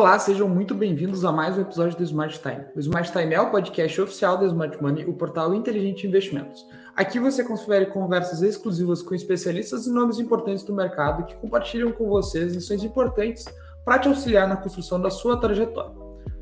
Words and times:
Olá, 0.00 0.18
sejam 0.18 0.48
muito 0.48 0.74
bem-vindos 0.74 1.26
a 1.26 1.30
mais 1.30 1.58
um 1.58 1.60
episódio 1.60 1.94
do 1.94 2.02
Smart 2.02 2.40
Time. 2.40 2.64
O 2.74 2.80
Smart 2.80 3.12
Time 3.12 3.34
é 3.34 3.38
o 3.42 3.50
podcast 3.50 4.00
oficial 4.00 4.38
da 4.38 4.46
Smart 4.46 4.82
Money, 4.82 5.04
o 5.04 5.12
portal 5.12 5.54
inteligente 5.54 6.06
investimentos. 6.06 6.66
Aqui 6.96 7.20
você 7.20 7.44
confere 7.44 7.84
conversas 7.84 8.40
exclusivas 8.40 9.02
com 9.02 9.14
especialistas 9.14 9.86
e 9.86 9.92
nomes 9.92 10.18
importantes 10.18 10.64
do 10.64 10.74
mercado 10.74 11.26
que 11.26 11.34
compartilham 11.34 11.92
com 11.92 12.08
vocês 12.08 12.54
lições 12.54 12.82
importantes 12.82 13.44
para 13.84 13.98
te 13.98 14.08
auxiliar 14.08 14.48
na 14.48 14.56
construção 14.56 14.98
da 14.98 15.10
sua 15.10 15.36
trajetória. 15.36 15.92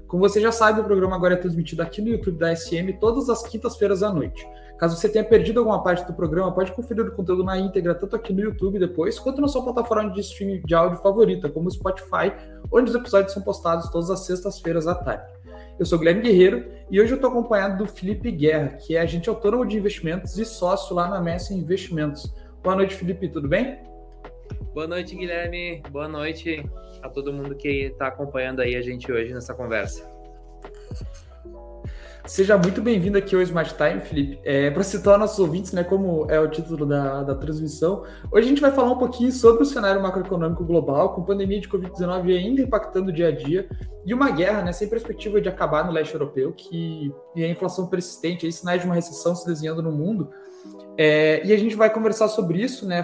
Como 0.07 0.23
você 0.23 0.41
já 0.41 0.53
sabe, 0.53 0.81
o 0.81 0.85
programa 0.85 1.17
agora 1.17 1.35
é 1.35 1.37
transmitido 1.37 1.83
aqui 1.83 2.01
no 2.01 2.11
YouTube 2.11 2.39
da 2.39 2.55
SM 2.55 2.93
todas 3.01 3.29
as 3.29 3.43
quintas-feiras 3.43 4.05
à 4.05 4.13
noite. 4.13 4.47
Caso 4.79 4.97
você 4.97 5.09
tenha 5.09 5.25
perdido 5.25 5.59
alguma 5.59 5.83
parte 5.83 6.07
do 6.07 6.13
programa, 6.13 6.53
pode 6.53 6.71
conferir 6.71 7.05
o 7.05 7.11
conteúdo 7.11 7.43
na 7.43 7.59
íntegra, 7.59 7.97
tanto 7.97 8.15
aqui 8.15 8.33
no 8.33 8.41
YouTube 8.41 8.79
depois, 8.79 9.19
quanto 9.19 9.41
na 9.41 9.49
sua 9.49 9.65
plataforma 9.65 10.11
de 10.13 10.21
streaming 10.21 10.63
de 10.65 10.75
áudio 10.75 10.99
favorita, 10.99 11.49
como 11.49 11.67
o 11.67 11.71
Spotify, 11.71 12.33
onde 12.71 12.91
os 12.91 12.97
episódios 12.97 13.33
são 13.33 13.43
postados 13.43 13.91
todas 13.91 14.09
as 14.09 14.21
sextas-feiras 14.21 14.87
à 14.87 14.95
tarde. 14.95 15.27
Eu 15.81 15.85
sou 15.85 15.99
Guilherme 15.99 16.23
Guerreiro 16.23 16.65
e 16.91 17.01
hoje 17.01 17.13
eu 17.13 17.17
estou 17.17 17.31
acompanhado 17.31 17.85
do 17.85 17.91
Felipe 17.91 18.31
Guerra, 18.31 18.77
que 18.77 18.97
é 18.97 19.01
agente 19.01 19.29
autônomo 19.29 19.67
de 19.67 19.77
investimentos 19.77 20.39
e 20.39 20.45
sócio 20.45 20.95
lá 20.95 21.09
na 21.09 21.21
Messi 21.21 21.55
Investimentos. 21.55 22.33
Boa 22.63 22.77
noite, 22.77 22.95
Felipe, 22.95 23.29
tudo 23.29 23.49
bem? 23.49 23.81
Boa 24.75 24.87
noite, 24.87 25.17
Guilherme. 25.17 25.83
Boa 25.91 26.09
noite 26.09 26.65
a 27.03 27.09
todo 27.09 27.33
mundo 27.33 27.55
que 27.57 27.69
está 27.87 28.09
acompanhando 28.09 28.61
aí 28.61 28.77
a 28.77 28.83
gente 28.83 29.11
hoje 29.11 29.35
nessa 29.35 29.55
conversa. 29.55 30.18
Seja 32.29 32.59
muito 32.59 32.83
bem-vindo 32.83 33.17
aqui 33.17 33.35
ao 33.35 33.41
Smart 33.41 33.75
Time, 33.75 34.01
Felipe. 34.03 34.39
É, 34.45 34.71
para 34.71 34.83
citar 34.83 35.19
nossos 35.19 35.39
ouvintes, 35.39 35.73
né, 35.73 35.83
como 35.83 36.31
é 36.31 36.39
o 36.39 36.47
título 36.47 36.85
da, 36.85 37.23
da 37.23 37.35
transmissão, 37.35 38.05
hoje 38.31 38.45
a 38.45 38.49
gente 38.51 38.61
vai 38.61 38.71
falar 38.71 38.93
um 38.93 38.99
pouquinho 38.99 39.33
sobre 39.33 39.63
o 39.63 39.65
cenário 39.67 40.03
macroeconômico 40.03 40.63
global, 40.63 41.15
com 41.15 41.23
pandemia 41.23 41.59
de 41.59 41.67
Covid-19 41.71 42.37
ainda 42.37 42.61
impactando 42.61 43.09
o 43.09 43.13
dia 43.13 43.29
a 43.29 43.31
dia, 43.31 43.67
e 44.05 44.13
uma 44.13 44.31
guerra 44.31 44.63
né, 44.63 44.73
sem 44.73 44.91
perspectiva 44.91 45.41
de 45.41 45.49
acabar 45.49 45.87
no 45.87 45.91
leste 45.91 46.13
europeu, 46.13 46.53
que, 46.53 47.11
e 47.35 47.43
a 47.43 47.49
inflação 47.49 47.87
persistente, 47.87 48.45
aí, 48.45 48.53
sinais 48.53 48.83
de 48.83 48.87
uma 48.87 48.95
recessão 48.95 49.35
se 49.35 49.47
desenhando 49.47 49.83
no 49.83 49.91
mundo. 49.91 50.29
É, 50.99 51.41
e 51.47 51.53
a 51.53 51.57
gente 51.57 51.77
vai 51.77 51.89
conversar 51.89 52.29
sobre 52.29 52.61
isso, 52.61 52.87
né? 52.87 53.01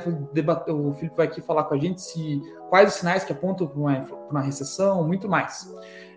O 0.69 0.93
Felipe 0.93 1.17
vai 1.17 1.27
aqui 1.27 1.41
falar 1.41 1.65
com 1.65 1.75
a 1.75 1.79
gente 1.79 2.03
se 2.03 2.43
quais 2.69 2.91
os 2.91 2.97
sinais 2.97 3.25
que 3.25 3.33
apontam 3.33 3.67
para 3.67 3.79
uma, 3.79 4.07
uma, 4.31 4.41
recessão, 4.43 5.03
muito 5.07 5.31
mais. 5.31 5.73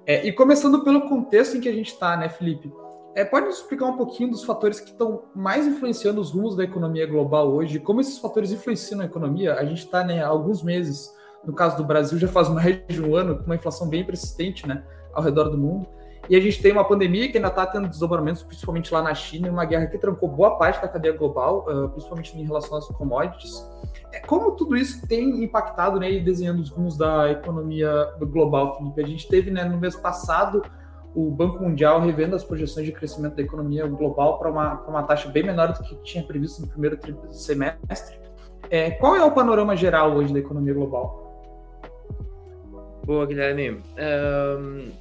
É, 0.06 0.28
e 0.28 0.34
começando 0.34 0.84
pelo 0.84 1.08
contexto 1.08 1.56
em 1.56 1.62
que 1.62 1.70
a 1.70 1.74
gente 1.74 1.94
está, 1.94 2.18
né, 2.18 2.28
Felipe? 2.28 2.70
É, 3.18 3.26
pode 3.26 3.48
nos 3.48 3.58
explicar 3.58 3.88
um 3.88 3.98
pouquinho 3.98 4.30
dos 4.30 4.44
fatores 4.44 4.80
que 4.80 4.92
estão 4.92 5.24
mais 5.34 5.66
influenciando 5.66 6.22
os 6.22 6.30
rumos 6.30 6.56
da 6.56 6.64
economia 6.64 7.08
global 7.08 7.52
hoje? 7.52 7.80
Como 7.80 8.00
esses 8.00 8.20
fatores 8.20 8.52
influenciam 8.52 9.02
a 9.02 9.06
economia? 9.06 9.56
A 9.56 9.66
gente 9.66 9.80
está 9.80 10.04
né, 10.04 10.24
há 10.24 10.28
alguns 10.28 10.62
meses, 10.62 11.12
no 11.44 11.52
caso 11.52 11.76
do 11.78 11.84
Brasil, 11.84 12.20
já 12.20 12.28
faz 12.28 12.48
mais 12.48 12.80
de 12.88 13.02
um 13.02 13.16
ano, 13.16 13.40
com 13.40 13.46
uma 13.46 13.56
inflação 13.56 13.90
bem 13.90 14.06
persistente 14.06 14.68
né, 14.68 14.84
ao 15.12 15.24
redor 15.24 15.46
do 15.46 15.58
mundo. 15.58 15.88
E 16.30 16.36
a 16.36 16.40
gente 16.40 16.62
tem 16.62 16.72
uma 16.72 16.88
pandemia 16.88 17.28
que 17.32 17.38
ainda 17.38 17.48
está 17.48 17.66
tendo 17.66 17.88
desdobramentos, 17.88 18.44
principalmente 18.44 18.94
lá 18.94 19.02
na 19.02 19.16
China, 19.16 19.50
uma 19.50 19.66
guerra 19.66 19.88
que 19.88 19.98
trancou 19.98 20.30
boa 20.30 20.56
parte 20.56 20.80
da 20.80 20.88
cadeia 20.88 21.18
global, 21.18 21.66
uh, 21.68 21.90
principalmente 21.90 22.38
em 22.38 22.44
relação 22.44 22.78
às 22.78 22.86
commodities. 22.86 23.68
É, 24.14 24.20
como 24.20 24.52
tudo 24.52 24.78
isso 24.78 25.08
tem 25.08 25.44
impactado 25.44 26.00
né, 26.00 26.12
e 26.12 26.24
desenhando 26.24 26.60
os 26.60 26.70
rumos 26.70 26.96
da 26.96 27.32
economia 27.32 28.14
global, 28.20 28.78
Felipe? 28.78 29.02
A 29.02 29.08
gente 29.08 29.28
teve 29.28 29.50
né, 29.50 29.64
no 29.64 29.80
mês 29.80 29.96
passado 29.96 30.62
o 31.16 31.32
Banco 31.32 31.64
Mundial 31.64 32.00
revendo 32.00 32.36
as 32.36 32.44
projeções 32.44 32.86
de 32.86 32.92
crescimento 32.92 33.36
da 33.36 33.42
economia 33.42 33.86
global 33.88 34.38
para 34.38 34.52
uma, 34.52 34.82
uma 34.82 35.04
taxa 35.04 35.30
bem 35.30 35.44
menor 35.44 35.74
do 35.74 35.84
que 35.84 35.96
tinha 36.04 36.24
previsto 36.24 36.62
no 36.62 36.68
primeiro 36.68 37.00
semestre. 37.32 38.20
É, 38.70 38.92
qual 38.92 39.16
é 39.16 39.24
o 39.24 39.32
panorama 39.32 39.76
geral 39.76 40.14
hoje 40.14 40.34
da 40.34 40.40
economia 40.40 40.74
global? 40.74 41.28
Boa, 43.06 43.26
Guilherme. 43.26 43.82
Um, 43.98 44.92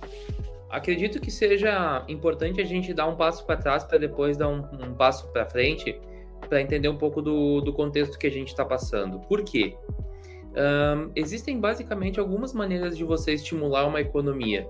acredito 0.70 1.20
que 1.20 1.30
seja 1.30 2.04
importante 2.08 2.60
a 2.60 2.64
gente 2.64 2.94
dar 2.94 3.06
um 3.06 3.16
passo 3.16 3.44
para 3.44 3.56
trás 3.56 3.82
para 3.82 3.98
depois 3.98 4.36
dar 4.36 4.48
um, 4.48 4.64
um 4.72 4.94
passo 4.94 5.26
para 5.32 5.44
frente 5.46 6.00
para 6.48 6.60
entender 6.60 6.88
um 6.88 6.96
pouco 6.96 7.20
do, 7.20 7.60
do 7.60 7.72
contexto 7.72 8.18
que 8.18 8.26
a 8.26 8.30
gente 8.30 8.48
está 8.48 8.64
passando. 8.64 9.18
Por 9.20 9.42
quê? 9.42 9.76
Um, 10.56 11.10
existem 11.14 11.60
basicamente 11.60 12.18
algumas 12.18 12.52
maneiras 12.52 12.96
de 12.96 13.04
você 13.04 13.34
estimular 13.34 13.86
uma 13.86 14.00
economia. 14.00 14.66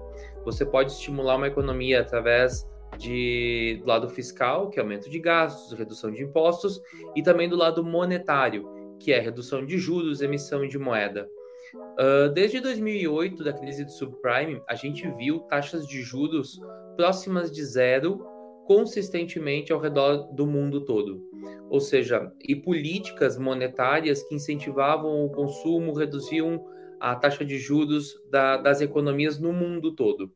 Você 0.46 0.64
pode 0.64 0.92
estimular 0.92 1.34
uma 1.34 1.48
economia 1.48 2.00
através 2.00 2.64
de, 2.96 3.80
do 3.82 3.88
lado 3.88 4.08
fiscal, 4.08 4.70
que 4.70 4.78
é 4.78 4.82
aumento 4.82 5.10
de 5.10 5.18
gastos, 5.18 5.76
redução 5.76 6.12
de 6.12 6.22
impostos, 6.22 6.80
e 7.16 7.22
também 7.22 7.48
do 7.48 7.56
lado 7.56 7.84
monetário, 7.84 8.64
que 9.00 9.12
é 9.12 9.18
redução 9.18 9.66
de 9.66 9.76
juros, 9.76 10.22
emissão 10.22 10.66
de 10.66 10.78
moeda. 10.78 11.28
Uh, 11.74 12.28
desde 12.32 12.60
2008, 12.60 13.42
da 13.42 13.52
crise 13.52 13.84
do 13.84 13.90
subprime, 13.90 14.62
a 14.68 14.76
gente 14.76 15.10
viu 15.18 15.40
taxas 15.40 15.84
de 15.84 16.00
juros 16.00 16.60
próximas 16.96 17.50
de 17.50 17.64
zero 17.64 18.24
consistentemente 18.66 19.72
ao 19.72 19.80
redor 19.80 20.32
do 20.32 20.46
mundo 20.46 20.84
todo. 20.84 21.22
Ou 21.68 21.80
seja, 21.80 22.32
e 22.40 22.54
políticas 22.54 23.36
monetárias 23.36 24.22
que 24.22 24.34
incentivavam 24.36 25.24
o 25.24 25.30
consumo, 25.30 25.92
reduziam 25.92 26.64
a 27.00 27.14
taxa 27.14 27.44
de 27.44 27.58
juros 27.58 28.14
da, 28.30 28.56
das 28.56 28.80
economias 28.80 29.38
no 29.38 29.52
mundo 29.52 29.94
todo. 29.94 30.32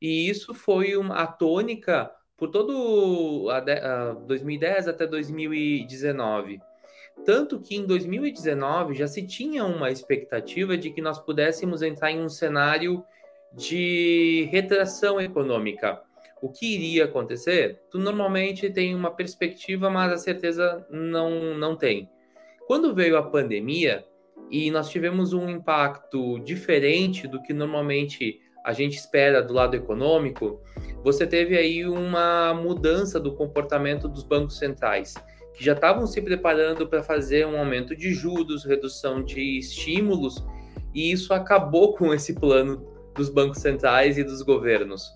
E 0.00 0.28
isso 0.28 0.54
foi 0.54 0.96
uma, 0.96 1.16
a 1.16 1.26
tônica 1.26 2.10
por 2.36 2.48
todo 2.48 3.48
a, 3.50 3.58
a 3.58 4.12
2010 4.14 4.88
até 4.88 5.06
2019. 5.06 6.60
Tanto 7.24 7.60
que 7.60 7.76
em 7.76 7.84
2019 7.84 8.94
já 8.94 9.06
se 9.06 9.26
tinha 9.26 9.64
uma 9.64 9.90
expectativa 9.90 10.76
de 10.76 10.90
que 10.90 11.02
nós 11.02 11.18
pudéssemos 11.18 11.82
entrar 11.82 12.10
em 12.10 12.22
um 12.22 12.28
cenário 12.28 13.04
de 13.52 14.48
retração 14.50 15.20
econômica 15.20 16.00
o 16.40 16.48
que 16.48 16.74
iria 16.74 17.04
acontecer, 17.04 17.80
tu 17.90 17.98
normalmente 17.98 18.70
tem 18.70 18.94
uma 18.94 19.10
perspectiva, 19.10 19.90
mas 19.90 20.12
a 20.12 20.16
certeza 20.16 20.86
não, 20.90 21.54
não 21.54 21.76
tem. 21.76 22.08
Quando 22.66 22.94
veio 22.94 23.16
a 23.16 23.22
pandemia 23.22 24.04
e 24.50 24.70
nós 24.70 24.88
tivemos 24.88 25.32
um 25.32 25.48
impacto 25.48 26.38
diferente 26.40 27.26
do 27.26 27.42
que 27.42 27.52
normalmente 27.52 28.40
a 28.64 28.72
gente 28.72 28.96
espera 28.96 29.42
do 29.42 29.54
lado 29.54 29.74
econômico, 29.74 30.60
você 31.02 31.26
teve 31.26 31.56
aí 31.56 31.86
uma 31.86 32.52
mudança 32.54 33.18
do 33.18 33.34
comportamento 33.34 34.08
dos 34.08 34.22
bancos 34.22 34.58
centrais, 34.58 35.14
que 35.54 35.64
já 35.64 35.72
estavam 35.72 36.06
se 36.06 36.20
preparando 36.20 36.86
para 36.86 37.02
fazer 37.02 37.46
um 37.46 37.58
aumento 37.58 37.96
de 37.96 38.12
juros, 38.12 38.64
redução 38.64 39.22
de 39.22 39.58
estímulos, 39.58 40.44
e 40.94 41.10
isso 41.10 41.32
acabou 41.32 41.94
com 41.94 42.12
esse 42.12 42.34
plano 42.34 42.86
dos 43.14 43.28
bancos 43.28 43.58
centrais 43.58 44.18
e 44.18 44.24
dos 44.24 44.42
governos. 44.42 45.10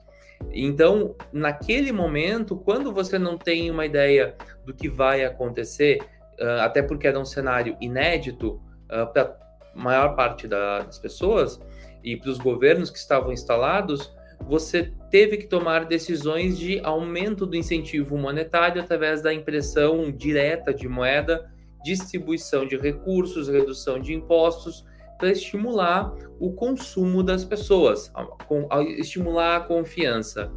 Então, 0.53 1.15
naquele 1.33 1.93
momento, 1.93 2.57
quando 2.57 2.93
você 2.93 3.19
não 3.19 3.37
tem 3.37 3.71
uma 3.71 3.87
ideia 3.87 4.37
do 4.65 4.75
que 4.75 4.89
vai 4.89 5.25
acontecer, 5.25 5.99
uh, 6.41 6.61
até 6.61 6.83
porque 6.83 7.07
era 7.07 7.19
um 7.19 7.25
cenário 7.25 7.77
inédito 7.81 8.61
uh, 8.85 9.13
para 9.13 9.37
a 9.75 9.79
maior 9.79 10.15
parte 10.15 10.47
da, 10.47 10.81
das 10.81 10.99
pessoas 10.99 11.61
e 12.03 12.17
para 12.17 12.31
os 12.31 12.39
governos 12.39 12.91
que 12.91 12.99
estavam 12.99 13.33
instalados, 13.33 14.15
você 14.47 14.93
teve 15.11 15.39
que 15.39 15.47
tomar 15.47 15.87
decisões 15.87 16.59
de 16.59 16.79
aumento 16.81 17.47
do 17.47 17.57
incentivo 17.57 18.19
monetário 18.19 18.83
através 18.83 19.23
da 19.23 19.33
impressão 19.33 20.13
direta 20.13 20.73
de 20.73 20.87
moeda, 20.87 21.51
distribuição 21.83 22.67
de 22.67 22.77
recursos, 22.77 23.49
redução 23.49 23.99
de 23.99 24.13
impostos 24.13 24.85
para 25.19 25.31
estimular 25.31 26.13
o 26.39 26.53
consumo 26.53 27.23
das 27.23 27.45
pessoas, 27.45 28.13
estimular 28.99 29.57
a 29.57 29.61
confiança. 29.61 30.53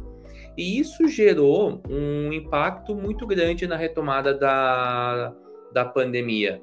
E 0.56 0.78
isso 0.78 1.06
gerou 1.06 1.80
um 1.88 2.32
impacto 2.32 2.94
muito 2.94 3.26
grande 3.26 3.66
na 3.66 3.76
retomada 3.76 4.34
da, 4.34 5.32
da 5.72 5.84
pandemia. 5.84 6.60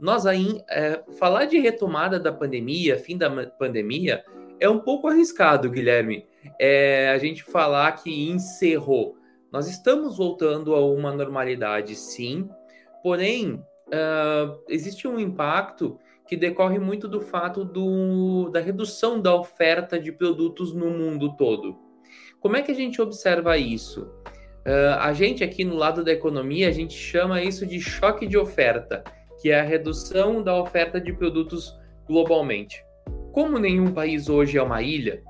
Nós 0.00 0.24
aí, 0.24 0.62
é, 0.68 1.02
falar 1.18 1.44
de 1.44 1.58
retomada 1.58 2.18
da 2.18 2.32
pandemia, 2.32 2.98
fim 2.98 3.18
da 3.18 3.30
pandemia, 3.46 4.24
é 4.58 4.68
um 4.68 4.78
pouco 4.78 5.08
arriscado, 5.08 5.70
Guilherme. 5.70 6.26
É, 6.58 7.10
a 7.10 7.18
gente 7.18 7.42
falar 7.42 7.92
que 7.92 8.30
encerrou. 8.30 9.16
Nós 9.52 9.68
estamos 9.68 10.16
voltando 10.16 10.74
a 10.74 10.86
uma 10.86 11.12
normalidade, 11.12 11.96
sim, 11.96 12.48
porém, 13.02 13.54
uh, 13.88 14.62
existe 14.68 15.08
um 15.08 15.18
impacto 15.18 15.98
que 16.26 16.36
decorre 16.36 16.78
muito 16.78 17.08
do 17.08 17.20
fato 17.20 17.64
do, 17.64 18.48
da 18.50 18.60
redução 18.60 19.20
da 19.20 19.34
oferta 19.34 19.98
de 19.98 20.12
produtos 20.12 20.72
no 20.72 20.88
mundo 20.88 21.36
todo. 21.36 21.76
Como 22.38 22.56
é 22.56 22.62
que 22.62 22.70
a 22.70 22.74
gente 22.74 23.02
observa 23.02 23.58
isso? 23.58 24.02
Uh, 24.64 24.94
a 25.00 25.12
gente 25.12 25.42
aqui 25.42 25.64
no 25.64 25.74
lado 25.74 26.04
da 26.04 26.12
economia, 26.12 26.68
a 26.68 26.72
gente 26.72 26.94
chama 26.94 27.42
isso 27.42 27.66
de 27.66 27.80
choque 27.80 28.26
de 28.26 28.38
oferta, 28.38 29.02
que 29.40 29.50
é 29.50 29.60
a 29.60 29.64
redução 29.64 30.42
da 30.42 30.60
oferta 30.60 31.00
de 31.00 31.12
produtos 31.12 31.78
globalmente. 32.06 32.84
Como 33.32 33.58
nenhum 33.58 33.92
país 33.92 34.28
hoje 34.28 34.58
é 34.58 34.62
uma 34.62 34.82
ilha, 34.82 35.22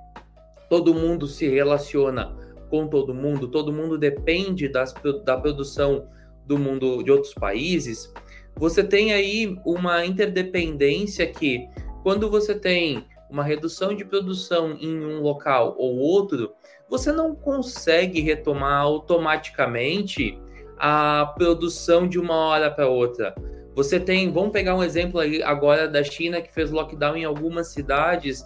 todo 0.69 0.95
mundo 0.95 1.27
se 1.27 1.49
relaciona 1.49 2.37
com 2.71 2.87
todo 2.87 3.15
mundo, 3.15 3.49
todo 3.49 3.73
mundo 3.73 3.99
depende 3.99 4.69
das, 4.69 4.95
da 5.25 5.37
produção 5.37 6.09
do 6.47 6.59
mundo 6.59 7.03
de 7.03 7.11
outros 7.11 7.35
países, 7.35 8.12
você 8.57 8.83
tem 8.83 9.12
aí 9.12 9.57
uma 9.65 10.05
interdependência 10.05 11.27
que, 11.27 11.69
quando 12.03 12.31
você 12.31 12.55
tem 12.55 13.07
uma 13.31 13.45
redução 13.45 13.95
de 13.95 14.05
produção 14.05 14.77
em 14.81 14.99
um 14.99 15.21
local 15.21 15.75
ou 15.79 15.97
outro, 15.97 16.53
você 16.89 17.12
não 17.12 17.35
consegue 17.35 18.21
retomar 18.21 18.83
automaticamente 18.83 20.39
a 20.77 21.33
produção 21.37 22.09
de 22.09 22.19
uma 22.19 22.35
hora 22.35 22.71
para 22.71 22.89
outra. 22.89 23.35
Você 23.75 24.01
tem, 24.01 24.33
vamos 24.33 24.51
pegar 24.51 24.77
um 24.77 24.83
exemplo 24.83 25.21
aí 25.21 25.43
agora 25.43 25.89
da 25.89 26.03
China 26.03 26.41
que 26.41 26.53
fez 26.53 26.71
lockdown 26.71 27.17
em 27.17 27.25
algumas 27.25 27.69
cidades 27.69 28.45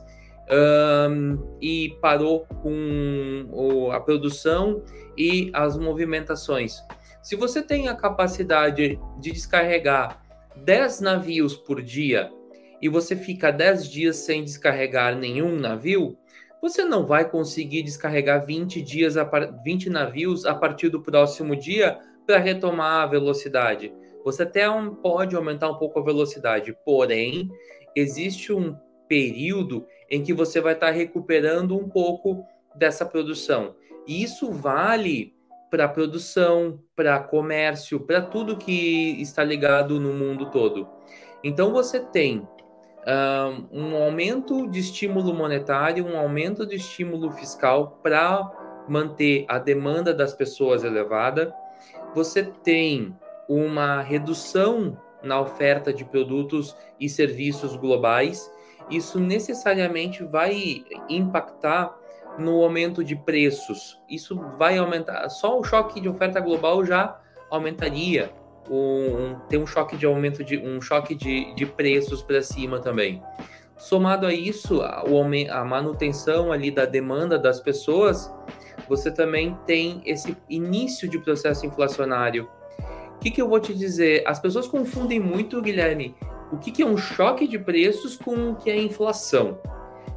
um, 0.50 1.56
e 1.60 1.96
parou 2.00 2.46
com 2.62 3.90
a 3.92 4.00
produção 4.00 4.82
e 5.16 5.50
as 5.52 5.76
movimentações. 5.78 6.82
Se 7.22 7.36
você 7.36 7.62
tem 7.62 7.88
a 7.88 7.94
capacidade 7.94 8.98
de 9.18 9.32
descarregar 9.32 10.22
10 10.56 11.00
navios 11.00 11.56
por 11.56 11.80
dia 11.80 12.30
e 12.82 12.88
você 12.88 13.16
fica 13.16 13.50
10 13.50 13.88
dias 13.88 14.16
sem 14.16 14.44
descarregar 14.44 15.16
nenhum 15.16 15.56
navio, 15.56 16.18
você 16.60 16.84
não 16.84 17.06
vai 17.06 17.28
conseguir 17.28 17.82
descarregar 17.82 18.44
20 18.44 18.82
dias 18.82 19.14
20 19.64 19.90
navios 19.90 20.44
a 20.44 20.54
partir 20.54 20.90
do 20.90 21.02
próximo 21.02 21.56
dia 21.56 21.98
para 22.26 22.38
retomar 22.38 23.02
a 23.02 23.06
velocidade. 23.06 23.92
Você 24.24 24.42
até 24.42 24.66
pode 25.02 25.36
aumentar 25.36 25.70
um 25.70 25.76
pouco 25.76 25.98
a 25.98 26.02
velocidade, 26.02 26.74
porém 26.84 27.50
existe 27.94 28.52
um 28.52 28.76
período 29.06 29.86
em 30.10 30.22
que 30.22 30.32
você 30.32 30.60
vai 30.60 30.72
estar 30.72 30.90
recuperando 30.90 31.76
um 31.76 31.88
pouco 31.88 32.44
dessa 32.74 33.04
produção. 33.04 33.76
E 34.06 34.22
isso 34.22 34.50
vale 34.50 35.34
para 35.70 35.88
produção, 35.88 36.80
para 36.94 37.18
comércio, 37.18 38.00
para 38.00 38.22
tudo 38.22 38.56
que 38.56 39.20
está 39.20 39.42
ligado 39.42 40.00
no 40.00 40.12
mundo 40.12 40.50
todo. 40.50 40.88
Então 41.42 41.72
você 41.72 42.00
tem 42.00 42.48
um, 43.72 43.80
um 43.80 43.96
aumento 43.96 44.68
de 44.68 44.80
estímulo 44.80 45.34
monetário, 45.34 46.06
um 46.06 46.16
aumento 46.16 46.66
de 46.66 46.76
estímulo 46.76 47.30
fiscal 47.32 47.98
para 48.02 48.50
manter 48.88 49.44
a 49.48 49.58
demanda 49.58 50.14
das 50.14 50.32
pessoas 50.32 50.84
elevada. 50.84 51.54
Você 52.14 52.42
tem 52.42 53.14
uma 53.48 54.00
redução 54.00 54.98
na 55.22 55.40
oferta 55.40 55.92
de 55.92 56.04
produtos 56.04 56.76
e 57.00 57.08
serviços 57.08 57.76
globais. 57.76 58.50
Isso 58.90 59.18
necessariamente 59.18 60.22
vai 60.22 60.84
impactar 61.08 61.96
no 62.38 62.62
aumento 62.62 63.02
de 63.02 63.16
preços. 63.16 64.00
Isso 64.08 64.36
vai 64.58 64.76
aumentar. 64.78 65.28
Só 65.30 65.58
o 65.58 65.64
choque 65.64 66.00
de 66.00 66.08
oferta 66.08 66.40
global 66.40 66.84
já 66.84 67.18
aumentaria. 67.50 68.32
Um, 68.70 69.36
tem 69.48 69.60
um 69.60 69.66
choque 69.66 69.96
de 69.96 70.06
aumento 70.06 70.42
de 70.42 70.58
um 70.58 70.80
choque 70.80 71.14
de, 71.14 71.54
de 71.54 71.66
preços 71.66 72.22
para 72.22 72.42
cima 72.42 72.80
também. 72.80 73.22
Somado 73.76 74.26
a 74.26 74.32
isso, 74.32 74.80
a, 74.82 75.04
a 75.50 75.64
manutenção 75.64 76.52
ali 76.52 76.70
da 76.70 76.84
demanda 76.86 77.38
das 77.38 77.60
pessoas, 77.60 78.32
você 78.88 79.10
também 79.10 79.56
tem 79.66 80.00
esse 80.06 80.36
início 80.48 81.08
de 81.08 81.18
processo 81.18 81.66
inflacionário. 81.66 82.48
O 83.24 83.26
que, 83.26 83.30
que 83.30 83.40
eu 83.40 83.48
vou 83.48 83.58
te 83.58 83.72
dizer? 83.72 84.22
As 84.26 84.38
pessoas 84.38 84.68
confundem 84.68 85.18
muito, 85.18 85.62
Guilherme, 85.62 86.14
o 86.52 86.58
que, 86.58 86.70
que 86.70 86.82
é 86.82 86.86
um 86.86 86.98
choque 86.98 87.48
de 87.48 87.58
preços 87.58 88.16
com 88.16 88.50
o 88.50 88.54
que 88.54 88.68
é 88.68 88.78
inflação. 88.78 89.58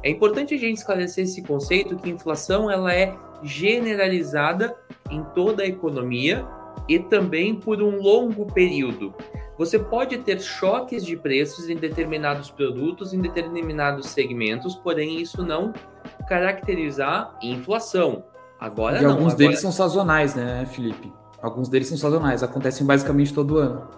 É 0.02 0.10
importante 0.10 0.52
a 0.52 0.58
gente 0.58 0.76
esclarecer 0.76 1.24
esse 1.24 1.42
conceito 1.42 1.96
que 1.96 2.10
inflação 2.10 2.70
ela 2.70 2.94
é 2.94 3.16
generalizada 3.42 4.76
em 5.10 5.24
toda 5.34 5.62
a 5.62 5.66
economia 5.66 6.46
e 6.86 6.98
também 6.98 7.54
por 7.54 7.82
um 7.82 7.96
longo 7.96 8.44
período. 8.52 9.14
Você 9.56 9.78
pode 9.78 10.18
ter 10.18 10.38
choques 10.42 11.02
de 11.02 11.16
preços 11.16 11.70
em 11.70 11.76
determinados 11.76 12.50
produtos, 12.50 13.14
em 13.14 13.22
determinados 13.22 14.08
segmentos, 14.08 14.74
porém 14.74 15.18
isso 15.18 15.42
não 15.42 15.72
caracterizar 16.28 17.38
inflação. 17.42 18.22
Agora 18.60 18.98
e 18.98 19.02
não. 19.02 19.12
Alguns 19.12 19.32
agora... 19.32 19.36
deles 19.38 19.60
são 19.60 19.72
sazonais, 19.72 20.34
né, 20.34 20.66
Felipe? 20.66 21.10
Alguns 21.40 21.68
deles 21.68 21.88
são 21.88 21.96
sazonais, 21.96 22.42
acontecem 22.42 22.86
basicamente 22.86 23.32
todo 23.32 23.58
ano. 23.58 23.88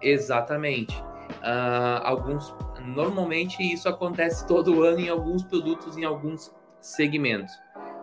Exatamente. 0.00 0.98
Uh, 1.42 2.00
alguns 2.02 2.54
normalmente 2.84 3.62
isso 3.62 3.88
acontece 3.88 4.46
todo 4.48 4.82
ano 4.82 5.00
em 5.00 5.08
alguns 5.08 5.42
produtos, 5.42 5.96
em 5.96 6.04
alguns 6.04 6.52
segmentos. 6.80 7.52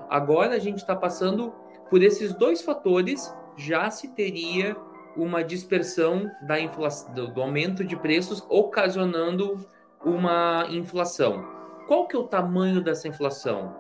Agora 0.10 0.56
a 0.56 0.60
gente 0.60 0.78
está 0.78 0.96
passando 0.96 1.54
por 1.90 2.02
esses 2.04 2.34
dois 2.34 2.62
fatores, 2.62 3.34
já 3.58 3.90
se 3.90 4.10
teria 4.10 4.76
uma 5.16 5.44
dispersão 5.44 6.30
da 6.44 6.60
inflação, 6.60 7.14
do 7.14 7.42
aumento 7.42 7.84
de 7.84 7.96
preços, 7.96 8.46
ocasionando 8.50 9.66
uma 10.04 10.68
inflação. 10.70 11.46
Qual 11.88 12.08
que 12.08 12.16
é 12.16 12.20
o 12.20 12.24
tamanho 12.24 12.82
dessa 12.82 13.08
inflação? 13.08 13.76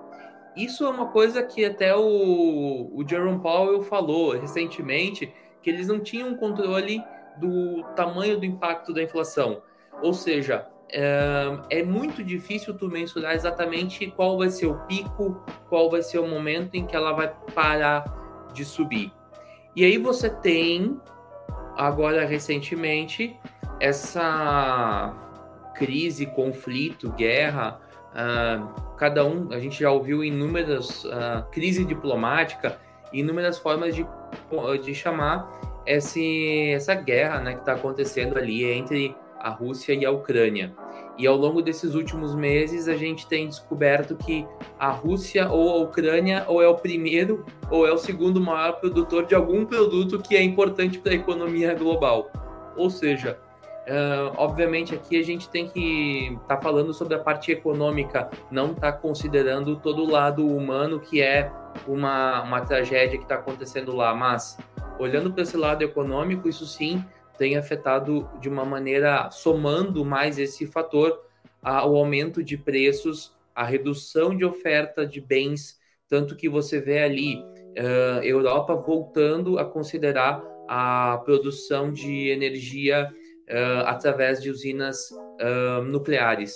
Isso 0.56 0.86
é 0.86 0.89
uma 0.89 1.07
coisa 1.07 1.42
que 1.44 1.63
até 1.63 1.95
o, 1.95 2.92
o 2.94 3.03
Jerome 3.07 3.39
Powell 3.39 3.81
falou 3.83 4.31
recentemente, 4.31 5.33
que 5.62 5.69
eles 5.69 5.88
não 5.88 6.00
tinham 6.00 6.36
controle 6.36 7.01
do 7.38 7.83
tamanho 7.95 8.38
do 8.38 8.45
impacto 8.45 8.94
da 8.94 9.01
inflação. 9.01 9.62
Ou 10.01 10.13
seja, 10.13 10.68
é, 10.92 11.57
é 11.69 11.83
muito 11.83 12.24
difícil 12.24 12.74
tu 12.74 12.89
mensurar 12.89 13.33
exatamente 13.33 14.07
qual 14.07 14.38
vai 14.38 14.50
ser 14.50 14.65
o 14.65 14.75
pico, 14.86 15.42
qual 15.69 15.89
vai 15.89 16.03
ser 16.03 16.19
o 16.19 16.27
momento 16.27 16.75
em 16.75 16.86
que 16.86 16.95
ela 16.95 17.13
vai 17.13 17.33
parar 17.53 18.03
de 18.53 18.65
subir. 18.65 19.12
E 19.74 19.86
aí 19.86 19.98
você 19.98 20.30
tem, 20.30 21.00
agora 21.77 22.25
recentemente, 22.25 23.39
essa 23.80 25.15
crise, 25.74 26.25
conflito, 26.25 27.09
guerra, 27.12 27.80
uh, 28.12 28.90
cada 29.01 29.25
um, 29.25 29.51
a 29.51 29.57
gente 29.57 29.80
já 29.80 29.89
ouviu 29.89 30.24
inúmeras 30.24 31.06
uh, 31.06 31.44
crise 31.51 31.83
diplomática, 31.83 32.77
inúmeras 33.12 33.57
formas 33.57 33.95
de, 33.95 34.06
de 34.83 34.94
chamar 34.94 35.50
esse, 35.88 36.69
essa 36.69 36.94
guerra 36.94 37.39
né, 37.39 37.53
que 37.56 37.62
está 37.62 37.74
acontecendo 37.74 38.38
ali 38.38 38.63
entre 38.63 39.15
a 39.39 39.50
Rússia 39.50 39.94
e 39.94 40.06
a 40.06 40.12
Ucrânia. 40.12 40.71
E 41.18 41.25
ao 41.25 41.36
longo 41.36 41.63
desses 41.63 41.95
últimos 41.95 42.36
meses, 42.36 42.88
a 42.88 42.95
gente 42.95 43.25
tem 43.25 43.48
descoberto 43.48 44.15
que 44.15 44.45
a 44.77 44.92
Rússia 44.92 45.50
ou 45.50 45.71
a 45.71 45.77
Ucrânia 45.77 46.45
ou 46.48 46.62
é 46.62 46.68
o 46.68 46.75
primeiro 46.75 47.43
ou 47.72 47.88
é 47.88 47.91
o 47.91 47.98
segundo 47.98 48.39
maior 48.39 48.74
produtor 48.74 49.25
de 49.25 49.34
algum 49.34 49.65
produto 49.65 50.20
que 50.20 50.36
é 50.36 50.43
importante 50.43 51.00
para 51.00 51.13
a 51.13 51.15
economia 51.15 51.74
global. 51.74 52.29
Ou 52.77 52.91
seja, 52.91 53.39
uh, 53.88 54.33
obviamente 54.38 54.93
aqui 54.93 55.19
a 55.19 55.23
gente 55.23 55.50
tem 55.50 55.67
que 55.67 56.33
estar 56.33 56.57
tá 56.57 56.61
falando 56.61 56.93
sobre 56.93 57.15
a 57.15 57.19
parte 57.19 57.51
econômica, 57.51 58.29
não 58.50 58.71
está 58.71 58.91
considerando 58.91 59.75
todo 59.75 60.03
o 60.03 60.09
lado 60.09 60.45
humano 60.47 61.00
que 61.00 61.21
é 61.21 61.51
uma, 61.88 62.43
uma 62.43 62.61
tragédia 62.61 63.17
que 63.17 63.23
está 63.23 63.35
acontecendo 63.35 63.95
lá. 63.95 64.13
Mas 64.13 64.57
olhando 65.00 65.31
para 65.31 65.43
esse 65.43 65.57
lado 65.57 65.83
econômico, 65.83 66.47
isso 66.47 66.65
sim 66.65 67.03
tem 67.38 67.57
afetado 67.57 68.29
de 68.39 68.47
uma 68.47 68.63
maneira, 68.63 69.29
somando 69.31 70.05
mais 70.05 70.38
esse 70.38 70.67
fator, 70.67 71.25
o 71.63 71.97
aumento 71.97 72.43
de 72.43 72.57
preços, 72.57 73.35
a 73.55 73.63
redução 73.63 74.35
de 74.35 74.45
oferta 74.45 75.05
de 75.05 75.19
bens, 75.19 75.79
tanto 76.07 76.35
que 76.35 76.47
você 76.47 76.79
vê 76.79 77.00
ali 77.00 77.38
uh, 77.38 78.23
Europa 78.23 78.75
voltando 78.75 79.57
a 79.57 79.65
considerar 79.65 80.43
a 80.67 81.19
produção 81.25 81.91
de 81.91 82.29
energia 82.29 83.11
uh, 83.51 83.86
através 83.86 84.41
de 84.41 84.50
usinas 84.50 85.12
uh, 85.12 85.84
nucleares, 85.84 86.55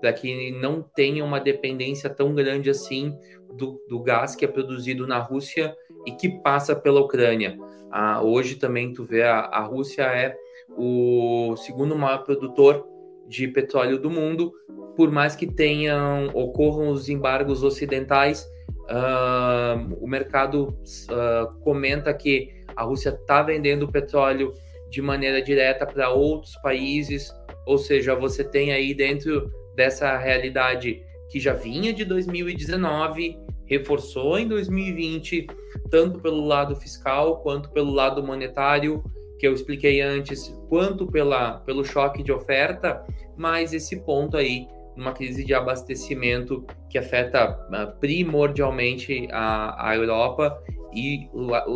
para 0.00 0.12
que 0.12 0.52
não 0.52 0.82
tenha 0.82 1.24
uma 1.24 1.40
dependência 1.40 2.08
tão 2.08 2.34
grande 2.34 2.70
assim 2.70 3.14
do, 3.54 3.80
do 3.88 4.00
gás 4.00 4.34
que 4.34 4.44
é 4.44 4.48
produzido 4.48 5.06
na 5.06 5.18
Rússia 5.18 5.74
e 6.06 6.12
que 6.12 6.28
passa 6.40 6.74
pela 6.74 7.00
Ucrânia. 7.00 7.58
Ah, 7.90 8.22
hoje 8.22 8.54
também 8.54 8.92
tu 8.92 9.04
vê 9.04 9.24
a, 9.24 9.40
a 9.40 9.60
Rússia 9.60 10.02
é 10.02 10.36
o 10.78 11.56
segundo 11.56 11.96
maior 11.96 12.24
produtor 12.24 12.86
de 13.26 13.48
petróleo 13.48 13.98
do 13.98 14.08
mundo, 14.08 14.52
por 14.96 15.10
mais 15.10 15.34
que 15.34 15.46
tenham 15.46 16.28
ocorram 16.34 16.90
os 16.90 17.08
embargos 17.08 17.62
ocidentais, 17.62 18.48
uh, 18.88 19.96
o 20.00 20.06
mercado 20.06 20.68
uh, 21.10 21.60
comenta 21.60 22.14
que 22.14 22.48
a 22.76 22.82
Rússia 22.84 23.10
está 23.10 23.42
vendendo 23.42 23.90
petróleo 23.90 24.54
de 24.90 25.00
maneira 25.00 25.40
direta 25.40 25.86
para 25.86 26.10
outros 26.10 26.54
países, 26.62 27.32
ou 27.66 27.78
seja, 27.78 28.14
você 28.14 28.42
tem 28.44 28.72
aí 28.72 28.92
dentro 28.92 29.50
dessa 29.74 30.18
realidade 30.18 31.02
que 31.30 31.38
já 31.38 31.52
vinha 31.54 31.92
de 31.92 32.04
2019 32.04 33.38
reforçou 33.70 34.36
em 34.36 34.48
2020, 34.48 35.46
tanto 35.88 36.18
pelo 36.18 36.44
lado 36.44 36.74
fiscal 36.74 37.40
quanto 37.40 37.70
pelo 37.70 37.92
lado 37.92 38.20
monetário, 38.20 39.02
que 39.38 39.46
eu 39.46 39.54
expliquei 39.54 40.00
antes, 40.00 40.52
quanto 40.68 41.06
pela, 41.06 41.60
pelo 41.60 41.84
choque 41.84 42.22
de 42.22 42.32
oferta, 42.32 43.06
mas 43.36 43.72
esse 43.72 44.00
ponto 44.00 44.36
aí, 44.36 44.66
uma 44.96 45.12
crise 45.12 45.44
de 45.44 45.54
abastecimento 45.54 46.66
que 46.90 46.98
afeta 46.98 47.48
uh, 47.48 47.98
primordialmente 48.00 49.28
a, 49.30 49.90
a 49.90 49.96
Europa 49.96 50.60
e 50.92 51.30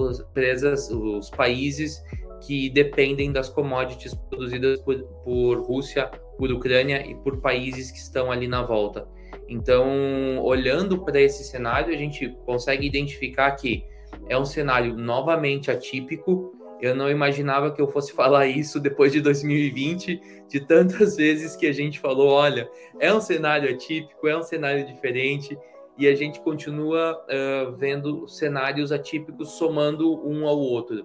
as 0.08 0.18
empresas, 0.18 0.90
os 0.90 1.30
países 1.30 2.02
que 2.46 2.70
dependem 2.70 3.32
das 3.32 3.48
commodities 3.48 4.14
produzidas 4.14 4.80
por, 4.80 5.02
por 5.24 5.60
Rússia 5.62 6.10
por 6.36 6.50
Ucrânia 6.52 7.06
e 7.06 7.14
por 7.14 7.40
países 7.40 7.90
que 7.90 7.98
estão 7.98 8.30
ali 8.30 8.46
na 8.46 8.62
volta. 8.62 9.08
Então, 9.48 10.38
olhando 10.42 11.04
para 11.04 11.20
esse 11.20 11.44
cenário, 11.44 11.92
a 11.92 11.96
gente 11.96 12.28
consegue 12.44 12.86
identificar 12.86 13.50
que 13.52 13.84
é 14.28 14.38
um 14.38 14.44
cenário 14.44 14.96
novamente 14.96 15.70
atípico. 15.70 16.52
Eu 16.80 16.94
não 16.94 17.10
imaginava 17.10 17.70
que 17.72 17.80
eu 17.80 17.88
fosse 17.88 18.12
falar 18.14 18.46
isso 18.46 18.80
depois 18.80 19.12
de 19.12 19.20
2020, 19.20 20.20
de 20.48 20.60
tantas 20.60 21.16
vezes 21.16 21.56
que 21.56 21.66
a 21.66 21.72
gente 21.72 21.98
falou: 22.00 22.30
olha, 22.30 22.68
é 22.98 23.12
um 23.12 23.20
cenário 23.20 23.70
atípico, 23.70 24.26
é 24.26 24.36
um 24.36 24.42
cenário 24.42 24.86
diferente, 24.86 25.56
e 25.98 26.08
a 26.08 26.14
gente 26.14 26.40
continua 26.40 27.22
uh, 27.24 27.76
vendo 27.76 28.26
cenários 28.26 28.90
atípicos 28.90 29.50
somando 29.52 30.26
um 30.26 30.46
ao 30.48 30.58
outro. 30.58 31.04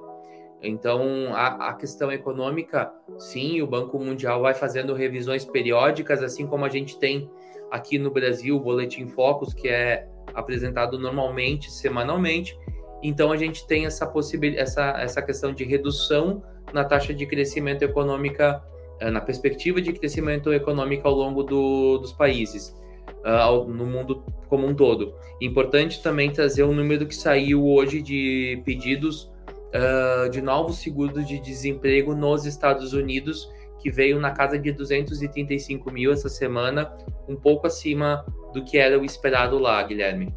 Então, 0.61 1.33
a, 1.33 1.69
a, 1.69 1.73
questão 1.73 2.11
econômica, 2.11 2.91
sim, 3.17 3.61
o 3.61 3.67
Banco 3.67 3.97
Mundial 3.97 4.41
vai 4.41 4.53
fazendo 4.53 4.93
revisões 4.93 5.45
periódicas, 5.45 6.21
assim 6.21 6.45
como 6.45 6.65
a 6.65 6.69
gente 6.69 6.99
tem 6.99 7.29
aqui 7.71 7.97
no 7.97 8.11
Brasil 8.11 8.57
o 8.57 8.59
Boletim 8.59 9.07
Focus, 9.07 9.53
que 9.53 9.69
é 9.69 10.07
apresentado 10.33 10.99
normalmente, 10.99 11.71
semanalmente. 11.71 12.57
Então, 13.01 13.31
a 13.31 13.37
gente 13.37 13.65
tem 13.65 13.85
essa 13.85 14.11
essa, 14.57 14.89
essa 14.99 15.21
questão 15.21 15.53
de 15.53 15.63
redução 15.63 16.43
na 16.73 16.83
taxa 16.83 17.13
de 17.13 17.25
crescimento 17.25 17.83
econômica, 17.83 18.61
eh, 18.99 19.09
na 19.09 19.21
perspectiva 19.21 19.81
de 19.81 19.93
crescimento 19.93 20.51
econômico 20.51 21.07
ao 21.07 21.13
longo 21.13 21.41
do, 21.41 21.99
dos 21.99 22.11
países, 22.11 22.75
uh, 23.23 23.63
no 23.65 23.85
mundo 23.85 24.23
como 24.49 24.67
um 24.67 24.75
todo. 24.75 25.15
Importante 25.41 26.03
também 26.03 26.31
trazer 26.31 26.63
o 26.63 26.73
número 26.73 27.05
que 27.05 27.15
saiu 27.15 27.65
hoje 27.65 28.01
de 28.01 28.61
pedidos 28.65 29.31
uh, 29.73 30.29
de 30.29 30.41
novos 30.41 30.77
seguros 30.77 31.27
de 31.27 31.39
desemprego 31.39 32.15
nos 32.15 32.45
Estados 32.45 32.93
Unidos, 32.93 33.49
que 33.79 33.89
veio 33.89 34.19
na 34.19 34.31
casa 34.31 34.57
de 34.59 34.71
235 34.71 35.91
mil 35.91 36.11
essa 36.11 36.29
semana, 36.29 36.91
um 37.27 37.35
pouco 37.35 37.67
acima 37.67 38.25
do 38.53 38.63
que 38.63 38.77
era 38.77 38.99
o 38.99 39.05
esperado 39.05 39.57
lá, 39.57 39.81
Guilherme. 39.83 40.33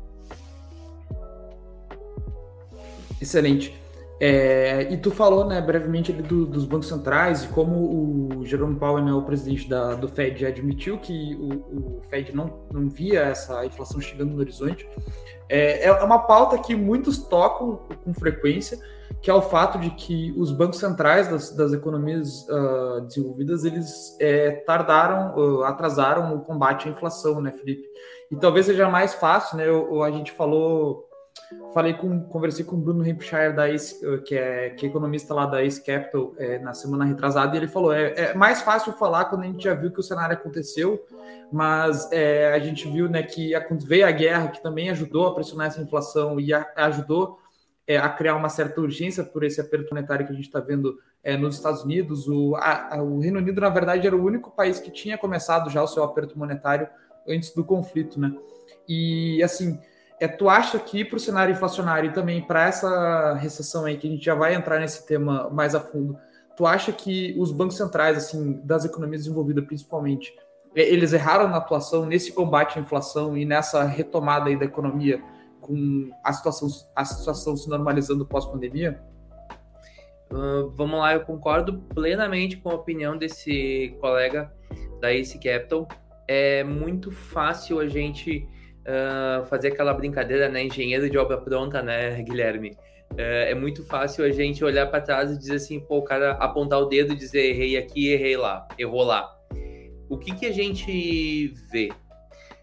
Excelente. 3.21 3.82
É, 4.21 4.93
e 4.93 4.97
tu 4.97 5.11
falou, 5.11 5.45
né, 5.47 5.61
brevemente 5.61 6.13
do, 6.13 6.47
dos 6.47 6.65
bancos 6.65 6.89
centrais 6.89 7.43
e 7.43 7.49
como 7.49 8.39
o 8.39 8.47
Jerome 8.47 8.77
Powell, 8.77 9.05
né, 9.05 9.13
o 9.13 9.23
presidente 9.23 9.69
da, 9.69 9.95
do 9.95 10.07
Fed, 10.07 10.47
admitiu 10.47 10.99
que 10.99 11.35
o, 11.35 11.99
o, 11.99 12.03
Fed 12.09 12.35
não, 12.35 12.61
não 12.73 12.89
via 12.89 13.23
essa 13.23 13.67
inflação 13.67 14.01
chegando 14.01 14.33
no 14.33 14.39
horizonte. 14.39 14.89
É, 15.49 15.87
é 15.87 15.93
uma 16.05 16.21
pauta 16.21 16.57
que 16.59 16.75
muitos 16.75 17.19
tocam 17.19 17.81
com 18.05 18.15
frequência, 18.15 18.79
que 19.21 19.31
é 19.31 19.35
o 19.35 19.43
fato 19.43 19.79
de 19.79 19.91
que 19.91 20.33
os 20.37 20.51
bancos 20.51 20.79
centrais 20.79 21.29
das, 21.29 21.55
das 21.55 21.73
economias 21.73 22.47
uh, 22.49 23.01
desenvolvidas 23.03 23.65
eles 23.65 24.17
é, 24.21 24.51
tardaram, 24.51 25.37
uh, 25.37 25.63
atrasaram 25.65 26.35
o 26.35 26.41
combate 26.41 26.89
à 26.89 26.91
inflação, 26.91 27.41
né, 27.41 27.53
Felipe? 27.53 27.89
E 28.31 28.37
talvez 28.37 28.67
seja 28.67 28.89
mais 28.89 29.15
fácil, 29.15 29.59
né? 29.59 29.69
Eu, 29.69 30.03
a 30.03 30.11
gente 30.11 30.33
falou, 30.33 31.09
falei 31.73 31.95
com, 31.95 32.23
conversei 32.25 32.65
com 32.65 32.77
o 32.77 32.79
Bruno 32.79 33.03
Hampshire 33.03 33.55
da 33.55 33.69
Ace, 33.69 34.05
uh, 34.07 34.23
que 34.23 34.35
é 34.35 34.71
que 34.71 34.87
é 34.87 34.89
economista 34.89 35.35
lá 35.35 35.47
da 35.47 35.63
Ace 35.63 35.83
Capital 35.83 36.35
é, 36.39 36.59
na 36.59 36.75
semana 36.75 37.05
retrasada 37.05 37.55
e 37.55 37.59
ele 37.59 37.69
falou 37.69 37.93
é, 37.93 38.13
é, 38.17 38.35
mais 38.35 38.63
fácil 38.63 38.93
falar 38.93 39.27
quando 39.27 39.43
a 39.43 39.47
gente 39.47 39.65
já 39.65 39.75
viu 39.75 39.91
que 39.91 40.01
o 40.01 40.03
cenário 40.03 40.35
aconteceu, 40.35 41.05
mas 41.51 42.11
é, 42.13 42.53
a 42.53 42.59
gente 42.59 42.89
viu, 42.89 43.09
né, 43.09 43.23
que 43.23 43.53
veio 43.85 44.07
a 44.07 44.11
guerra 44.11 44.49
que 44.49 44.63
também 44.63 44.91
ajudou 44.91 45.27
a 45.27 45.35
pressionar 45.35 45.69
essa 45.69 45.81
inflação 45.81 46.39
e 46.39 46.53
a, 46.53 46.67
ajudou 46.77 47.39
a 48.01 48.09
criar 48.09 48.37
uma 48.37 48.49
certa 48.49 48.81
urgência 48.81 49.25
por 49.25 49.43
esse 49.43 49.61
aperto 49.61 49.93
monetário 49.93 50.25
que 50.25 50.33
a 50.33 50.37
gente 50.37 50.47
está 50.47 50.61
vendo 50.61 50.99
nos 51.41 51.57
Estados 51.57 51.83
Unidos. 51.83 52.29
O, 52.29 52.55
a, 52.55 52.97
o 53.03 53.19
Reino 53.19 53.39
Unido, 53.39 53.61
na 53.61 53.69
verdade, 53.69 54.07
era 54.07 54.17
o 54.17 54.25
único 54.25 54.53
país 54.53 54.79
que 54.79 54.91
tinha 54.91 55.19
começado 55.19 55.69
já 55.69 55.83
o 55.83 55.87
seu 55.89 56.05
aperto 56.05 56.39
monetário 56.39 56.89
antes 57.29 57.53
do 57.53 57.65
conflito, 57.65 58.21
né? 58.21 58.33
E 58.89 59.43
assim, 59.43 59.79
é, 60.21 60.29
tu 60.29 60.49
acha 60.49 60.79
que 60.79 61.05
para 61.05 61.17
o 61.17 61.21
cenário 61.21 61.53
inflacionário 61.53 62.11
e 62.11 62.13
também 62.13 62.41
para 62.43 62.67
essa 62.67 63.35
recessão 63.35 63.85
aí, 63.85 63.97
que 63.97 64.07
a 64.07 64.11
gente 64.11 64.25
já 64.25 64.35
vai 64.35 64.55
entrar 64.55 64.79
nesse 64.79 65.07
tema 65.07 65.51
mais 65.51 65.75
a 65.75 65.81
fundo, 65.81 66.17
tu 66.57 66.67
acha 66.67 66.93
que 66.93 67.35
os 67.39 67.51
bancos 67.51 67.77
centrais, 67.77 68.17
assim, 68.17 68.61
das 68.65 68.85
economias 68.85 69.23
desenvolvidas 69.23 69.65
principalmente, 69.65 70.35
eles 70.75 71.13
erraram 71.13 71.49
na 71.49 71.59
atuação 71.59 72.07
nesse 72.07 72.33
combate 72.33 72.79
à 72.79 72.83
inflação 72.83 73.37
e 73.37 73.45
nessa 73.45 73.85
retomada 73.85 74.49
aí 74.49 74.59
da 74.59 74.65
economia? 74.65 75.23
com 75.63 76.11
a 76.23 76.33
situação, 76.33 76.69
a 76.95 77.05
situação 77.05 77.57
se 77.57 77.71
normalizando 77.71 78.27
pós-pandemia? 78.27 79.01
Uh, 80.31 80.69
vamos 80.71 80.99
lá, 80.99 81.15
eu 81.15 81.21
concordo 81.21 81.79
plenamente 81.95 82.57
com 82.57 82.71
a 82.71 82.75
opinião 82.75 83.17
desse 83.17 83.97
colega 84.01 84.53
da 85.01 85.13
Ace 85.15 85.39
Capital. 85.39 85.89
É 86.27 86.65
muito 86.65 87.11
fácil 87.11 87.79
a 87.79 87.87
gente 87.87 88.47
uh, 88.83 89.45
fazer 89.47 89.69
aquela 89.69 89.95
brincadeira, 89.95 90.49
né? 90.49 90.65
Engenheiro 90.65 91.09
de 91.09 91.19
obra 91.19 91.39
pronta, 91.39 91.83
né, 91.83 92.23
Guilherme? 92.23 92.71
Uh, 93.13 93.47
é 93.49 93.55
muito 93.55 93.85
fácil 93.85 94.25
a 94.25 94.31
gente 94.31 94.65
olhar 94.65 94.87
para 94.87 95.01
trás 95.01 95.31
e 95.31 95.39
dizer 95.39 95.57
assim, 95.57 95.81
pô, 95.81 95.99
o 95.99 96.03
cara 96.03 96.33
apontar 96.33 96.81
o 96.81 96.87
dedo 96.87 97.13
e 97.13 97.17
dizer 97.17 97.45
errei 97.51 97.77
aqui, 97.77 98.09
errei 98.09 98.37
lá, 98.37 98.67
errou 98.79 99.05
lá. 99.05 99.31
O 100.09 100.19
que, 100.19 100.35
que 100.35 100.47
a 100.47 100.53
gente 100.53 101.53
vê? 101.71 101.91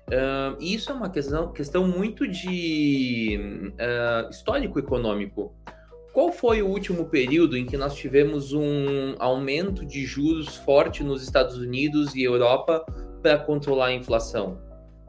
Uh, 0.09 0.57
isso 0.59 0.91
é 0.91 0.95
uma 0.95 1.09
questão, 1.09 1.51
questão 1.51 1.87
muito 1.87 2.27
de 2.27 3.39
uh, 3.73 4.29
histórico 4.29 4.79
econômico. 4.79 5.53
Qual 6.11 6.31
foi 6.31 6.63
o 6.63 6.67
último 6.67 7.05
período 7.05 7.55
em 7.55 7.65
que 7.65 7.77
nós 7.77 7.95
tivemos 7.95 8.51
um 8.51 9.15
aumento 9.19 9.85
de 9.85 10.03
juros 10.05 10.55
forte 10.57 11.03
nos 11.03 11.21
Estados 11.21 11.57
Unidos 11.57 12.15
e 12.15 12.23
Europa 12.23 12.83
para 13.21 13.37
controlar 13.37 13.87
a 13.87 13.93
inflação? 13.93 14.59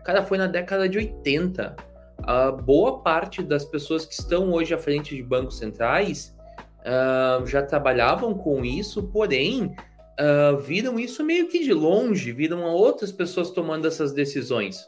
Cara, 0.05 0.23
foi 0.23 0.39
na 0.39 0.47
década 0.47 0.89
de 0.89 0.99
80. 0.99 1.77
A 2.23 2.53
boa 2.53 3.01
parte 3.03 3.43
das 3.43 3.65
pessoas 3.65 4.05
que 4.05 4.15
estão 4.15 4.53
hoje 4.53 4.75
à 4.75 4.79
frente 4.79 5.15
de 5.15 5.23
bancos 5.23 5.59
centrais 5.59 6.37
uh, 6.81 7.47
já 7.47 7.63
trabalhavam 7.63 8.35
com 8.35 8.65
isso, 8.65 9.05
porém 9.05 9.75
uh, 10.19 10.57
viram 10.59 10.99
isso 10.99 11.25
meio 11.25 11.49
que 11.49 11.65
de 11.65 11.73
longe, 11.73 12.33
viram 12.33 12.63
outras 12.65 13.11
pessoas 13.11 13.51
tomando 13.51 13.87
essas 13.87 14.13
decisões. 14.13 14.87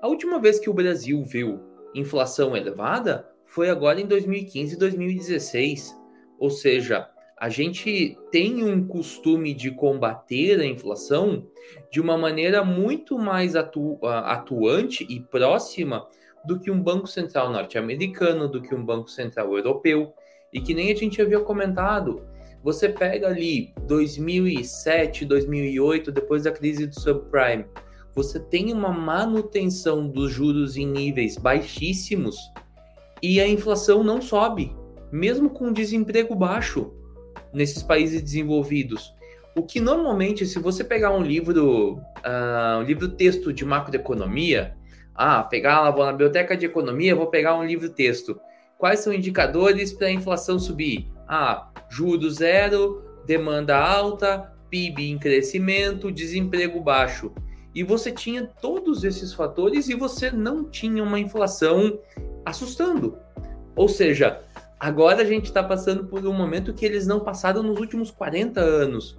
A 0.00 0.08
última 0.08 0.40
vez 0.40 0.58
que 0.58 0.70
o 0.70 0.74
Brasil 0.74 1.22
viu 1.24 1.60
inflação 1.94 2.56
elevada 2.56 3.28
foi 3.46 3.70
agora 3.70 4.00
em 4.00 4.06
2015 4.06 4.74
e 4.74 4.78
2016. 4.78 5.96
Ou 6.38 6.50
seja, 6.50 7.08
a 7.40 7.48
gente 7.48 8.18
tem 8.32 8.64
um 8.64 8.86
costume 8.86 9.54
de 9.54 9.70
combater 9.70 10.58
a 10.60 10.66
inflação 10.66 11.46
de 11.90 12.00
uma 12.00 12.18
maneira 12.18 12.64
muito 12.64 13.16
mais 13.16 13.54
atu 13.54 13.98
atuante 14.02 15.06
e 15.08 15.20
próxima 15.20 16.06
do 16.44 16.58
que 16.58 16.70
um 16.70 16.82
Banco 16.82 17.06
Central 17.06 17.52
norte-americano, 17.52 18.48
do 18.48 18.60
que 18.60 18.74
um 18.74 18.84
Banco 18.84 19.08
Central 19.08 19.56
europeu. 19.56 20.12
E 20.52 20.60
que 20.60 20.74
nem 20.74 20.90
a 20.90 20.96
gente 20.96 21.22
havia 21.22 21.38
comentado, 21.40 22.22
você 22.62 22.88
pega 22.88 23.28
ali 23.28 23.72
2007, 23.86 25.24
2008, 25.24 26.10
depois 26.10 26.44
da 26.44 26.50
crise 26.50 26.86
do 26.86 26.98
subprime, 26.98 27.66
você 28.14 28.40
tem 28.40 28.72
uma 28.72 28.90
manutenção 28.90 30.08
dos 30.08 30.32
juros 30.32 30.76
em 30.76 30.86
níveis 30.86 31.36
baixíssimos 31.36 32.36
e 33.22 33.40
a 33.40 33.46
inflação 33.46 34.02
não 34.02 34.20
sobe, 34.20 34.74
mesmo 35.12 35.50
com 35.50 35.72
desemprego 35.72 36.34
baixo 36.34 36.92
nesses 37.52 37.82
países 37.82 38.22
desenvolvidos. 38.22 39.14
O 39.56 39.62
que 39.62 39.80
normalmente, 39.80 40.46
se 40.46 40.58
você 40.58 40.84
pegar 40.84 41.10
um 41.10 41.22
livro, 41.22 41.94
uh, 41.94 42.78
um 42.80 42.82
livro 42.82 43.08
texto 43.08 43.52
de 43.52 43.64
macroeconomia, 43.64 44.76
ah, 45.14 45.42
pegar 45.42 45.80
lá, 45.80 45.90
vou 45.90 46.04
na 46.04 46.12
biblioteca 46.12 46.56
de 46.56 46.64
economia, 46.64 47.14
vou 47.14 47.26
pegar 47.26 47.56
um 47.58 47.64
livro 47.64 47.88
texto. 47.88 48.40
Quais 48.78 49.00
são 49.00 49.12
indicadores 49.12 49.92
para 49.92 50.06
a 50.06 50.12
inflação 50.12 50.60
subir? 50.60 51.10
Ah, 51.26 51.70
juros 51.90 52.36
zero, 52.36 53.02
demanda 53.26 53.76
alta, 53.76 54.52
PIB 54.70 55.10
em 55.10 55.18
crescimento, 55.18 56.12
desemprego 56.12 56.80
baixo. 56.80 57.32
E 57.74 57.82
você 57.82 58.12
tinha 58.12 58.46
todos 58.46 59.02
esses 59.02 59.34
fatores 59.34 59.88
e 59.88 59.94
você 59.94 60.30
não 60.30 60.64
tinha 60.70 61.02
uma 61.02 61.18
inflação 61.18 61.98
assustando. 62.46 63.18
Ou 63.74 63.88
seja, 63.88 64.40
agora 64.78 65.22
a 65.22 65.24
gente 65.24 65.46
está 65.46 65.62
passando 65.62 66.06
por 66.06 66.24
um 66.26 66.32
momento 66.32 66.74
que 66.74 66.84
eles 66.84 67.06
não 67.06 67.20
passaram 67.20 67.62
nos 67.62 67.78
últimos 67.78 68.10
40 68.10 68.60
anos. 68.60 69.18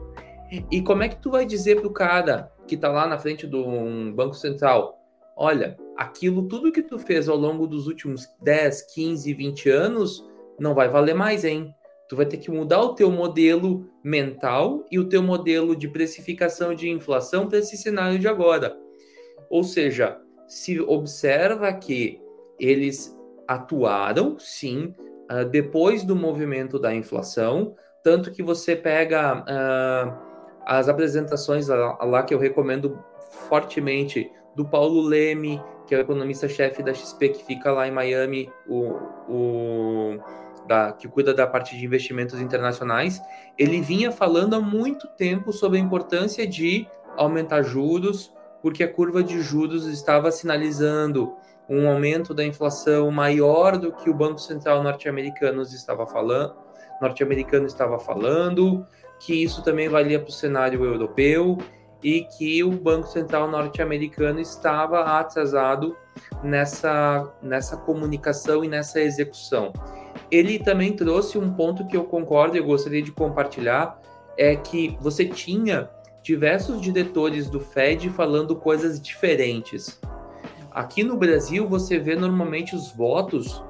E 0.71 0.81
como 0.81 1.03
é 1.03 1.09
que 1.09 1.21
tu 1.21 1.29
vai 1.29 1.45
dizer 1.45 1.79
para 1.79 1.87
o 1.87 1.93
cara 1.93 2.51
que 2.67 2.75
está 2.75 2.89
lá 2.89 3.07
na 3.07 3.19
frente 3.19 3.45
de 3.45 3.55
um 3.55 4.11
banco 4.11 4.33
central, 4.33 4.99
olha, 5.35 5.77
aquilo 5.95 6.47
tudo 6.47 6.71
que 6.71 6.81
tu 6.81 6.97
fez 6.97 7.29
ao 7.29 7.37
longo 7.37 7.67
dos 7.67 7.87
últimos 7.87 8.27
10, 8.41 8.93
15, 8.93 9.33
20 9.33 9.69
anos 9.69 10.25
não 10.59 10.73
vai 10.73 10.89
valer 10.89 11.13
mais, 11.13 11.45
hein? 11.45 11.73
Tu 12.07 12.15
vai 12.15 12.25
ter 12.25 12.37
que 12.37 12.49
mudar 12.49 12.81
o 12.81 12.95
teu 12.95 13.11
modelo 13.11 13.87
mental 14.03 14.83
e 14.89 14.97
o 14.97 15.07
teu 15.07 15.21
modelo 15.21 15.75
de 15.75 15.87
precificação 15.87 16.73
de 16.73 16.89
inflação 16.89 17.47
para 17.47 17.59
esse 17.59 17.77
cenário 17.77 18.17
de 18.17 18.27
agora. 18.27 18.75
Ou 19.49 19.63
seja, 19.63 20.19
se 20.47 20.79
observa 20.79 21.71
que 21.73 22.19
eles 22.59 23.15
atuaram, 23.47 24.37
sim, 24.39 24.93
uh, 25.29 25.45
depois 25.45 26.03
do 26.03 26.15
movimento 26.15 26.79
da 26.79 26.93
inflação, 26.93 27.75
tanto 28.03 28.31
que 28.31 28.41
você 28.41 28.75
pega 28.75 29.41
uh, 29.41 30.29
as 30.65 30.87
apresentações 30.87 31.67
lá, 31.67 31.97
lá 32.03 32.23
que 32.23 32.33
eu 32.33 32.39
recomendo 32.39 32.97
fortemente 33.47 34.31
do 34.55 34.65
Paulo 34.65 35.01
Leme, 35.01 35.61
que 35.87 35.95
é 35.95 35.97
o 35.97 36.01
economista-chefe 36.01 36.83
da 36.83 36.93
XP, 36.93 37.29
que 37.29 37.43
fica 37.43 37.71
lá 37.71 37.87
em 37.87 37.91
Miami, 37.91 38.51
o, 38.67 38.93
o 39.27 40.19
da, 40.67 40.91
que 40.91 41.07
cuida 41.07 41.33
da 41.33 41.47
parte 41.47 41.75
de 41.75 41.83
investimentos 41.83 42.39
internacionais, 42.39 43.19
ele 43.57 43.81
vinha 43.81 44.11
falando 44.11 44.55
há 44.55 44.59
muito 44.59 45.07
tempo 45.07 45.51
sobre 45.51 45.79
a 45.79 45.81
importância 45.81 46.45
de 46.45 46.87
aumentar 47.17 47.63
juros, 47.63 48.31
porque 48.61 48.83
a 48.83 48.91
curva 48.91 49.23
de 49.23 49.41
juros 49.41 49.87
estava 49.87 50.31
sinalizando 50.31 51.35
um 51.69 51.87
aumento 51.87 52.33
da 52.33 52.43
inflação 52.43 53.11
maior 53.11 53.77
do 53.77 53.91
que 53.91 54.09
o 54.09 54.13
Banco 54.13 54.39
Central 54.39 54.81
norte-americano 54.81 55.61
estava 55.61 56.07
falando, 56.07 56.55
norte-americano 56.99 57.67
estava 57.67 57.99
falando, 57.99 58.85
que 59.19 59.43
isso 59.43 59.63
também 59.63 59.87
valia 59.87 60.19
para 60.19 60.29
o 60.29 60.33
cenário 60.33 60.83
europeu 60.83 61.57
e 62.03 62.21
que 62.37 62.63
o 62.63 62.71
Banco 62.71 63.07
Central 63.07 63.49
norte-americano 63.49 64.39
estava 64.39 65.19
atrasado 65.19 65.95
nessa, 66.43 67.31
nessa 67.41 67.77
comunicação 67.77 68.63
e 68.63 68.67
nessa 68.67 68.99
execução. 69.01 69.73
Ele 70.31 70.57
também 70.59 70.93
trouxe 70.93 71.37
um 71.37 71.53
ponto 71.53 71.85
que 71.87 71.97
eu 71.97 72.05
concordo 72.05 72.55
e 72.55 72.59
eu 72.59 72.65
gostaria 72.65 73.01
de 73.01 73.11
compartilhar, 73.11 73.99
é 74.37 74.55
que 74.55 74.97
você 75.01 75.25
tinha 75.25 75.89
diversos 76.23 76.79
diretores 76.81 77.49
do 77.49 77.59
Fed 77.59 78.09
falando 78.09 78.55
coisas 78.55 79.01
diferentes. 79.01 79.98
Aqui 80.79 81.03
no 81.03 81.17
Brasil, 81.17 81.67
você 81.67 81.99
vê 81.99 82.15
normalmente 82.15 82.73
os 82.73 82.89
votos 82.89 83.61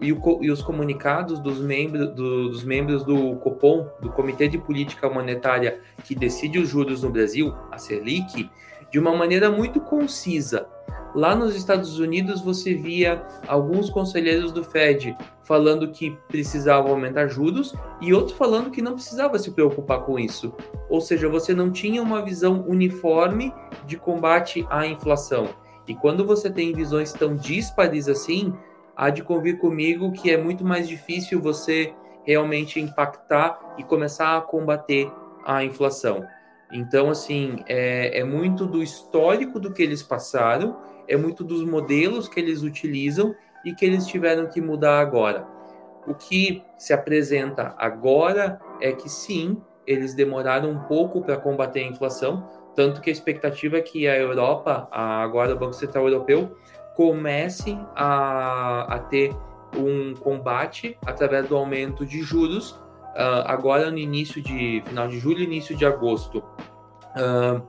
e, 0.00 0.10
o, 0.14 0.18
e 0.40 0.50
os 0.50 0.62
comunicados 0.62 1.38
dos 1.38 1.60
membros, 1.60 2.08
do, 2.14 2.48
dos 2.48 2.64
membros 2.64 3.04
do 3.04 3.36
COPOM, 3.36 3.86
do 4.00 4.08
Comitê 4.08 4.48
de 4.48 4.56
Política 4.56 5.10
Monetária, 5.10 5.82
que 6.04 6.14
decide 6.14 6.58
os 6.58 6.66
juros 6.66 7.02
no 7.02 7.10
Brasil, 7.10 7.54
a 7.70 7.76
Selic, 7.76 8.50
de 8.90 8.98
uma 8.98 9.14
maneira 9.14 9.50
muito 9.50 9.78
concisa. 9.78 10.66
Lá 11.14 11.36
nos 11.36 11.54
Estados 11.54 11.98
Unidos, 11.98 12.40
você 12.40 12.72
via 12.72 13.22
alguns 13.46 13.90
conselheiros 13.90 14.50
do 14.50 14.64
Fed 14.64 15.14
falando 15.42 15.90
que 15.90 16.16
precisava 16.28 16.88
aumentar 16.88 17.28
juros 17.28 17.74
e 18.00 18.14
outros 18.14 18.38
falando 18.38 18.70
que 18.70 18.80
não 18.80 18.94
precisava 18.94 19.38
se 19.38 19.50
preocupar 19.50 20.00
com 20.00 20.18
isso. 20.18 20.54
Ou 20.88 21.02
seja, 21.02 21.28
você 21.28 21.52
não 21.52 21.70
tinha 21.70 22.02
uma 22.02 22.22
visão 22.22 22.64
uniforme 22.66 23.52
de 23.86 23.98
combate 23.98 24.66
à 24.70 24.86
inflação. 24.86 25.62
E 25.86 25.94
quando 25.94 26.24
você 26.24 26.50
tem 26.50 26.72
visões 26.72 27.12
tão 27.12 27.36
díspares 27.36 28.08
assim, 28.08 28.54
há 28.96 29.10
de 29.10 29.22
convir 29.22 29.58
comigo 29.58 30.12
que 30.12 30.30
é 30.30 30.36
muito 30.36 30.64
mais 30.64 30.88
difícil 30.88 31.40
você 31.40 31.92
realmente 32.24 32.80
impactar 32.80 33.74
e 33.78 33.84
começar 33.84 34.36
a 34.36 34.40
combater 34.40 35.10
a 35.44 35.62
inflação. 35.62 36.24
Então, 36.72 37.10
assim, 37.10 37.62
é, 37.68 38.18
é, 38.18 38.24
muito 38.24 38.66
do 38.66 38.82
histórico 38.82 39.60
do 39.60 39.72
que 39.72 39.82
eles 39.82 40.02
passaram, 40.02 40.76
é 41.06 41.16
muito 41.16 41.44
dos 41.44 41.62
modelos 41.62 42.28
que 42.28 42.40
eles 42.40 42.62
utilizam 42.62 43.34
e 43.64 43.74
que 43.74 43.84
eles 43.84 44.06
tiveram 44.06 44.46
que 44.46 44.60
mudar 44.60 44.98
agora. 45.00 45.46
O 46.06 46.14
que 46.14 46.62
se 46.78 46.92
apresenta 46.92 47.74
agora 47.78 48.60
é 48.80 48.92
que 48.92 49.08
sim, 49.08 49.60
eles 49.86 50.14
demoraram 50.14 50.70
um 50.70 50.78
pouco 50.80 51.20
para 51.20 51.36
combater 51.36 51.80
a 51.80 51.88
inflação, 51.88 52.48
tanto 52.74 53.00
que 53.00 53.10
a 53.10 53.12
expectativa 53.12 53.78
é 53.78 53.80
que 53.80 54.06
a 54.08 54.16
Europa, 54.16 54.88
agora 54.90 55.54
o 55.54 55.58
Banco 55.58 55.74
Central 55.74 56.08
Europeu, 56.08 56.56
comece 56.94 57.78
a, 57.94 58.94
a 58.94 58.98
ter 58.98 59.34
um 59.76 60.14
combate 60.14 60.96
através 61.04 61.48
do 61.48 61.56
aumento 61.56 62.06
de 62.06 62.22
juros, 62.22 62.70
uh, 62.70 63.42
agora 63.46 63.90
no 63.90 63.98
início 63.98 64.40
de 64.42 64.82
final 64.86 65.08
de 65.08 65.18
julho, 65.18 65.42
início 65.42 65.76
de 65.76 65.84
agosto. 65.84 66.38
Uh, 66.38 67.62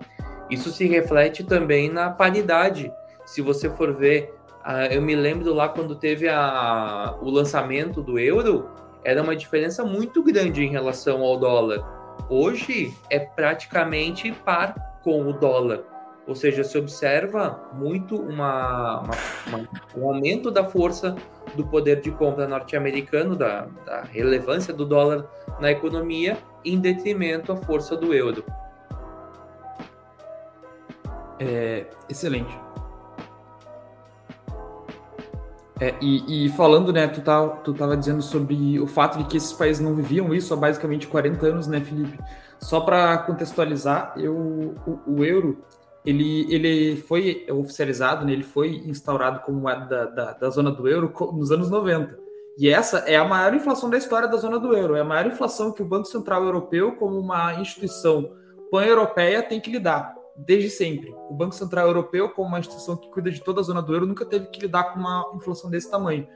isso 0.49 0.71
se 0.71 0.87
reflete 0.87 1.43
também 1.43 1.91
na 1.91 2.09
paridade. 2.09 2.91
Se 3.25 3.41
você 3.41 3.69
for 3.71 3.93
ver, 3.93 4.33
uh, 4.65 4.91
eu 4.91 5.01
me 5.01 5.15
lembro 5.15 5.53
lá 5.53 5.69
quando 5.69 5.95
teve 5.95 6.27
a, 6.27 7.15
o 7.21 7.29
lançamento 7.29 8.01
do 8.01 8.19
euro, 8.19 8.69
era 9.03 9.21
uma 9.21 9.35
diferença 9.35 9.83
muito 9.83 10.23
grande 10.23 10.63
em 10.63 10.69
relação 10.69 11.21
ao 11.23 11.37
dólar. 11.37 11.83
Hoje 12.29 12.95
é 13.09 13.19
praticamente 13.19 14.31
par 14.31 14.73
com 15.05 15.29
o 15.29 15.31
dólar. 15.31 15.83
Ou 16.27 16.33
seja, 16.33 16.63
se 16.63 16.75
observa 16.75 17.69
muito 17.73 18.19
uma, 18.19 19.01
uma, 19.01 19.15
uma, 19.47 19.69
um 19.95 20.09
aumento 20.09 20.49
da 20.49 20.63
força 20.63 21.15
do 21.55 21.63
poder 21.67 22.01
de 22.01 22.09
compra 22.09 22.47
norte-americano, 22.47 23.35
da, 23.35 23.67
da, 23.85 24.01
relevância 24.01 24.73
do 24.73 24.83
dólar 24.83 25.29
na 25.59 25.69
economia, 25.69 26.35
em 26.65 26.79
detrimento 26.79 27.51
à 27.51 27.55
força 27.55 27.95
do 27.95 28.11
euro. 28.11 28.43
É, 31.39 31.85
excelente. 32.09 32.57
É, 35.79 35.93
e, 36.01 36.45
e, 36.45 36.49
falando, 36.49 36.91
né, 36.91 37.05
tu, 37.07 37.21
tá, 37.21 37.47
tu 37.47 37.71
tava 37.73 37.95
dizendo 37.95 38.23
sobre 38.23 38.79
o 38.79 38.87
fato 38.87 39.19
de 39.19 39.25
que 39.25 39.37
esses 39.37 39.53
países 39.53 39.83
não 39.83 39.93
viviam 39.93 40.33
isso 40.33 40.53
há 40.53 40.57
basicamente 40.57 41.05
40 41.05 41.45
anos, 41.45 41.67
né, 41.67 41.81
Felipe? 41.81 42.17
Só 42.65 42.81
para 42.81 43.19
contextualizar, 43.19 44.15
eu, 44.17 44.35
o, 44.35 44.99
o, 45.05 45.23
euro 45.23 45.63
ele, 46.03 46.51
ele 46.51 46.95
foi 46.95 47.45
oficializado, 47.51 48.25
né, 48.25 48.33
ele 48.33 48.41
foi 48.41 48.77
instaurado 48.87 49.41
como 49.41 49.59
moeda 49.59 49.85
da, 49.85 50.05
da, 50.05 50.33
da, 50.33 50.49
zona 50.49 50.71
do 50.71 50.87
euro 50.87 51.13
nos 51.33 51.51
anos 51.51 51.69
90. 51.69 52.17
E 52.57 52.67
essa 52.67 52.99
é 52.99 53.17
a 53.17 53.23
maior 53.23 53.53
inflação 53.53 53.87
da 53.87 53.99
história 53.99 54.27
da 54.27 54.37
zona 54.37 54.57
do 54.57 54.75
euro. 54.75 54.95
É 54.95 55.01
a 55.01 55.05
maior 55.05 55.27
inflação 55.27 55.71
que 55.71 55.83
o 55.83 55.85
Banco 55.85 56.07
Central 56.07 56.43
Europeu, 56.43 56.95
como 56.95 57.19
uma 57.19 57.53
instituição 57.53 58.31
pan-europeia, 58.71 59.43
tem 59.43 59.61
que 59.61 59.69
lidar 59.69 60.15
desde 60.35 60.71
sempre. 60.71 61.13
O 61.29 61.35
Banco 61.35 61.53
Central 61.53 61.85
Europeu, 61.85 62.29
como 62.29 62.47
uma 62.47 62.59
instituição 62.59 62.97
que 62.97 63.11
cuida 63.11 63.29
de 63.29 63.43
toda 63.43 63.61
a 63.61 63.63
zona 63.63 63.81
do 63.81 63.93
euro, 63.93 64.07
nunca 64.07 64.25
teve 64.25 64.47
que 64.47 64.59
lidar 64.59 64.85
com 64.85 64.99
uma 64.99 65.33
inflação 65.35 65.69
desse 65.69 65.91
tamanho. 65.91 66.27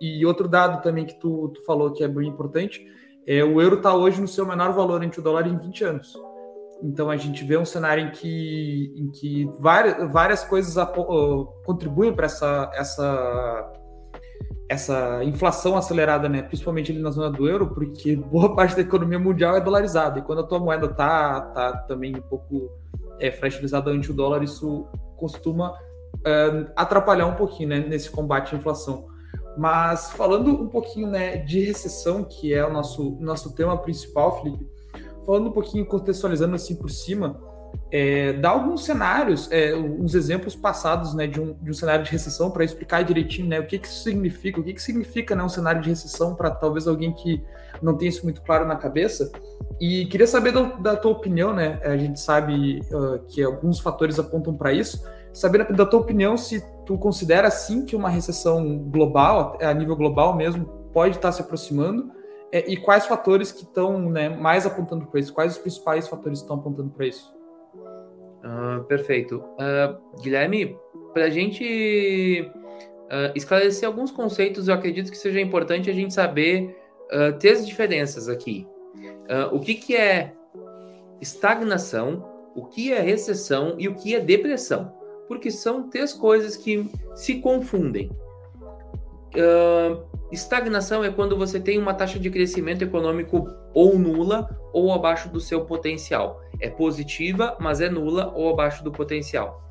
E 0.00 0.24
outro 0.24 0.46
dado 0.46 0.80
também 0.80 1.04
que 1.04 1.18
tu, 1.18 1.48
tu 1.48 1.64
falou 1.64 1.92
que 1.92 2.04
é 2.04 2.08
bem 2.08 2.28
importante 2.28 2.86
é, 3.26 3.44
o 3.44 3.60
euro 3.60 3.76
está 3.76 3.94
hoje 3.94 4.20
no 4.20 4.28
seu 4.28 4.46
menor 4.46 4.72
valor 4.72 5.02
entre 5.02 5.20
o 5.20 5.22
dólar 5.22 5.46
em 5.46 5.56
20 5.56 5.84
anos. 5.84 6.14
Então 6.82 7.08
a 7.08 7.16
gente 7.16 7.44
vê 7.44 7.56
um 7.56 7.64
cenário 7.64 8.04
em 8.04 8.10
que, 8.10 8.92
em 8.96 9.10
que 9.10 9.48
várias, 9.60 10.10
várias 10.10 10.42
coisas 10.42 10.74
contribuem 11.64 12.12
para 12.12 12.26
essa, 12.26 12.70
essa, 12.74 13.72
essa 14.68 15.24
inflação 15.24 15.76
acelerada, 15.76 16.28
né? 16.28 16.42
principalmente 16.42 16.90
ali 16.90 17.00
na 17.00 17.10
zona 17.10 17.30
do 17.30 17.48
euro, 17.48 17.68
porque 17.68 18.16
boa 18.16 18.54
parte 18.56 18.74
da 18.74 18.82
economia 18.82 19.18
mundial 19.18 19.56
é 19.56 19.60
dolarizada. 19.60 20.18
E 20.18 20.22
quando 20.22 20.40
a 20.40 20.46
tua 20.46 20.58
moeda 20.58 20.86
está 20.86 21.40
tá 21.40 21.76
também 21.86 22.16
um 22.16 22.22
pouco 22.22 22.68
é, 23.20 23.30
fragilizada 23.30 23.90
ante 23.90 24.10
o 24.10 24.14
dólar, 24.14 24.42
isso 24.42 24.88
costuma 25.16 25.72
é, 26.26 26.66
atrapalhar 26.74 27.26
um 27.26 27.36
pouquinho 27.36 27.68
né, 27.68 27.78
nesse 27.78 28.10
combate 28.10 28.56
à 28.56 28.58
inflação. 28.58 29.06
Mas 29.56 30.10
falando 30.12 30.50
um 30.50 30.68
pouquinho 30.68 31.08
né, 31.08 31.36
de 31.36 31.60
recessão, 31.60 32.24
que 32.24 32.54
é 32.54 32.64
o 32.66 32.72
nosso, 32.72 33.16
nosso 33.20 33.54
tema 33.54 33.76
principal, 33.76 34.42
Felipe, 34.42 34.66
falando 35.26 35.48
um 35.48 35.52
pouquinho, 35.52 35.84
contextualizando 35.84 36.54
assim 36.54 36.74
por 36.74 36.90
cima, 36.90 37.40
é, 37.90 38.32
dá 38.34 38.50
alguns 38.50 38.84
cenários, 38.84 39.50
é, 39.50 39.74
uns 39.74 40.14
exemplos 40.14 40.54
passados 40.54 41.14
né, 41.14 41.26
de, 41.26 41.40
um, 41.40 41.54
de 41.54 41.70
um 41.70 41.74
cenário 41.74 42.04
de 42.04 42.10
recessão 42.10 42.50
para 42.50 42.64
explicar 42.64 43.02
direitinho 43.02 43.48
né, 43.48 43.60
o 43.60 43.66
que, 43.66 43.78
que 43.78 43.86
isso 43.86 44.02
significa, 44.02 44.60
o 44.60 44.64
que, 44.64 44.72
que 44.72 44.82
significa 44.82 45.36
né, 45.36 45.42
um 45.42 45.48
cenário 45.48 45.80
de 45.82 45.90
recessão 45.90 46.34
para 46.34 46.50
talvez 46.50 46.88
alguém 46.88 47.12
que 47.12 47.42
não 47.82 47.96
tenha 47.96 48.08
isso 48.08 48.24
muito 48.24 48.40
claro 48.42 48.66
na 48.66 48.76
cabeça. 48.76 49.30
E 49.80 50.06
queria 50.06 50.26
saber 50.26 50.52
da, 50.52 50.62
da 50.62 50.96
tua 50.96 51.10
opinião, 51.10 51.52
né? 51.52 51.80
A 51.82 51.96
gente 51.96 52.20
sabe 52.20 52.80
uh, 52.92 53.18
que 53.26 53.42
alguns 53.42 53.80
fatores 53.80 54.18
apontam 54.18 54.54
para 54.54 54.72
isso. 54.72 55.04
Saber 55.32 55.72
da 55.72 55.84
tua 55.84 56.00
opinião 56.00 56.36
se 56.36 56.62
tu 56.84 56.98
considera 56.98 57.50
sim 57.50 57.84
que 57.84 57.96
uma 57.96 58.08
recessão 58.08 58.78
global, 58.78 59.58
a 59.60 59.72
nível 59.72 59.96
global 59.96 60.36
mesmo, 60.36 60.64
pode 60.92 61.16
estar 61.16 61.32
se 61.32 61.40
aproximando? 61.40 62.10
É, 62.50 62.70
e 62.70 62.76
quais 62.76 63.06
fatores 63.06 63.50
que 63.50 63.62
estão 63.62 64.10
né, 64.10 64.28
mais 64.28 64.66
apontando 64.66 65.06
para 65.06 65.20
isso? 65.20 65.32
Quais 65.32 65.52
os 65.52 65.58
principais 65.58 66.06
fatores 66.06 66.40
que 66.40 66.44
estão 66.44 66.56
apontando 66.56 66.90
para 66.90 67.06
isso? 67.06 67.34
Uh, 67.74 68.84
perfeito. 68.84 69.36
Uh, 69.36 70.20
Guilherme, 70.20 70.76
para 71.14 71.24
a 71.24 71.30
gente 71.30 72.50
uh, 72.52 73.32
esclarecer 73.34 73.88
alguns 73.88 74.10
conceitos, 74.10 74.68
eu 74.68 74.74
acredito 74.74 75.10
que 75.10 75.16
seja 75.16 75.40
importante 75.40 75.88
a 75.88 75.94
gente 75.94 76.12
saber 76.12 76.78
ter 77.40 77.50
as 77.50 77.66
diferenças 77.66 78.26
aqui. 78.26 78.66
o 79.52 79.60
que, 79.60 79.74
que 79.74 79.94
é 79.94 80.32
estagnação, 81.20 82.26
o 82.56 82.64
que 82.64 82.90
é 82.90 83.00
recessão 83.02 83.74
e 83.78 83.86
o 83.86 83.94
que 83.94 84.14
é 84.14 84.18
depressão 84.18 85.01
porque 85.32 85.50
são 85.50 85.88
três 85.88 86.12
coisas 86.12 86.58
que 86.58 86.86
se 87.14 87.36
confundem. 87.36 88.10
Uh, 89.34 90.04
estagnação 90.30 91.02
é 91.02 91.10
quando 91.10 91.38
você 91.38 91.58
tem 91.58 91.78
uma 91.78 91.94
taxa 91.94 92.18
de 92.18 92.28
crescimento 92.28 92.82
econômico 92.82 93.48
ou 93.72 93.98
nula 93.98 94.46
ou 94.74 94.92
abaixo 94.92 95.30
do 95.30 95.40
seu 95.40 95.64
potencial. 95.64 96.42
É 96.60 96.68
positiva, 96.68 97.56
mas 97.58 97.80
é 97.80 97.88
nula 97.88 98.30
ou 98.36 98.50
abaixo 98.50 98.84
do 98.84 98.92
potencial. 98.92 99.66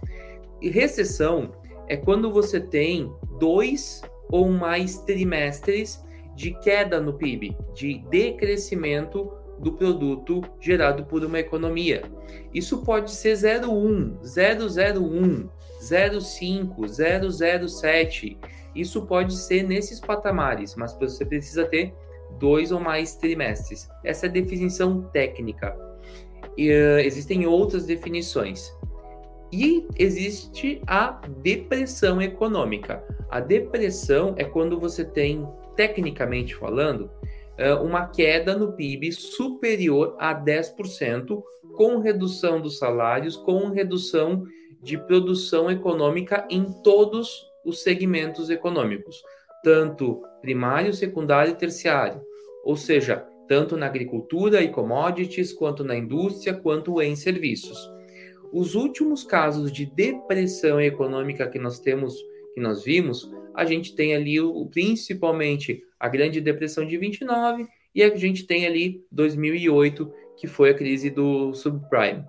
E 0.60 0.68
recessão 0.68 1.52
é 1.88 1.96
quando 1.96 2.32
você 2.32 2.60
tem 2.60 3.14
dois 3.38 4.02
ou 4.32 4.50
mais 4.50 4.98
trimestres 4.98 6.04
de 6.36 6.58
queda 6.60 7.00
no 7.00 7.14
PIB, 7.14 7.56
de 7.76 8.00
decrescimento 8.10 9.32
do 9.62 9.74
produto 9.74 10.42
gerado 10.60 11.06
por 11.06 11.24
uma 11.24 11.40
economia. 11.40 12.04
Isso 12.54 12.84
pode 12.84 13.12
ser 13.12 13.34
0,1, 13.34 14.18
001, 14.24 15.50
0,5, 15.82 17.70
007. 17.70 18.38
Isso 18.76 19.06
pode 19.06 19.36
ser 19.36 19.64
nesses 19.64 20.00
patamares, 20.00 20.76
mas 20.76 20.98
você 20.98 21.24
precisa 21.24 21.66
ter 21.66 21.94
dois 22.40 22.72
ou 22.72 22.80
mais 22.80 23.16
trimestres. 23.16 23.88
Essa 24.04 24.26
é 24.26 24.30
a 24.30 24.32
definição 24.32 25.04
técnica. 25.14 25.78
E, 26.58 26.70
uh, 26.70 27.00
existem 27.00 27.46
outras 27.46 27.86
definições. 27.86 28.74
E 29.52 29.86
existe 29.98 30.82
a 30.88 31.22
depressão 31.44 32.22
econômica. 32.22 33.04
A 33.30 33.40
depressão 33.40 34.34
é 34.38 34.46
quando 34.46 34.80
você 34.80 35.04
tem, 35.04 35.46
tecnicamente 35.76 36.56
falando, 36.56 37.12
uma 37.82 38.08
queda 38.08 38.58
no 38.58 38.74
PIB 38.74 39.12
superior 39.12 40.16
a 40.20 40.34
10%, 40.34 41.42
com 41.76 42.00
redução 42.00 42.62
dos 42.62 42.78
salários, 42.78 43.36
com 43.36 43.70
redução 43.70 44.44
de 44.82 44.98
produção 44.98 45.70
econômica 45.70 46.46
em 46.50 46.66
todos 46.82 47.46
os 47.64 47.84
segmentos 47.84 48.50
econômicos, 48.50 49.22
tanto 49.64 50.22
primário, 50.42 50.94
secundário 50.94 51.52
e 51.52 51.56
terciário, 51.56 52.22
ou 52.64 52.76
seja, 52.76 53.26
tanto 53.48 53.78
na 53.78 53.86
agricultura 53.86 54.62
e 54.62 54.70
commodities, 54.70 55.54
quanto 55.54 55.84
na 55.84 55.96
indústria, 55.96 56.54
quanto 56.54 57.02
em 57.02 57.16
serviços. 57.16 57.78
Os 58.52 58.76
últimos 58.76 59.24
casos 59.24 59.72
de 59.72 59.86
depressão 59.86 60.80
econômica 60.80 61.48
que 61.48 61.60
nós 61.60 61.80
temos, 61.80 62.16
que 62.54 62.60
nós 62.60 62.84
vimos, 62.84 63.30
a 63.56 63.66
gente 63.66 63.96
tem 63.96 64.16
ali 64.16 64.40
o, 64.40 64.66
principalmente 64.68 65.82
a 66.00 66.08
Grande 66.08 66.42
Depressão 66.42 66.86
de 66.86 66.98
29 66.98 67.68
e 67.94 68.04
a 68.04 68.16
gente 68.16 68.46
tem 68.46 68.66
ali 68.66 69.04
2008, 69.12 70.12
que 70.38 70.48
foi 70.48 70.70
a 70.70 70.74
crise 70.74 71.10
do 71.10 71.54
subprime. 71.54 72.24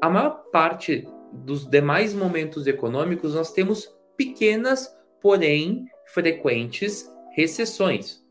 A 0.00 0.08
maior 0.08 0.44
parte 0.52 1.06
dos 1.32 1.68
demais 1.68 2.14
momentos 2.14 2.66
econômicos 2.66 3.34
nós 3.34 3.52
temos 3.52 3.92
pequenas, 4.16 4.88
porém 5.20 5.86
frequentes 6.06 7.10
recessões. 7.34 8.22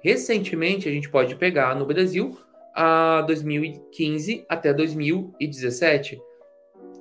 Recentemente 0.00 0.88
a 0.88 0.92
gente 0.92 1.08
pode 1.08 1.34
pegar 1.36 1.74
no 1.74 1.86
Brasil 1.86 2.38
a 2.74 3.22
2015 3.22 4.44
até 4.48 4.72
2017 4.72 6.20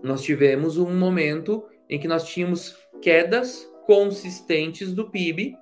nós 0.03 0.23
tivemos 0.23 0.77
um 0.77 0.93
momento 0.95 1.63
em 1.89 1.99
que 1.99 2.07
nós 2.07 2.27
tínhamos 2.27 2.75
quedas 3.01 3.69
consistentes 3.85 4.93
do 4.93 5.09
PIB 5.09 5.55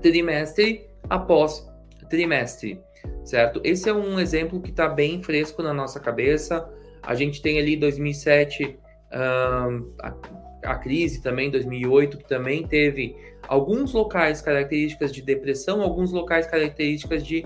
trimestre 0.00 0.88
após 1.08 1.66
trimestre, 2.08 2.80
certo? 3.24 3.60
Esse 3.64 3.88
é 3.88 3.94
um 3.94 4.18
exemplo 4.18 4.60
que 4.60 4.70
está 4.70 4.88
bem 4.88 5.22
fresco 5.22 5.62
na 5.62 5.72
nossa 5.72 5.98
cabeça. 5.98 6.68
A 7.02 7.14
gente 7.14 7.40
tem 7.40 7.58
ali 7.58 7.76
2007 7.76 8.64
uh, 8.64 9.94
a, 10.00 10.14
a 10.64 10.74
crise 10.76 11.22
também, 11.22 11.50
2008, 11.50 12.18
que 12.18 12.28
também 12.28 12.66
teve 12.66 13.16
alguns 13.48 13.92
locais 13.92 14.40
características 14.40 15.12
de 15.12 15.22
depressão, 15.22 15.82
alguns 15.82 16.12
locais 16.12 16.46
características 16.46 17.26
de 17.26 17.44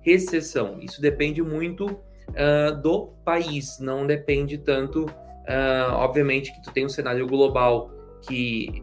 recessão. 0.00 0.78
Isso 0.80 1.00
depende 1.00 1.42
muito 1.42 1.86
uh, 1.86 2.80
do 2.82 3.08
país, 3.24 3.78
não 3.78 4.06
depende 4.06 4.58
tanto 4.58 5.06
Uh, 5.46 5.94
obviamente 5.94 6.52
que 6.52 6.60
tu 6.60 6.72
tem 6.72 6.84
um 6.84 6.88
cenário 6.88 7.24
global 7.24 7.88
que 8.26 8.82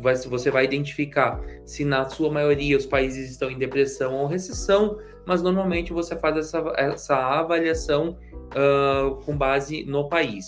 você 0.00 0.50
vai 0.50 0.64
identificar 0.64 1.40
se 1.64 1.84
na 1.84 2.08
sua 2.08 2.30
maioria 2.30 2.76
os 2.76 2.86
países 2.86 3.30
estão 3.30 3.50
em 3.50 3.58
depressão 3.58 4.14
ou 4.14 4.26
recessão, 4.26 4.98
mas 5.26 5.42
normalmente 5.42 5.92
você 5.92 6.16
faz 6.16 6.36
essa, 6.36 6.72
essa 6.76 7.16
avaliação 7.16 8.18
uh, 8.54 9.14
com 9.24 9.36
base 9.36 9.84
no 9.84 10.08
país. 10.08 10.46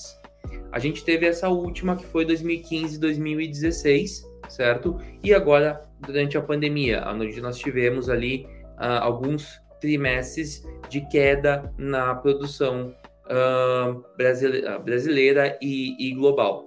A 0.72 0.78
gente 0.78 1.04
teve 1.04 1.26
essa 1.26 1.48
última 1.48 1.96
que 1.96 2.06
foi 2.06 2.24
2015 2.24 2.98
2016, 2.98 4.24
certo? 4.48 4.96
E 5.22 5.34
agora, 5.34 5.84
durante 6.00 6.36
a 6.38 6.42
pandemia, 6.42 7.04
onde 7.06 7.40
nós 7.40 7.58
tivemos 7.58 8.08
ali 8.08 8.46
uh, 8.78 9.02
alguns 9.02 9.60
trimestres 9.80 10.66
de 10.88 11.06
queda 11.08 11.72
na 11.76 12.14
produção 12.14 12.94
uh, 13.26 14.02
brasileira, 14.16 14.78
brasileira 14.78 15.58
e, 15.60 16.08
e 16.08 16.14
global. 16.14 16.64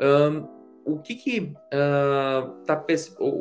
Um, 0.00 0.63
o 0.84 0.98
que 0.98 1.14
que 1.14 1.54
uh, 1.72 2.64
tá 2.64 2.84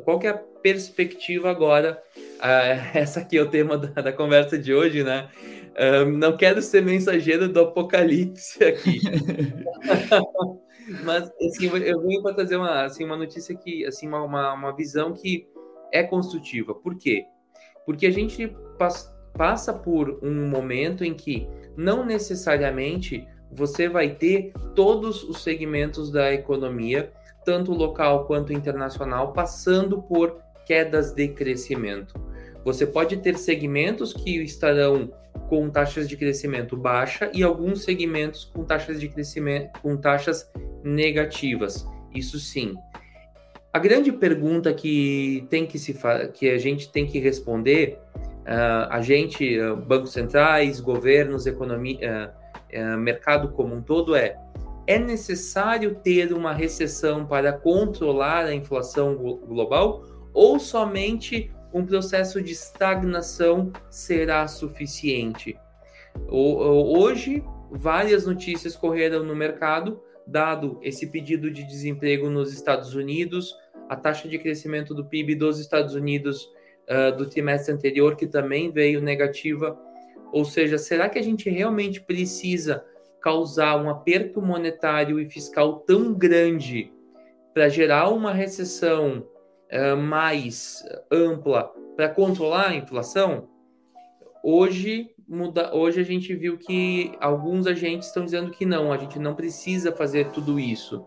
qual 0.03 0.19
que 0.19 0.27
é 0.27 0.31
a 0.31 0.37
perspectiva 0.37 1.49
agora? 1.49 2.01
Uh, 2.15 2.93
essa 2.97 3.19
aqui 3.19 3.37
é 3.37 3.41
o 3.41 3.49
tema 3.49 3.77
da, 3.77 4.01
da 4.01 4.13
conversa 4.13 4.57
de 4.57 4.73
hoje, 4.73 5.03
né? 5.03 5.29
não 6.15 6.37
quero 6.37 6.61
ser 6.61 6.83
mensageiro 6.83 7.49
do 7.49 7.61
apocalipse 7.61 8.63
aqui. 8.63 9.01
Mas 11.03 11.23
assim, 11.23 11.65
eu 11.83 12.01
venho 12.01 12.21
para 12.21 12.35
trazer 12.35 12.57
uma, 12.57 12.83
assim, 12.83 13.03
uma 13.03 13.17
notícia 13.17 13.55
que, 13.55 13.85
assim, 13.85 14.07
uma, 14.07 14.23
uma, 14.23 14.53
uma 14.53 14.75
visão 14.75 15.13
que 15.13 15.47
é 15.91 16.03
construtiva. 16.03 16.75
Por 16.75 16.97
quê? 16.97 17.25
Porque 17.85 18.05
a 18.05 18.11
gente 18.11 18.55
passa 19.37 19.73
por 19.73 20.19
um 20.21 20.47
momento 20.47 21.03
em 21.03 21.13
que 21.13 21.47
não 21.77 22.05
necessariamente 22.05 23.27
você 23.51 23.87
vai 23.87 24.15
ter 24.15 24.51
todos 24.75 25.23
os 25.23 25.43
segmentos 25.43 26.11
da 26.11 26.33
economia, 26.33 27.11
tanto 27.43 27.71
local 27.71 28.25
quanto 28.25 28.53
internacional, 28.53 29.33
passando 29.33 30.01
por 30.01 30.41
quedas 30.65 31.13
de 31.13 31.27
crescimento. 31.29 32.13
Você 32.63 32.85
pode 32.85 33.17
ter 33.17 33.37
segmentos 33.37 34.13
que 34.13 34.41
estarão 34.41 35.11
com 35.49 35.69
taxas 35.69 36.07
de 36.07 36.15
crescimento 36.15 36.77
baixa 36.77 37.29
e 37.33 37.43
alguns 37.43 37.83
segmentos 37.83 38.45
com 38.45 38.63
taxas 38.63 38.99
de 38.99 39.09
crescimento 39.09 39.79
com 39.81 39.97
taxas 39.97 40.49
negativas. 40.83 41.85
Isso 42.13 42.39
sim. 42.39 42.73
A 43.71 43.79
grande 43.79 44.11
pergunta 44.11 44.71
que 44.73 45.45
tem 45.49 45.65
que 45.65 45.79
se 45.79 45.97
que 46.33 46.49
a 46.49 46.57
gente 46.57 46.91
tem 46.91 47.05
que 47.05 47.19
responder 47.19 47.99
uh, 48.15 48.87
a 48.89 49.01
gente, 49.01 49.59
uh, 49.59 49.75
bancos 49.75 50.11
centrais, 50.11 50.79
governos, 50.79 51.47
economia, 51.47 52.31
uh, 52.71 52.97
mercado 52.97 53.49
como 53.49 53.75
um 53.75 53.81
todo 53.81 54.15
é 54.15 54.37
é 54.85 54.99
necessário 54.99 55.95
ter 55.95 56.33
uma 56.33 56.53
recessão 56.53 57.25
para 57.25 57.53
controlar 57.53 58.45
a 58.45 58.53
inflação 58.53 59.15
global 59.15 60.03
ou 60.33 60.59
somente 60.59 61.51
um 61.73 61.85
processo 61.85 62.41
de 62.41 62.51
estagnação 62.51 63.71
será 63.89 64.47
suficiente? 64.47 65.57
Hoje, 66.27 67.43
várias 67.71 68.25
notícias 68.25 68.75
correram 68.75 69.23
no 69.23 69.35
mercado, 69.35 70.01
dado 70.27 70.79
esse 70.81 71.07
pedido 71.07 71.49
de 71.49 71.63
desemprego 71.63 72.29
nos 72.29 72.53
Estados 72.53 72.93
Unidos, 72.93 73.55
a 73.89 73.95
taxa 73.95 74.27
de 74.27 74.37
crescimento 74.37 74.93
do 74.93 75.05
PIB 75.05 75.35
dos 75.35 75.59
Estados 75.59 75.95
Unidos 75.95 76.49
uh, 76.89 77.15
do 77.17 77.27
trimestre 77.27 77.73
anterior, 77.73 78.15
que 78.15 78.27
também 78.27 78.71
veio 78.71 79.01
negativa. 79.01 79.77
Ou 80.31 80.45
seja, 80.45 80.77
será 80.77 81.09
que 81.09 81.19
a 81.19 81.21
gente 81.21 81.49
realmente 81.49 82.01
precisa 82.01 82.85
causar 83.23 83.81
um 83.81 83.89
aperto 83.89 84.41
monetário 84.41 85.17
e 85.17 85.25
fiscal 85.25 85.77
tão 85.79 86.13
grande 86.13 86.91
para 87.53 87.69
gerar 87.69 88.09
uma 88.09 88.33
recessão 88.33 89.25
uh, 89.71 89.95
mais 89.95 90.83
ampla 91.09 91.71
para 91.95 92.09
controlar 92.09 92.67
a 92.67 92.75
inflação? 92.75 93.47
Hoje, 94.43 95.09
muda, 95.25 95.73
hoje 95.73 96.01
a 96.01 96.03
gente 96.03 96.35
viu 96.35 96.57
que 96.57 97.13
alguns 97.21 97.65
agentes 97.65 98.09
estão 98.09 98.25
dizendo 98.25 98.51
que 98.51 98.65
não, 98.65 98.91
a 98.91 98.97
gente 98.97 99.17
não 99.17 99.33
precisa 99.33 99.93
fazer 99.93 100.27
tudo 100.31 100.59
isso. 100.59 101.05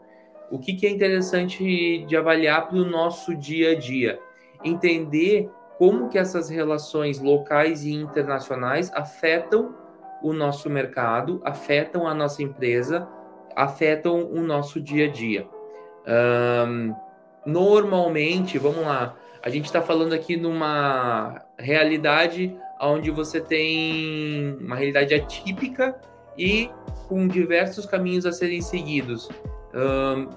O 0.50 0.58
que, 0.58 0.74
que 0.74 0.86
é 0.86 0.90
interessante 0.90 2.02
de 2.06 2.16
avaliar 2.16 2.68
para 2.68 2.78
o 2.78 2.84
nosso 2.84 3.36
dia 3.36 3.72
a 3.72 3.74
dia? 3.74 4.18
Entender 4.64 5.50
como 5.76 6.08
que 6.08 6.16
essas 6.16 6.48
relações 6.48 7.18
locais 7.18 7.84
e 7.84 7.92
internacionais 7.92 8.90
afetam 8.94 9.74
o 10.22 10.32
nosso 10.32 10.68
mercado, 10.70 11.40
afetam 11.44 12.06
a 12.06 12.14
nossa 12.14 12.42
empresa, 12.42 13.08
afetam 13.54 14.24
o 14.30 14.40
nosso 14.40 14.80
dia 14.80 15.06
a 15.06 15.10
dia. 15.10 15.46
Um, 16.66 16.94
normalmente, 17.44 18.58
vamos 18.58 18.84
lá, 18.84 19.16
a 19.42 19.48
gente 19.48 19.66
está 19.66 19.80
falando 19.80 20.12
aqui 20.12 20.36
numa 20.36 21.42
realidade 21.58 22.56
onde 22.80 23.10
você 23.10 23.40
tem 23.40 24.56
uma 24.60 24.76
realidade 24.76 25.14
atípica 25.14 25.98
e 26.36 26.70
com 27.08 27.26
diversos 27.26 27.86
caminhos 27.86 28.26
a 28.26 28.32
serem 28.32 28.60
seguidos. 28.60 29.28
Um, 29.74 30.28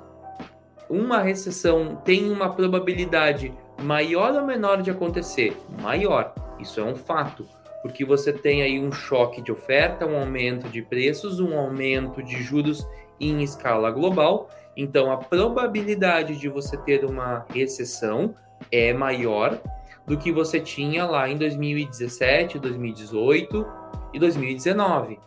uma 0.90 1.20
recessão 1.20 1.98
tem 1.98 2.32
uma 2.32 2.54
probabilidade 2.54 3.54
maior 3.82 4.34
ou 4.34 4.46
menor 4.46 4.82
de 4.82 4.90
acontecer? 4.90 5.56
Maior. 5.82 6.34
Isso 6.60 6.80
é 6.80 6.84
um 6.84 6.96
fato, 6.96 7.46
porque 7.82 8.04
você 8.04 8.34
tem 8.34 8.62
aí 8.62 8.80
um 8.80 8.92
choque 8.92 9.42
de 9.42 9.52
oferta, 9.52 10.06
um 10.06 10.18
aumento 10.18 10.68
de 10.70 10.82
preços, 10.82 11.40
um 11.40 11.58
aumento 11.58 12.22
de 12.22 12.42
juros 12.42 12.88
em 13.20 13.42
escala 13.44 13.92
global. 13.92 14.50
Então, 14.76 15.12
a 15.12 15.18
probabilidade 15.18 16.38
de 16.38 16.48
você 16.48 16.78
ter 16.78 17.06
uma 17.06 17.46
recessão 17.54 18.36
é 18.72 18.94
maior 18.94 19.60
do 20.06 20.18
que 20.18 20.32
você 20.32 20.60
tinha 20.60 21.06
lá 21.06 21.30
em 21.30 21.38
2017, 21.38 22.60
2018 22.60 23.66
e 24.14 24.20
2019. 24.20 25.20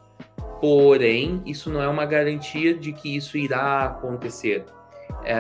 Porém, 0.61 1.43
isso 1.47 1.71
não 1.71 1.83
é 1.83 1.89
uma 1.89 2.05
garantia 2.05 2.75
de 2.75 2.93
que 2.93 3.17
isso 3.17 3.37
irá 3.37 3.85
acontecer. 3.85 4.65
É, 5.25 5.37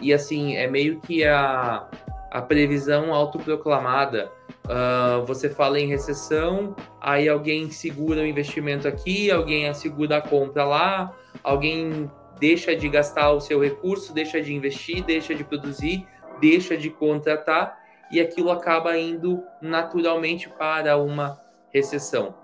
e 0.00 0.12
assim, 0.12 0.56
é 0.56 0.66
meio 0.66 1.00
que 1.00 1.24
a, 1.24 1.86
a 2.30 2.40
previsão 2.40 3.12
autoproclamada. 3.12 4.30
Uh, 4.64 5.24
você 5.26 5.50
fala 5.50 5.80
em 5.80 5.88
recessão, 5.88 6.76
aí 7.00 7.28
alguém 7.28 7.70
segura 7.70 8.20
o 8.20 8.26
investimento 8.26 8.86
aqui, 8.86 9.30
alguém 9.30 9.68
assegura 9.68 10.18
a 10.18 10.20
compra 10.20 10.64
lá, 10.64 11.16
alguém 11.42 12.10
deixa 12.38 12.74
de 12.76 12.88
gastar 12.88 13.32
o 13.32 13.40
seu 13.40 13.60
recurso, 13.60 14.14
deixa 14.14 14.40
de 14.40 14.54
investir, 14.54 15.04
deixa 15.04 15.34
de 15.34 15.42
produzir, 15.42 16.06
deixa 16.40 16.76
de 16.76 16.88
contratar, 16.88 17.78
e 18.12 18.20
aquilo 18.20 18.50
acaba 18.50 18.96
indo 18.96 19.42
naturalmente 19.60 20.48
para 20.48 20.96
uma 20.96 21.40
recessão. 21.72 22.34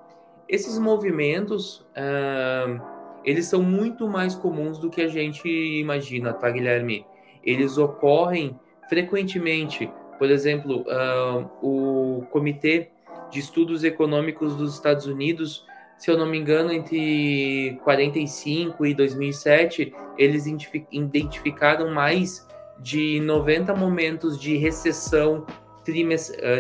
Esses 0.49 0.79
movimentos, 0.79 1.81
uh, 1.97 2.81
eles 3.25 3.47
são 3.47 3.63
muito 3.63 4.09
mais 4.09 4.35
comuns 4.35 4.79
do 4.79 4.91
que 4.91 5.01
a 5.01 5.09
gente 5.09 5.49
imagina, 5.49 6.33
tá, 6.33 6.51
Guilherme? 6.51 7.05
Eles 7.43 7.79
ocorrem 7.79 8.59
frequentemente. 8.89 9.91
Por 10.19 10.31
exemplo, 10.31 10.83
uh, 10.83 11.49
o 11.63 12.27
Comitê 12.31 12.89
de 13.31 13.41
Estudos 13.41 13.85
Econômicos 13.85 14.57
dos 14.57 14.75
Estados 14.75 15.07
Unidos, 15.07 15.65
se 15.99 16.11
eu 16.11 16.17
não 16.17 16.27
me 16.27 16.39
engano, 16.39 16.73
entre 16.73 17.79
45 17.85 18.87
e 18.87 18.95
2007, 18.95 19.93
eles 20.17 20.47
identificaram 20.91 21.91
mais 21.91 22.47
de 22.79 23.21
90 23.21 23.75
momentos 23.75 24.39
de 24.39 24.57
recessão, 24.57 25.47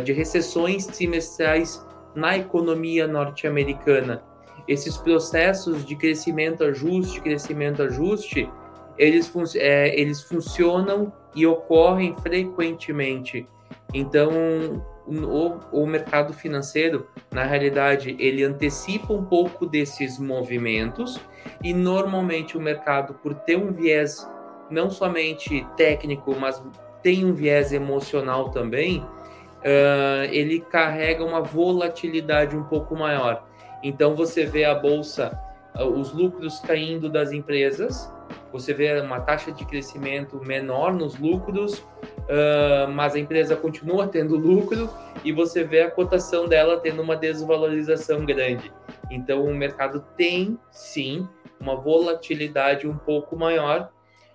de 0.04 0.12
recessões 0.12 0.86
trimestrais 0.86 1.84
na 2.14 2.38
economia 2.38 3.06
norte-americana. 3.06 4.22
Esses 4.66 4.96
processos 4.96 5.84
de 5.84 5.94
crescimento, 5.94 6.64
ajuste, 6.64 7.20
crescimento, 7.20 7.82
ajuste, 7.82 8.50
eles, 8.98 9.28
fun 9.28 9.44
é, 9.56 9.98
eles 10.00 10.22
funcionam 10.22 11.12
e 11.36 11.46
ocorrem 11.46 12.14
frequentemente. 12.16 13.46
Então, 13.94 14.82
o, 15.06 15.82
o 15.82 15.86
mercado 15.86 16.32
financeiro, 16.32 17.06
na 17.30 17.44
realidade, 17.44 18.16
ele 18.18 18.42
antecipa 18.42 19.12
um 19.12 19.24
pouco 19.24 19.66
desses 19.66 20.18
movimentos 20.18 21.20
e 21.62 21.72
normalmente 21.72 22.56
o 22.56 22.60
mercado, 22.60 23.14
por 23.14 23.34
ter 23.34 23.56
um 23.56 23.70
viés 23.70 24.28
não 24.70 24.90
somente 24.90 25.64
técnico, 25.76 26.34
mas 26.34 26.60
tem 27.02 27.24
um 27.24 27.32
viés 27.32 27.72
emocional 27.72 28.50
também, 28.50 28.98
uh, 28.98 30.24
ele 30.30 30.60
carrega 30.60 31.24
uma 31.24 31.40
volatilidade 31.40 32.56
um 32.56 32.64
pouco 32.64 32.96
maior. 32.96 33.46
Então 33.82 34.16
você 34.16 34.44
vê 34.44 34.64
a 34.64 34.74
bolsa, 34.74 35.38
uh, 35.78 35.84
os 35.84 36.12
lucros 36.12 36.58
caindo 36.60 37.08
das 37.08 37.30
empresas, 37.30 38.12
você 38.52 38.72
vê 38.72 39.00
uma 39.00 39.20
taxa 39.20 39.52
de 39.52 39.64
crescimento 39.64 40.40
menor 40.44 40.92
nos 40.92 41.18
lucros, 41.18 41.78
uh, 41.78 42.90
mas 42.92 43.14
a 43.14 43.18
empresa 43.18 43.56
continua 43.56 44.06
tendo 44.08 44.36
lucro 44.36 44.88
e 45.24 45.32
você 45.32 45.64
vê 45.64 45.82
a 45.82 45.90
cotação 45.90 46.48
dela 46.48 46.78
tendo 46.80 47.02
uma 47.02 47.16
desvalorização 47.16 48.24
grande. 48.24 48.72
Então 49.10 49.44
o 49.44 49.54
mercado 49.54 50.04
tem 50.16 50.58
sim 50.70 51.28
uma 51.60 51.76
volatilidade 51.76 52.86
um 52.86 52.96
pouco 52.96 53.36
maior 53.36 53.90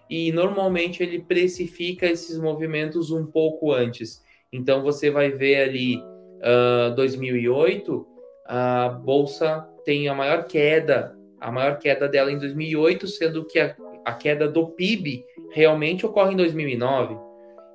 e 0.09 0.31
normalmente 0.31 1.01
ele 1.01 1.19
precifica 1.19 2.05
esses 2.05 2.37
movimentos 2.37 3.11
um 3.11 3.25
pouco 3.25 3.71
antes. 3.71 4.21
Então 4.51 4.81
você 4.81 5.09
vai 5.09 5.31
ver 5.31 5.63
ali 5.69 5.97
uh, 5.97 6.93
2008, 6.95 8.05
a 8.45 8.89
bolsa 8.89 9.65
tem 9.85 10.09
a 10.09 10.13
maior 10.13 10.45
queda, 10.45 11.17
a 11.39 11.51
maior 11.51 11.77
queda 11.77 12.07
dela 12.07 12.31
em 12.31 12.37
2008, 12.37 13.07
sendo 13.07 13.45
que 13.45 13.59
a, 13.59 13.75
a 14.05 14.13
queda 14.13 14.47
do 14.47 14.67
PIB 14.67 15.25
realmente 15.51 16.05
ocorre 16.05 16.33
em 16.33 16.37
2009. 16.37 17.17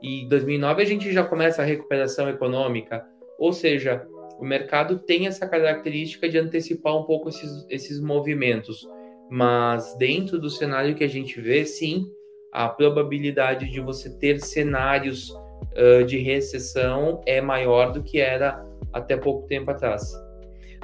E 0.02 0.22
em 0.22 0.28
2009 0.28 0.82
a 0.82 0.86
gente 0.86 1.12
já 1.12 1.24
começa 1.24 1.62
a 1.62 1.64
recuperação 1.64 2.28
econômica, 2.28 3.04
ou 3.38 3.52
seja, 3.52 4.06
o 4.38 4.44
mercado 4.44 4.98
tem 4.98 5.26
essa 5.26 5.46
característica 5.46 6.28
de 6.28 6.38
antecipar 6.38 6.96
um 6.96 7.04
pouco 7.04 7.28
esses, 7.28 7.66
esses 7.70 8.00
movimentos. 8.00 8.86
Mas 9.30 9.96
dentro 9.96 10.38
do 10.38 10.50
cenário 10.50 10.94
que 10.94 11.04
a 11.04 11.08
gente 11.08 11.40
vê, 11.40 11.64
sim, 11.64 12.06
a 12.52 12.68
probabilidade 12.68 13.70
de 13.70 13.80
você 13.80 14.10
ter 14.18 14.40
cenários 14.40 15.30
uh, 15.30 16.04
de 16.06 16.18
recessão 16.18 17.20
é 17.26 17.40
maior 17.40 17.92
do 17.92 18.02
que 18.02 18.20
era 18.20 18.64
até 18.92 19.16
pouco 19.16 19.46
tempo 19.46 19.70
atrás. 19.70 20.12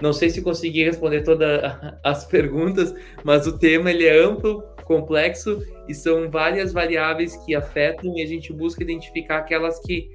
Não 0.01 0.13
sei 0.13 0.31
se 0.31 0.43
consegui 0.43 0.85
responder 0.85 1.23
todas 1.23 1.61
as 2.03 2.25
perguntas, 2.27 2.95
mas 3.23 3.47
o 3.47 3.59
tema 3.59 3.91
ele 3.91 4.07
é 4.07 4.19
amplo, 4.19 4.63
complexo 4.85 5.63
e 5.89 5.95
são 5.95 6.31
várias 6.31 6.73
variáveis 6.73 7.37
que 7.45 7.55
afetam 7.55 8.17
e 8.17 8.23
a 8.23 8.27
gente 8.27 8.53
busca 8.53 8.83
identificar 8.83 9.39
aquelas 9.39 9.81
que, 9.81 10.11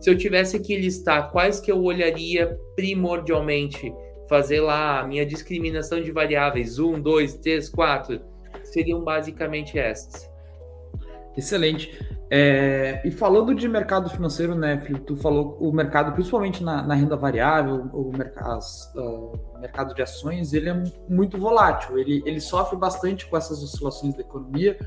se 0.00 0.10
eu 0.10 0.16
tivesse 0.16 0.58
que 0.60 0.76
listar 0.76 1.30
quais 1.30 1.60
que 1.60 1.70
eu 1.70 1.82
olharia 1.82 2.58
primordialmente, 2.76 3.92
fazer 4.28 4.60
lá 4.60 5.00
a 5.00 5.06
minha 5.06 5.24
discriminação 5.24 6.00
de 6.02 6.12
variáveis, 6.12 6.78
um, 6.78 7.00
dois, 7.00 7.34
três, 7.36 7.68
quatro, 7.68 8.20
seriam 8.62 9.02
basicamente 9.02 9.78
essas. 9.78 10.30
Excelente. 11.36 11.90
É, 12.30 13.00
e 13.06 13.10
falando 13.10 13.54
de 13.54 13.66
mercado 13.66 14.10
financeiro, 14.10 14.54
né, 14.54 14.78
Felipe, 14.78 15.06
tu 15.06 15.16
falou 15.16 15.56
o 15.58 15.72
mercado, 15.72 16.12
principalmente 16.12 16.62
na, 16.62 16.82
na 16.82 16.94
renda 16.94 17.16
variável, 17.16 17.88
o 17.92 18.12
mercado, 18.14 18.60
uh, 18.96 19.58
mercado 19.58 19.94
de 19.94 20.02
ações, 20.02 20.52
ele 20.52 20.68
é 20.68 20.82
muito 21.08 21.38
volátil, 21.38 21.98
ele, 21.98 22.22
ele 22.26 22.40
sofre 22.40 22.76
bastante 22.76 23.26
com 23.26 23.36
essas 23.36 23.62
oscilações 23.62 24.14
da 24.14 24.20
economia. 24.20 24.78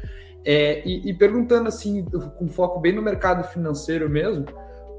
É, 0.45 0.87
e, 0.87 1.09
e, 1.09 1.13
perguntando 1.13 1.67
assim, 1.67 2.03
com 2.03 2.47
foco 2.47 2.79
bem 2.79 2.93
no 2.93 3.01
mercado 3.01 3.43
financeiro 3.49 4.09
mesmo, 4.09 4.45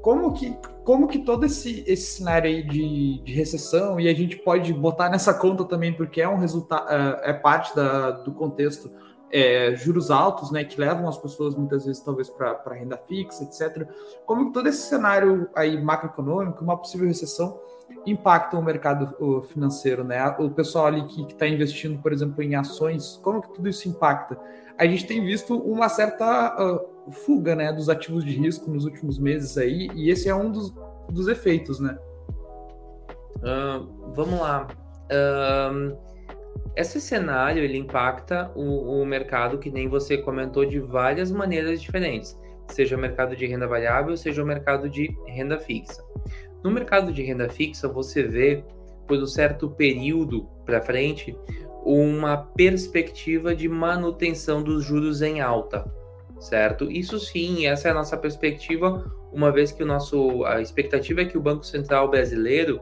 como 0.01 0.33
que, 0.33 0.57
como 0.83 1.07
que 1.07 1.19
todo 1.19 1.45
esse, 1.45 1.83
esse 1.87 2.17
cenário 2.17 2.49
aí 2.49 2.61
de, 2.63 3.21
de 3.23 3.33
recessão, 3.33 3.99
e 3.99 4.09
a 4.09 4.13
gente 4.13 4.37
pode 4.37 4.73
botar 4.73 5.09
nessa 5.09 5.33
conta 5.33 5.63
também, 5.65 5.93
porque 5.93 6.21
é 6.21 6.27
um 6.27 6.37
resultado, 6.37 6.89
é, 6.89 7.31
é 7.31 7.33
parte 7.33 7.75
da, 7.75 8.11
do 8.11 8.33
contexto 8.33 8.91
é, 9.33 9.75
juros 9.75 10.11
altos, 10.11 10.51
né, 10.51 10.63
que 10.63 10.79
levam 10.79 11.09
as 11.09 11.17
pessoas 11.17 11.55
muitas 11.55 11.85
vezes 11.85 11.99
talvez 12.03 12.29
para 12.29 12.75
renda 12.75 12.95
fixa, 12.95 13.43
etc. 13.43 13.87
Como 14.27 14.53
todo 14.53 14.69
esse 14.69 14.87
cenário 14.87 15.49
aí 15.55 15.81
macroeconômico, 15.81 16.63
uma 16.63 16.77
possível 16.77 17.07
recessão 17.07 17.59
impacta 18.05 18.57
o 18.57 18.63
mercado 18.63 19.41
financeiro, 19.47 20.03
né? 20.03 20.23
O 20.37 20.51
pessoal 20.51 20.85
ali 20.85 21.03
que 21.05 21.23
está 21.23 21.47
investindo, 21.47 21.99
por 21.99 22.13
exemplo, 22.13 22.43
em 22.43 22.53
ações, 22.53 23.19
como 23.23 23.41
que 23.41 23.53
tudo 23.53 23.67
isso 23.67 23.89
impacta? 23.89 24.37
A 24.77 24.85
gente 24.85 25.07
tem 25.07 25.23
visto 25.23 25.57
uma 25.57 25.89
certa 25.89 26.55
uh, 26.55 27.11
fuga, 27.11 27.55
né, 27.55 27.73
dos 27.73 27.89
ativos 27.89 28.23
de 28.23 28.31
risco 28.31 28.69
nos 28.69 28.85
últimos 28.85 29.17
meses 29.17 29.57
aí, 29.57 29.89
e 29.95 30.09
esse 30.11 30.29
é 30.29 30.35
um 30.35 30.51
dos, 30.51 30.73
dos 31.09 31.27
efeitos, 31.27 31.79
né? 31.79 31.97
Uh, 33.37 34.13
vamos 34.13 34.39
lá. 34.39 34.67
Uh 35.05 36.12
esse 36.75 36.99
cenário 36.99 37.63
ele 37.63 37.77
impacta 37.77 38.51
o, 38.55 39.01
o, 39.01 39.05
mercado 39.05 39.59
que 39.59 39.69
nem 39.69 39.87
você 39.87 40.17
comentou 40.17 40.65
de 40.65 40.79
várias 40.79 41.31
maneiras 41.31 41.81
diferentes, 41.81 42.39
seja 42.67 42.95
o 42.95 42.99
mercado 42.99 43.35
de 43.35 43.45
renda 43.45 43.67
variável, 43.67 44.17
seja 44.17 44.41
o 44.41 44.45
mercado 44.45 44.89
de 44.89 45.15
renda 45.27 45.59
fixa. 45.59 46.03
No 46.63 46.71
mercado 46.71 47.11
de 47.11 47.21
renda 47.21 47.47
fixa, 47.49 47.87
você 47.87 48.23
vê 48.23 48.63
por 49.07 49.17
um 49.17 49.27
certo 49.27 49.69
período 49.69 50.47
para 50.65 50.81
frente 50.81 51.37
uma 51.85 52.37
perspectiva 52.37 53.53
de 53.53 53.67
manutenção 53.67 54.63
dos 54.63 54.85
juros 54.85 55.21
em 55.21 55.41
alta, 55.41 55.85
certo? 56.39 56.89
Isso 56.89 57.19
sim, 57.19 57.67
essa 57.67 57.89
é 57.89 57.91
a 57.91 57.93
nossa 57.93 58.17
perspectiva, 58.17 59.03
uma 59.31 59.51
vez 59.51 59.71
que 59.71 59.83
o 59.83 59.85
nosso 59.85 60.45
a 60.45 60.61
expectativa 60.61 61.21
é 61.21 61.25
que 61.25 61.37
o 61.37 61.41
Banco 61.41 61.65
Central 61.65 62.09
brasileiro 62.09 62.81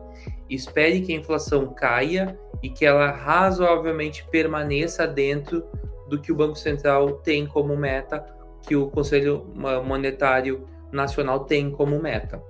espere 0.49 1.01
que 1.01 1.13
a 1.13 1.17
inflação 1.17 1.73
caia 1.73 2.37
e 2.61 2.69
que 2.69 2.85
ela 2.85 3.11
razoavelmente 3.11 4.25
permaneça 4.29 5.07
dentro 5.07 5.63
do 6.07 6.19
que 6.19 6.31
o 6.31 6.35
Banco 6.35 6.55
Central 6.55 7.13
tem 7.19 7.47
como 7.47 7.75
meta, 7.75 8.25
que 8.67 8.75
o 8.75 8.87
Conselho 8.89 9.47
Monetário 9.85 10.67
Nacional 10.91 11.45
tem 11.45 11.71
como 11.71 12.01
meta. 12.01 12.41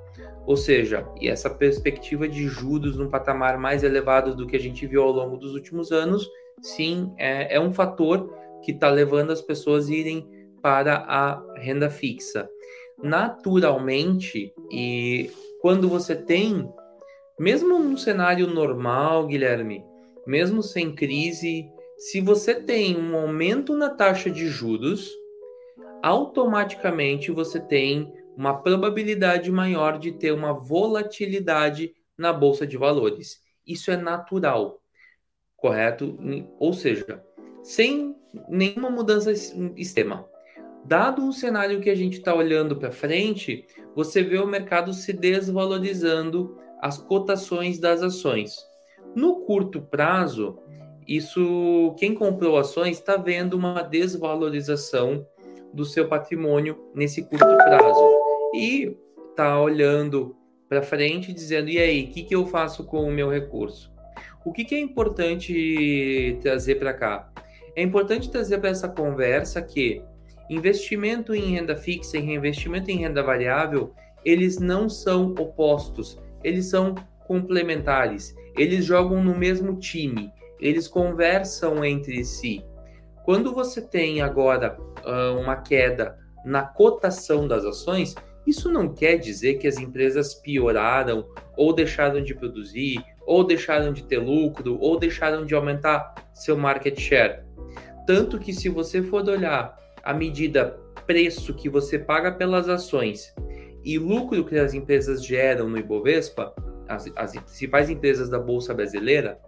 Ou 0.46 0.58
seja, 0.58 1.08
e 1.20 1.30
essa 1.30 1.50
perspectiva 1.50 2.28
de 2.28 2.48
juros 2.48 2.98
num 2.98 3.10
patamar 3.10 3.58
mais 3.58 3.84
elevado 3.84 4.36
do 4.36 4.48
que 4.48 4.56
a 4.56 4.60
gente 4.60 4.86
viu 4.88 5.04
ao 5.04 5.12
longo 5.12 5.38
dos 5.38 5.54
últimos 5.54 5.92
anos, 5.92 6.28
sim, 6.62 7.14
é, 7.18 7.56
é 7.56 7.60
um 7.60 7.72
fator 7.72 8.34
que 8.64 8.72
está 8.72 8.90
levando 8.90 9.32
as 9.32 9.42
pessoas 9.42 9.88
a 9.88 9.94
irem 9.94 10.28
para 10.62 11.06
a 11.08 11.42
renda 11.58 11.90
fixa. 11.90 12.50
Naturalmente, 13.02 14.54
e 14.72 15.32
quando 15.62 15.88
você 15.88 16.16
tem, 16.16 16.68
mesmo 17.40 17.80
num 17.80 17.98
cenário 17.98 18.48
normal, 18.48 19.28
Guilherme, 19.28 19.84
mesmo 20.26 20.62
sem 20.64 20.94
crise, 20.94 21.70
se 21.98 22.20
você 22.22 22.56
tem 22.56 22.98
um 22.98 23.16
aumento 23.16 23.76
na 23.76 23.90
taxa 23.90 24.30
de 24.30 24.48
juros, 24.48 25.12
automaticamente 26.02 27.32
você 27.32 27.60
tem 27.60 28.12
uma 28.36 28.62
probabilidade 28.62 29.52
maior 29.52 30.00
de 30.00 30.12
ter 30.14 30.32
uma 30.32 30.54
volatilidade 30.54 31.94
na 32.18 32.34
bolsa 32.34 32.66
de 32.66 32.78
valores. 32.78 33.42
Isso 33.66 33.92
é 33.92 33.98
natural. 33.98 34.82
correto? 35.56 36.18
Ou 36.60 36.74
seja, 36.74 37.24
sem 37.62 38.16
nenhuma 38.50 38.90
mudança 38.90 39.32
extrema. 39.76 40.28
Dado 40.84 41.28
o 41.28 41.34
cenário 41.34 41.80
que 41.80 41.90
a 41.90 41.96
gente 41.96 42.18
está 42.18 42.34
olhando 42.34 42.76
para 42.76 42.92
frente, 42.92 43.68
você 43.96 44.24
vê 44.24 44.40
o 44.40 44.48
mercado 44.48 44.92
se 44.94 45.14
desvalorizando 45.14 46.58
as 46.82 46.98
cotações 46.98 47.78
das 47.78 48.02
ações. 48.02 48.56
No 49.16 49.42
curto 49.42 49.82
prazo, 49.82 50.60
isso 51.08 51.94
quem 51.98 52.14
comprou 52.14 52.58
ações 52.58 52.98
está 52.98 53.18
vendo 53.18 53.56
uma 53.56 53.82
desvalorização 53.82 55.26
do 55.74 55.86
seu 55.86 56.08
patrimônio 56.08 56.78
nesse 56.94 57.22
curto 57.24 57.58
prazo 57.58 58.20
e 58.54 58.98
está 59.30 59.60
olhando 59.60 60.36
para 60.68 60.82
frente 60.82 61.34
dizendo 61.34 61.70
e 61.70 61.78
aí, 61.78 62.06
o 62.06 62.08
que, 62.08 62.24
que 62.24 62.36
eu 62.36 62.46
faço 62.46 62.86
com 62.86 63.04
o 63.04 63.12
meu 63.12 63.30
recurso? 63.30 63.92
O 64.46 64.52
que, 64.52 64.64
que 64.64 64.76
é 64.76 64.80
importante 64.80 66.40
trazer 66.42 66.76
para 66.76 66.94
cá? 66.94 67.30
É 67.76 67.82
importante 67.82 68.30
trazer 68.30 68.58
para 68.60 68.70
essa 68.70 68.88
conversa 68.88 69.62
que 69.62 70.02
investimento 70.50 71.34
em 71.34 71.56
renda 71.56 71.76
fixa 71.76 72.18
e 72.18 72.22
reinvestimento 72.22 72.92
em 72.92 72.98
renda 72.98 73.24
variável, 73.24 73.94
eles 74.26 74.60
não 74.60 74.90
são 74.90 75.34
opostos, 75.40 76.20
eles 76.44 76.66
são 76.66 76.96
complementares. 77.28 78.36
Eles 78.58 78.86
jogam 78.86 79.24
no 79.24 79.36
mesmo 79.36 79.78
time, 79.78 80.32
eles 80.60 80.88
conversam 80.88 81.84
entre 81.84 82.24
si. 82.24 82.64
Quando 83.24 83.54
você 83.54 83.82
tem 83.82 84.22
agora 84.22 84.78
uh, 85.06 85.40
uma 85.40 85.56
queda 85.58 86.18
na 86.44 86.64
cotação 86.64 87.48
das 87.48 87.64
ações, 87.64 88.16
isso 88.46 88.72
não 88.72 88.94
quer 88.94 89.18
dizer 89.18 89.56
que 89.56 89.68
as 89.68 89.78
empresas 89.78 90.34
pioraram 90.34 91.28
ou 91.56 91.74
deixaram 91.74 92.22
de 92.22 92.34
produzir, 92.34 93.04
ou 93.26 93.44
deixaram 93.44 93.94
de 93.94 94.04
ter 94.04 94.18
lucro, 94.18 94.78
ou 94.80 94.98
deixaram 94.98 95.46
de 95.46 95.54
aumentar 95.54 96.16
seu 96.34 96.58
market 96.58 97.00
share. 97.00 97.44
Tanto 98.08 98.40
que 98.40 98.52
se 98.52 98.68
você 98.68 99.02
for 99.02 99.28
olhar 99.30 99.78
a 100.04 100.14
medida 100.14 100.80
preço 101.06 101.54
que 101.54 101.70
você 101.70 102.00
paga 102.00 102.32
pelas 102.32 102.68
ações 102.68 103.34
e 103.84 103.98
lucro 103.98 104.44
que 104.46 104.58
as 104.58 104.74
empresas 104.74 105.24
geram 105.24 105.70
no 105.70 105.78
Ibovespa, 105.78 106.54
as, 106.96 107.10
as 107.16 107.32
principais 107.32 107.90
empresas 107.90 108.30
da 108.30 108.40
Bolsa 108.40 108.74
Brasileira, 108.74 109.40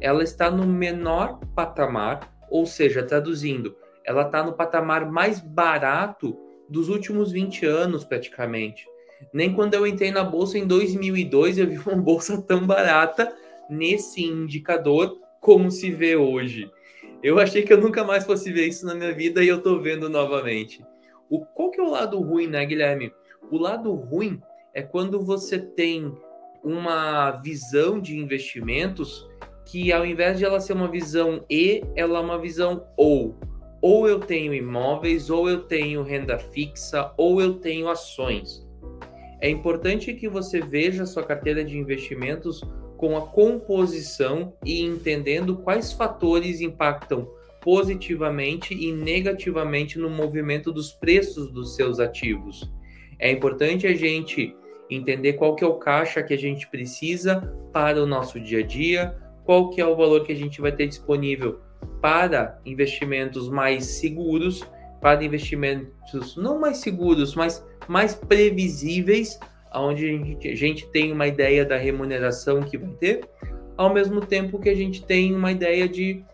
ela 0.00 0.22
está 0.22 0.50
no 0.50 0.66
menor 0.66 1.38
patamar, 1.54 2.32
ou 2.50 2.66
seja, 2.66 3.02
traduzindo, 3.02 3.76
ela 4.04 4.22
está 4.22 4.42
no 4.42 4.52
patamar 4.52 5.10
mais 5.10 5.40
barato 5.40 6.36
dos 6.68 6.88
últimos 6.88 7.32
20 7.32 7.66
anos, 7.66 8.04
praticamente. 8.04 8.86
Nem 9.32 9.52
quando 9.54 9.74
eu 9.74 9.86
entrei 9.86 10.10
na 10.10 10.22
bolsa 10.22 10.58
em 10.58 10.66
2002 10.66 11.58
eu 11.58 11.66
vi 11.66 11.78
uma 11.78 11.96
bolsa 11.96 12.40
tão 12.40 12.66
barata 12.66 13.34
nesse 13.68 14.22
indicador 14.22 15.18
como 15.40 15.70
se 15.70 15.90
vê 15.90 16.16
hoje. 16.16 16.70
Eu 17.22 17.38
achei 17.38 17.62
que 17.62 17.72
eu 17.72 17.80
nunca 17.80 18.04
mais 18.04 18.24
fosse 18.24 18.52
ver 18.52 18.66
isso 18.66 18.84
na 18.86 18.94
minha 18.94 19.12
vida 19.12 19.42
e 19.42 19.48
eu 19.48 19.62
tô 19.62 19.80
vendo 19.80 20.08
novamente. 20.08 20.84
O, 21.30 21.44
qual 21.44 21.70
que 21.70 21.80
é 21.80 21.82
o 21.82 21.90
lado 21.90 22.20
ruim, 22.20 22.46
né, 22.46 22.64
Guilherme? 22.64 23.12
O 23.50 23.58
lado 23.58 23.92
ruim 23.92 24.40
é 24.74 24.82
quando 24.82 25.20
você 25.24 25.58
tem 25.58 26.14
uma 26.66 27.30
visão 27.30 28.00
de 28.00 28.18
investimentos 28.18 29.24
que 29.64 29.92
ao 29.92 30.04
invés 30.04 30.36
de 30.36 30.44
ela 30.44 30.58
ser 30.58 30.72
uma 30.72 30.90
visão 30.90 31.44
E, 31.48 31.84
ela 31.94 32.18
é 32.18 32.20
uma 32.20 32.40
visão 32.40 32.84
ou. 32.96 33.36
Ou 33.80 34.08
eu 34.08 34.18
tenho 34.18 34.52
imóveis, 34.52 35.30
ou 35.30 35.48
eu 35.48 35.62
tenho 35.62 36.02
renda 36.02 36.38
fixa, 36.38 37.12
ou 37.16 37.40
eu 37.40 37.54
tenho 37.54 37.88
ações. 37.88 38.66
É 39.40 39.48
importante 39.48 40.12
que 40.12 40.28
você 40.28 40.60
veja 40.60 41.04
a 41.04 41.06
sua 41.06 41.22
carteira 41.22 41.64
de 41.64 41.78
investimentos 41.78 42.60
com 42.96 43.16
a 43.16 43.20
composição 43.20 44.52
e 44.64 44.82
entendendo 44.82 45.58
quais 45.58 45.92
fatores 45.92 46.60
impactam 46.60 47.28
positivamente 47.60 48.74
e 48.74 48.90
negativamente 48.90 50.00
no 50.00 50.10
movimento 50.10 50.72
dos 50.72 50.90
preços 50.90 51.52
dos 51.52 51.76
seus 51.76 52.00
ativos. 52.00 52.68
É 53.20 53.30
importante 53.30 53.86
a 53.86 53.94
gente 53.94 54.52
entender 54.90 55.34
qual 55.34 55.54
que 55.54 55.64
é 55.64 55.66
o 55.66 55.74
caixa 55.74 56.22
que 56.22 56.34
a 56.34 56.38
gente 56.38 56.68
precisa 56.68 57.40
para 57.72 58.02
o 58.02 58.06
nosso 58.06 58.38
dia 58.40 58.60
a 58.60 58.62
dia, 58.62 59.16
qual 59.44 59.70
que 59.70 59.80
é 59.80 59.86
o 59.86 59.96
valor 59.96 60.24
que 60.24 60.32
a 60.32 60.36
gente 60.36 60.60
vai 60.60 60.72
ter 60.72 60.86
disponível 60.86 61.60
para 62.00 62.60
investimentos 62.64 63.48
mais 63.48 63.84
seguros, 63.84 64.62
para 65.00 65.24
investimentos 65.24 66.36
não 66.36 66.58
mais 66.58 66.78
seguros, 66.78 67.34
mas 67.34 67.64
mais 67.88 68.14
previsíveis 68.14 69.38
onde 69.74 70.04
a 70.04 70.08
gente, 70.08 70.48
a 70.48 70.54
gente 70.54 70.88
tem 70.88 71.12
uma 71.12 71.26
ideia 71.26 71.64
da 71.64 71.76
remuneração 71.76 72.62
que 72.62 72.78
vai 72.78 72.90
ter, 72.94 73.28
ao 73.76 73.92
mesmo 73.92 74.20
tempo 74.20 74.58
que 74.58 74.68
a 74.68 74.74
gente 74.74 75.04
tem 75.04 75.34
uma 75.34 75.52
ideia 75.52 75.88
de 75.88 76.24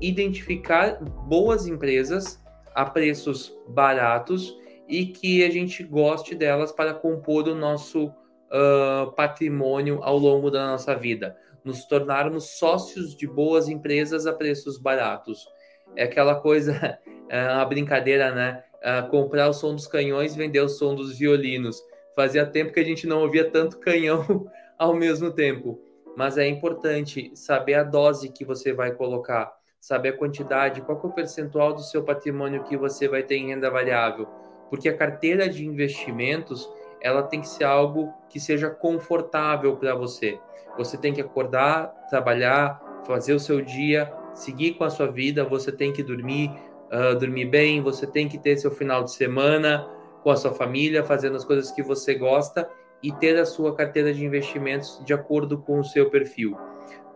identificar 0.00 1.02
boas 1.26 1.66
empresas 1.66 2.40
a 2.74 2.84
preços 2.84 3.56
baratos 3.68 4.59
e 4.90 5.06
que 5.06 5.44
a 5.44 5.50
gente 5.50 5.84
goste 5.84 6.34
delas 6.34 6.72
para 6.72 6.92
compor 6.92 7.46
o 7.46 7.54
nosso 7.54 8.06
uh, 8.08 9.12
patrimônio 9.12 10.00
ao 10.02 10.18
longo 10.18 10.50
da 10.50 10.66
nossa 10.66 10.96
vida, 10.96 11.36
nos 11.64 11.84
tornarmos 11.84 12.58
sócios 12.58 13.14
de 13.14 13.26
boas 13.26 13.68
empresas 13.68 14.26
a 14.26 14.32
preços 14.32 14.76
baratos. 14.78 15.46
É 15.94 16.02
aquela 16.02 16.34
coisa, 16.34 16.98
a 17.30 17.64
brincadeira, 17.64 18.32
né? 18.32 18.64
Uh, 18.82 19.08
comprar 19.10 19.48
o 19.48 19.52
som 19.52 19.74
dos 19.74 19.86
canhões, 19.86 20.34
vender 20.34 20.60
o 20.60 20.68
som 20.68 20.94
dos 20.94 21.16
violinos. 21.16 21.80
Fazia 22.16 22.44
tempo 22.44 22.72
que 22.72 22.80
a 22.80 22.84
gente 22.84 23.06
não 23.06 23.20
ouvia 23.20 23.48
tanto 23.48 23.78
canhão 23.78 24.50
ao 24.76 24.92
mesmo 24.92 25.30
tempo. 25.30 25.80
Mas 26.16 26.36
é 26.36 26.48
importante 26.48 27.30
saber 27.36 27.74
a 27.74 27.84
dose 27.84 28.32
que 28.32 28.44
você 28.44 28.72
vai 28.72 28.90
colocar, 28.90 29.52
saber 29.80 30.08
a 30.08 30.16
quantidade, 30.16 30.80
qual 30.80 31.00
é 31.00 31.06
o 31.06 31.12
percentual 31.12 31.72
do 31.72 31.82
seu 31.82 32.02
patrimônio 32.02 32.64
que 32.64 32.76
você 32.76 33.06
vai 33.06 33.22
ter 33.22 33.36
em 33.36 33.48
renda 33.50 33.70
variável. 33.70 34.26
Porque 34.70 34.88
a 34.88 34.96
carteira 34.96 35.48
de 35.48 35.66
investimentos, 35.66 36.70
ela 37.02 37.22
tem 37.22 37.40
que 37.40 37.48
ser 37.48 37.64
algo 37.64 38.14
que 38.30 38.40
seja 38.40 38.70
confortável 38.70 39.76
para 39.76 39.94
você. 39.94 40.38
Você 40.78 40.96
tem 40.96 41.12
que 41.12 41.20
acordar, 41.20 41.92
trabalhar, 42.08 42.80
fazer 43.04 43.34
o 43.34 43.40
seu 43.40 43.60
dia, 43.60 44.10
seguir 44.32 44.74
com 44.74 44.84
a 44.84 44.90
sua 44.90 45.10
vida, 45.10 45.44
você 45.44 45.72
tem 45.72 45.92
que 45.92 46.02
dormir, 46.02 46.50
uh, 46.90 47.18
dormir 47.18 47.46
bem, 47.46 47.82
você 47.82 48.06
tem 48.06 48.28
que 48.28 48.38
ter 48.38 48.56
seu 48.56 48.70
final 48.70 49.02
de 49.02 49.12
semana, 49.12 49.86
com 50.22 50.30
a 50.30 50.36
sua 50.36 50.52
família, 50.52 51.02
fazendo 51.02 51.36
as 51.36 51.44
coisas 51.44 51.70
que 51.70 51.82
você 51.82 52.14
gosta 52.14 52.68
e 53.02 53.10
ter 53.12 53.38
a 53.38 53.46
sua 53.46 53.74
carteira 53.74 54.12
de 54.12 54.24
investimentos 54.24 55.02
de 55.04 55.12
acordo 55.12 55.58
com 55.58 55.80
o 55.80 55.84
seu 55.84 56.10
perfil. 56.10 56.56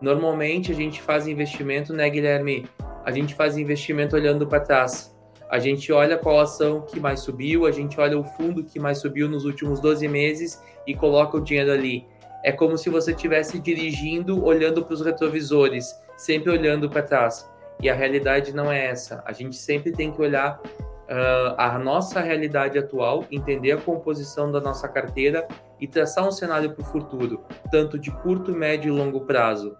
Normalmente 0.01 0.71
a 0.71 0.75
gente 0.75 1.01
faz 1.01 1.27
investimento, 1.27 1.93
né, 1.93 2.09
Guilherme? 2.09 2.67
A 3.03 3.11
gente 3.11 3.35
faz 3.35 3.57
investimento 3.57 4.15
olhando 4.15 4.47
para 4.47 4.59
trás. 4.59 5.14
A 5.49 5.59
gente 5.59 5.91
olha 5.91 6.17
qual 6.17 6.39
ação 6.39 6.81
que 6.81 6.99
mais 6.99 7.19
subiu, 7.19 7.65
a 7.65 7.71
gente 7.71 7.99
olha 7.99 8.17
o 8.17 8.23
fundo 8.23 8.63
que 8.63 8.79
mais 8.79 8.97
subiu 8.97 9.29
nos 9.29 9.45
últimos 9.45 9.79
12 9.79 10.07
meses 10.07 10.61
e 10.87 10.95
coloca 10.95 11.37
o 11.37 11.41
dinheiro 11.41 11.71
ali. 11.71 12.05
É 12.43 12.51
como 12.51 12.77
se 12.77 12.89
você 12.89 13.11
estivesse 13.11 13.59
dirigindo, 13.59 14.43
olhando 14.43 14.83
para 14.83 14.93
os 14.93 15.01
retrovisores, 15.01 15.99
sempre 16.17 16.51
olhando 16.51 16.89
para 16.89 17.01
trás. 17.01 17.49
E 17.81 17.89
a 17.89 17.95
realidade 17.95 18.53
não 18.53 18.71
é 18.71 18.85
essa. 18.85 19.23
A 19.25 19.31
gente 19.31 19.55
sempre 19.55 19.91
tem 19.91 20.11
que 20.11 20.21
olhar 20.21 20.59
uh, 21.05 21.55
a 21.57 21.77
nossa 21.77 22.19
realidade 22.19 22.77
atual, 22.77 23.25
entender 23.31 23.71
a 23.71 23.77
composição 23.77 24.51
da 24.51 24.59
nossa 24.59 24.87
carteira 24.87 25.47
e 25.79 25.87
traçar 25.87 26.27
um 26.27 26.31
cenário 26.31 26.71
para 26.71 26.81
o 26.81 26.85
futuro, 26.85 27.43
tanto 27.71 27.99
de 27.99 28.11
curto, 28.11 28.51
médio 28.51 28.93
e 28.93 28.97
longo 28.97 29.21
prazo. 29.21 29.75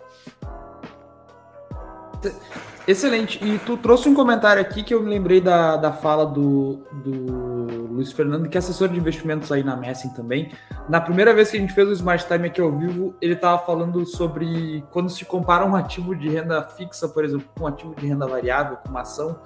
Excelente. 2.87 3.43
E 3.43 3.57
tu 3.59 3.77
trouxe 3.77 4.07
um 4.07 4.13
comentário 4.13 4.61
aqui 4.61 4.83
que 4.83 4.93
eu 4.93 5.01
me 5.01 5.09
lembrei 5.09 5.41
da, 5.41 5.75
da 5.75 5.91
fala 5.91 6.25
do, 6.25 6.85
do 6.91 7.87
Luiz 7.91 8.11
Fernando, 8.11 8.47
que 8.47 8.57
é 8.57 8.59
assessor 8.59 8.89
de 8.89 8.97
investimentos 8.97 9.51
aí 9.51 9.63
na 9.63 9.75
Messing 9.75 10.09
também. 10.09 10.51
Na 10.87 11.01
primeira 11.01 11.33
vez 11.33 11.49
que 11.49 11.57
a 11.57 11.59
gente 11.59 11.73
fez 11.73 11.87
o 11.87 11.93
Smart 11.93 12.27
Time 12.27 12.47
aqui 12.47 12.61
ao 12.61 12.71
vivo, 12.71 13.15
ele 13.19 13.33
estava 13.33 13.57
falando 13.65 14.05
sobre 14.05 14.83
quando 14.91 15.09
se 15.09 15.25
compara 15.25 15.65
um 15.65 15.75
ativo 15.75 16.15
de 16.15 16.29
renda 16.29 16.61
fixa, 16.61 17.07
por 17.07 17.25
exemplo, 17.25 17.47
com 17.57 17.63
um 17.63 17.67
ativo 17.67 17.95
de 17.95 18.05
renda 18.05 18.27
variável, 18.27 18.77
com 18.77 18.89
uma 18.89 19.01
ação, 19.01 19.39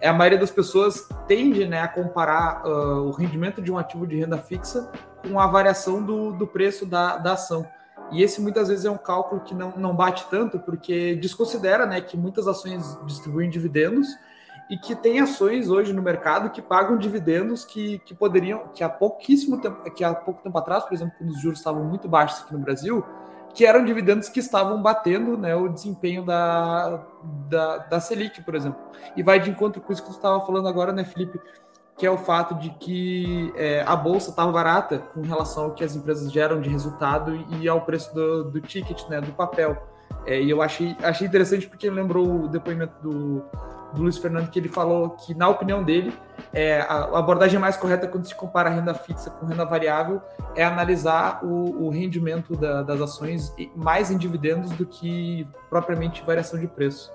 é, 0.00 0.08
a 0.08 0.12
maioria 0.12 0.38
das 0.38 0.50
pessoas 0.50 1.08
tende 1.26 1.66
né, 1.66 1.80
a 1.80 1.88
comparar 1.88 2.66
uh, 2.66 3.06
o 3.06 3.10
rendimento 3.10 3.62
de 3.62 3.70
um 3.70 3.78
ativo 3.78 4.06
de 4.06 4.16
renda 4.16 4.38
fixa 4.38 4.90
com 5.26 5.38
a 5.40 5.46
variação 5.46 6.02
do, 6.02 6.32
do 6.32 6.46
preço 6.46 6.86
da, 6.86 7.16
da 7.16 7.32
ação. 7.32 7.66
E 8.10 8.22
esse 8.22 8.40
muitas 8.40 8.68
vezes 8.68 8.84
é 8.84 8.90
um 8.90 8.96
cálculo 8.96 9.40
que 9.40 9.54
não, 9.54 9.72
não 9.76 9.94
bate 9.94 10.26
tanto, 10.30 10.58
porque 10.58 11.16
desconsidera 11.16 11.86
né, 11.86 12.00
que 12.00 12.16
muitas 12.16 12.46
ações 12.46 12.98
distribuem 13.04 13.50
dividendos 13.50 14.08
e 14.68 14.76
que 14.76 14.94
tem 14.94 15.20
ações 15.20 15.68
hoje 15.68 15.92
no 15.92 16.02
mercado 16.02 16.50
que 16.50 16.60
pagam 16.60 16.96
dividendos 16.96 17.64
que, 17.64 17.98
que 18.00 18.14
poderiam, 18.14 18.68
que 18.74 18.82
há 18.82 18.88
pouquíssimo 18.88 19.60
tempo, 19.60 19.90
que 19.90 20.02
há 20.02 20.14
pouco 20.14 20.42
tempo 20.42 20.56
atrás, 20.58 20.84
por 20.84 20.94
exemplo, 20.94 21.14
quando 21.18 21.30
os 21.30 21.40
juros 21.40 21.58
estavam 21.58 21.84
muito 21.84 22.08
baixos 22.08 22.42
aqui 22.42 22.52
no 22.52 22.58
Brasil, 22.58 23.04
que 23.54 23.64
eram 23.64 23.84
dividendos 23.84 24.28
que 24.28 24.40
estavam 24.40 24.82
batendo 24.82 25.38
né, 25.38 25.54
o 25.56 25.68
desempenho 25.68 26.24
da, 26.24 27.06
da, 27.48 27.78
da 27.78 28.00
Selic, 28.00 28.42
por 28.42 28.54
exemplo. 28.54 28.78
E 29.16 29.22
vai 29.22 29.40
de 29.40 29.50
encontro 29.50 29.80
com 29.80 29.92
isso 29.92 30.02
que 30.02 30.08
você 30.08 30.18
estava 30.18 30.44
falando 30.44 30.68
agora, 30.68 30.92
né, 30.92 31.04
Felipe? 31.04 31.40
Que 31.96 32.06
é 32.06 32.10
o 32.10 32.18
fato 32.18 32.54
de 32.56 32.70
que 32.70 33.52
é, 33.56 33.82
a 33.86 33.96
bolsa 33.96 34.30
estava 34.30 34.52
barata 34.52 34.98
com 34.98 35.22
relação 35.22 35.64
ao 35.64 35.70
que 35.70 35.82
as 35.82 35.96
empresas 35.96 36.30
geram 36.30 36.60
de 36.60 36.68
resultado 36.68 37.34
e 37.58 37.68
ao 37.68 37.80
preço 37.80 38.14
do, 38.14 38.50
do 38.50 38.60
ticket, 38.60 39.08
né, 39.08 39.20
do 39.20 39.32
papel. 39.32 39.76
É, 40.26 40.40
e 40.40 40.50
eu 40.50 40.60
achei, 40.60 40.96
achei 41.02 41.26
interessante 41.26 41.68
porque 41.68 41.88
lembrou 41.88 42.44
o 42.44 42.48
depoimento 42.48 42.94
do, 43.00 43.42
do 43.94 44.02
Luiz 44.02 44.18
Fernando, 44.18 44.50
que 44.50 44.58
ele 44.58 44.68
falou 44.68 45.10
que, 45.10 45.34
na 45.34 45.48
opinião 45.48 45.82
dele, 45.82 46.12
é, 46.52 46.80
a 46.80 47.18
abordagem 47.18 47.58
mais 47.58 47.76
correta 47.76 48.08
quando 48.08 48.26
se 48.26 48.34
compara 48.34 48.68
renda 48.68 48.92
fixa 48.92 49.30
com 49.30 49.46
renda 49.46 49.64
variável 49.64 50.20
é 50.54 50.64
analisar 50.64 51.44
o, 51.44 51.86
o 51.86 51.90
rendimento 51.90 52.56
da, 52.56 52.82
das 52.82 53.00
ações 53.00 53.54
mais 53.74 54.10
em 54.10 54.18
dividendos 54.18 54.70
do 54.72 54.84
que 54.84 55.46
propriamente 55.70 56.22
variação 56.24 56.58
de 56.58 56.66
preço. 56.66 57.12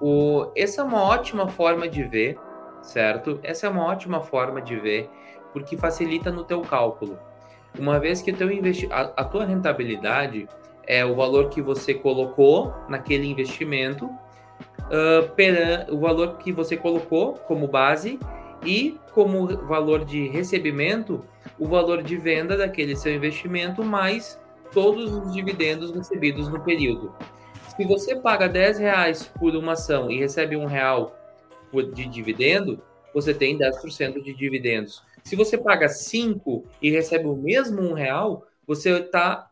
O, 0.00 0.50
essa 0.56 0.80
é 0.80 0.84
uma 0.84 1.02
ótima 1.02 1.48
forma 1.48 1.88
de 1.88 2.02
ver, 2.02 2.38
certo? 2.84 3.40
Essa 3.42 3.66
é 3.66 3.70
uma 3.70 3.84
ótima 3.84 4.20
forma 4.20 4.60
de 4.60 4.76
ver, 4.76 5.10
porque 5.52 5.76
facilita 5.76 6.30
no 6.30 6.44
teu 6.44 6.60
cálculo. 6.62 7.18
Uma 7.78 7.98
vez 7.98 8.22
que 8.22 8.32
teu 8.32 8.50
investi 8.50 8.88
a, 8.90 9.10
a 9.16 9.24
tua 9.24 9.44
rentabilidade 9.44 10.48
é 10.86 11.04
o 11.04 11.14
valor 11.14 11.48
que 11.48 11.60
você 11.60 11.94
colocou 11.94 12.72
naquele 12.88 13.26
investimento 13.26 14.06
uh, 14.84 15.92
o 15.94 15.98
valor 15.98 16.36
que 16.36 16.52
você 16.52 16.76
colocou 16.76 17.34
como 17.34 17.66
base 17.66 18.18
e 18.64 18.98
como 19.12 19.46
valor 19.66 20.04
de 20.04 20.28
recebimento, 20.28 21.24
o 21.58 21.66
valor 21.66 22.02
de 22.02 22.16
venda 22.16 22.56
daquele 22.56 22.96
seu 22.96 23.14
investimento 23.14 23.84
mais 23.84 24.40
todos 24.72 25.12
os 25.12 25.32
dividendos 25.32 25.90
recebidos 25.90 26.48
no 26.48 26.60
período. 26.60 27.14
Se 27.76 27.84
você 27.84 28.16
paga 28.16 28.48
10 28.48 28.78
reais 28.78 29.30
por 29.38 29.54
uma 29.56 29.72
ação 29.72 30.10
e 30.10 30.18
recebe 30.18 30.56
um 30.56 30.66
real 30.66 31.16
de 31.82 32.06
dividendo, 32.06 32.82
você 33.12 33.32
tem 33.32 33.56
10% 33.56 34.22
de 34.22 34.34
dividendos. 34.34 35.02
Se 35.22 35.36
você 35.36 35.56
paga 35.56 35.88
5 35.88 36.64
e 36.82 36.90
recebe 36.90 37.26
o 37.26 37.36
mesmo 37.36 37.80
um 37.80 37.92
real, 37.92 38.46
você 38.66 38.90
está 38.90 39.48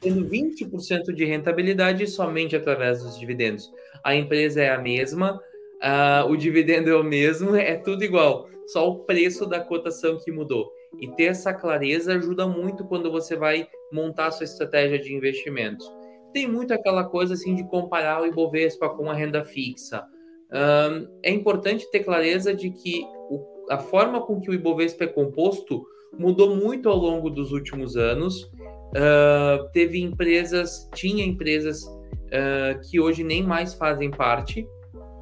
tendo 0.00 0.28
20% 0.28 1.12
de 1.14 1.24
rentabilidade 1.24 2.06
somente 2.06 2.56
através 2.56 3.02
dos 3.02 3.18
dividendos. 3.18 3.70
A 4.02 4.14
empresa 4.14 4.62
é 4.62 4.70
a 4.70 4.78
mesma, 4.78 5.36
uh, 5.36 6.30
o 6.30 6.36
dividendo 6.36 6.88
é 6.90 6.96
o 6.96 7.04
mesmo, 7.04 7.54
é 7.54 7.76
tudo 7.76 8.04
igual, 8.04 8.48
só 8.66 8.88
o 8.88 9.00
preço 9.00 9.46
da 9.46 9.60
cotação 9.60 10.18
que 10.18 10.30
mudou. 10.30 10.70
E 11.00 11.08
ter 11.08 11.24
essa 11.24 11.52
clareza 11.52 12.14
ajuda 12.14 12.46
muito 12.46 12.84
quando 12.84 13.10
você 13.10 13.36
vai 13.36 13.68
montar 13.92 14.30
sua 14.30 14.44
estratégia 14.44 14.98
de 14.98 15.14
investimentos. 15.14 15.90
Tem 16.32 16.46
muito 16.46 16.72
aquela 16.72 17.04
coisa 17.04 17.34
assim 17.34 17.54
de 17.54 17.64
comparar 17.64 18.22
o 18.22 18.26
Ibovespa 18.26 18.88
com 18.88 19.10
a 19.10 19.14
renda 19.14 19.44
fixa. 19.44 20.04
Um, 20.50 21.08
é 21.22 21.30
importante 21.30 21.90
ter 21.90 22.00
clareza 22.00 22.54
de 22.54 22.70
que 22.70 23.04
o, 23.30 23.66
a 23.70 23.78
forma 23.78 24.20
com 24.20 24.40
que 24.40 24.50
o 24.50 24.54
Ibovespa 24.54 25.04
é 25.04 25.06
composto 25.08 25.84
mudou 26.18 26.56
muito 26.56 26.88
ao 26.88 26.96
longo 26.96 27.28
dos 27.28 27.52
últimos 27.52 27.96
anos 27.96 28.50
Uh, 28.88 29.68
teve 29.72 30.00
empresas, 30.00 30.88
tinha 30.94 31.22
empresas 31.22 31.84
uh, 31.84 32.80
que 32.88 32.98
hoje 32.98 33.22
nem 33.22 33.42
mais 33.42 33.74
fazem 33.74 34.10
parte, 34.10 34.66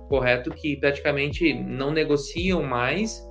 correto? 0.09 0.51
Que 0.51 0.77
praticamente 0.77 1.53
não 1.53 1.91
negociam 1.91 2.63
mais 2.63 3.27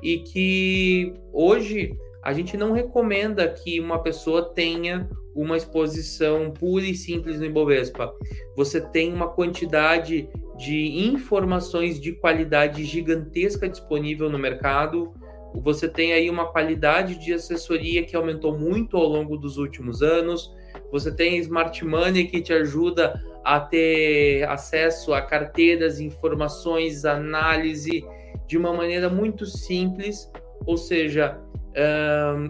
e 0.00 0.18
que 0.18 1.12
hoje 1.32 1.92
a 2.22 2.32
gente 2.32 2.56
não 2.56 2.72
recomenda 2.72 3.48
que 3.48 3.80
uma 3.80 4.00
pessoa 4.00 4.54
tenha 4.54 5.08
uma 5.34 5.56
exposição 5.56 6.52
pura 6.52 6.84
e 6.84 6.94
simples 6.94 7.40
no 7.40 7.46
Ibovespa. 7.46 8.12
Você 8.56 8.80
tem 8.80 9.12
uma 9.12 9.28
quantidade 9.28 10.28
de 10.60 11.08
informações 11.08 11.98
de 12.00 12.12
qualidade 12.12 12.84
gigantesca 12.84 13.68
disponível 13.68 14.28
no 14.28 14.38
mercado 14.38 15.12
você 15.54 15.88
tem 15.88 16.12
aí 16.12 16.30
uma 16.30 16.46
qualidade 16.46 17.16
de 17.16 17.32
assessoria 17.32 18.04
que 18.04 18.14
aumentou 18.14 18.56
muito 18.56 18.96
ao 18.96 19.06
longo 19.06 19.36
dos 19.36 19.56
últimos 19.58 20.02
anos. 20.02 20.54
Você 20.92 21.14
tem 21.14 21.38
Smart 21.38 21.84
Money 21.84 22.28
que 22.28 22.40
te 22.40 22.52
ajuda 22.52 23.20
a 23.44 23.58
ter 23.58 24.44
acesso 24.48 25.12
a 25.12 25.20
carteiras, 25.20 25.98
informações, 25.98 27.04
análise 27.04 28.04
de 28.46 28.56
uma 28.56 28.72
maneira 28.72 29.08
muito 29.08 29.44
simples. 29.44 30.30
Ou 30.66 30.76
seja, 30.76 31.40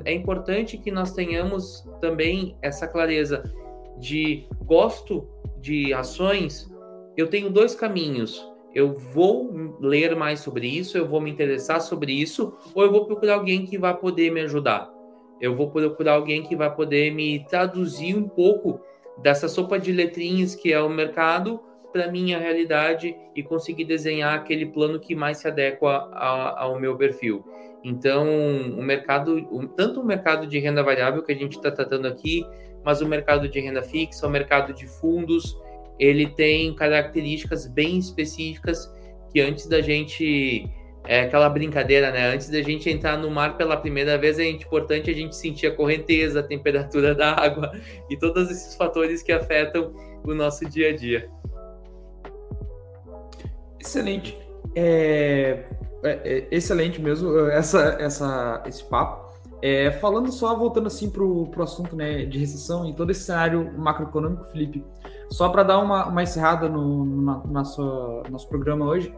é 0.04 0.12
importante 0.12 0.76
que 0.76 0.90
nós 0.90 1.12
tenhamos 1.12 1.88
também 2.00 2.56
essa 2.60 2.86
clareza 2.86 3.42
de 3.98 4.46
gosto 4.64 5.26
de 5.60 5.94
ações. 5.94 6.70
Eu 7.20 7.28
tenho 7.28 7.50
dois 7.50 7.74
caminhos 7.74 8.50
eu 8.74 8.94
vou 8.94 9.76
ler 9.80 10.14
mais 10.14 10.40
sobre 10.40 10.66
isso, 10.66 10.96
eu 10.96 11.06
vou 11.06 11.20
me 11.20 11.30
interessar 11.30 11.80
sobre 11.80 12.12
isso, 12.12 12.54
ou 12.74 12.84
eu 12.84 12.92
vou 12.92 13.04
procurar 13.04 13.34
alguém 13.34 13.66
que 13.66 13.76
vai 13.76 13.96
poder 13.96 14.30
me 14.30 14.40
ajudar. 14.42 14.88
Eu 15.40 15.54
vou 15.54 15.70
procurar 15.70 16.12
alguém 16.12 16.42
que 16.42 16.54
vai 16.54 16.72
poder 16.72 17.12
me 17.12 17.44
traduzir 17.46 18.16
um 18.16 18.28
pouco 18.28 18.80
dessa 19.18 19.48
sopa 19.48 19.78
de 19.78 19.90
letrinhas 19.90 20.54
que 20.54 20.72
é 20.72 20.80
o 20.80 20.88
mercado 20.88 21.60
para 21.92 22.10
minha 22.10 22.38
realidade 22.38 23.16
e 23.34 23.42
conseguir 23.42 23.84
desenhar 23.84 24.34
aquele 24.34 24.66
plano 24.66 25.00
que 25.00 25.14
mais 25.16 25.38
se 25.38 25.48
adequa 25.48 26.08
ao 26.56 26.78
meu 26.78 26.96
perfil. 26.96 27.44
Então, 27.82 28.28
o 28.78 28.82
mercado, 28.82 29.68
tanto 29.76 30.00
o 30.00 30.04
mercado 30.04 30.46
de 30.46 30.58
renda 30.58 30.82
variável 30.82 31.22
que 31.22 31.32
a 31.32 31.36
gente 31.36 31.56
está 31.56 31.70
tratando 31.70 32.06
aqui, 32.06 32.46
mas 32.84 33.00
o 33.00 33.06
mercado 33.06 33.48
de 33.48 33.58
renda 33.58 33.82
fixa, 33.82 34.26
o 34.26 34.30
mercado 34.30 34.72
de 34.72 34.86
fundos, 34.86 35.58
ele 36.00 36.26
tem 36.26 36.74
características 36.74 37.66
bem 37.66 37.98
específicas 37.98 38.90
que 39.30 39.38
antes 39.38 39.66
da 39.66 39.82
gente 39.82 40.68
é 41.06 41.22
aquela 41.22 41.48
brincadeira, 41.48 42.10
né? 42.10 42.32
Antes 42.32 42.48
da 42.48 42.62
gente 42.62 42.88
entrar 42.88 43.18
no 43.18 43.30
mar 43.30 43.56
pela 43.56 43.76
primeira 43.76 44.16
vez, 44.16 44.38
é 44.38 44.48
importante 44.48 45.10
a 45.10 45.14
gente 45.14 45.36
sentir 45.36 45.66
a 45.66 45.76
correnteza, 45.76 46.40
a 46.40 46.42
temperatura 46.42 47.14
da 47.14 47.34
água 47.34 47.70
e 48.08 48.16
todos 48.16 48.50
esses 48.50 48.74
fatores 48.74 49.22
que 49.22 49.30
afetam 49.30 49.92
o 50.24 50.34
nosso 50.34 50.68
dia 50.68 50.88
a 50.88 50.96
dia. 50.96 51.30
Excelente. 53.78 54.36
É, 54.74 55.64
é, 56.02 56.10
é 56.24 56.48
excelente 56.50 57.00
mesmo 57.00 57.38
essa, 57.48 57.96
essa, 58.00 58.62
esse 58.66 58.84
papo. 58.84 59.30
É, 59.62 59.90
falando 59.90 60.32
só, 60.32 60.56
voltando 60.56 60.86
assim 60.86 61.10
para 61.10 61.22
o 61.22 61.62
assunto 61.62 61.94
né, 61.94 62.24
de 62.24 62.38
recessão 62.38 62.88
e 62.88 62.94
todo 62.94 63.10
esse 63.10 63.24
cenário 63.24 63.70
macroeconômico, 63.76 64.44
Felipe, 64.44 64.82
só 65.30 65.48
para 65.48 65.62
dar 65.62 65.78
uma, 65.78 66.06
uma 66.06 66.22
encerrada 66.22 66.68
no, 66.68 67.04
no 67.04 67.42
nosso, 67.46 68.22
programa 68.48 68.86
hoje, 68.86 69.14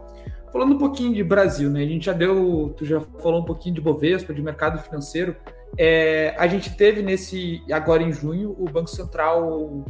falando 0.53 0.75
um 0.75 0.79
pouquinho 0.79 1.15
de 1.15 1.25
Brasil, 1.25 1.71
né? 1.71 1.83
A 1.83 1.87
gente 1.87 2.07
já 2.07 2.13
deu, 2.13 2.75
tu 2.77 2.85
já 2.85 3.01
falou 3.01 3.41
um 3.41 3.45
pouquinho 3.45 3.75
de 3.75 3.81
Bovespa, 3.81 4.35
de 4.35 4.43
mercado 4.43 4.79
financeiro. 4.79 5.35
É, 5.79 6.35
a 6.39 6.47
gente 6.47 6.77
teve 6.77 7.01
nesse, 7.03 7.63
agora 7.73 8.03
em 8.03 8.13
junho, 8.13 8.55
o 8.59 8.65
Banco 8.65 8.91
Central 8.91 9.85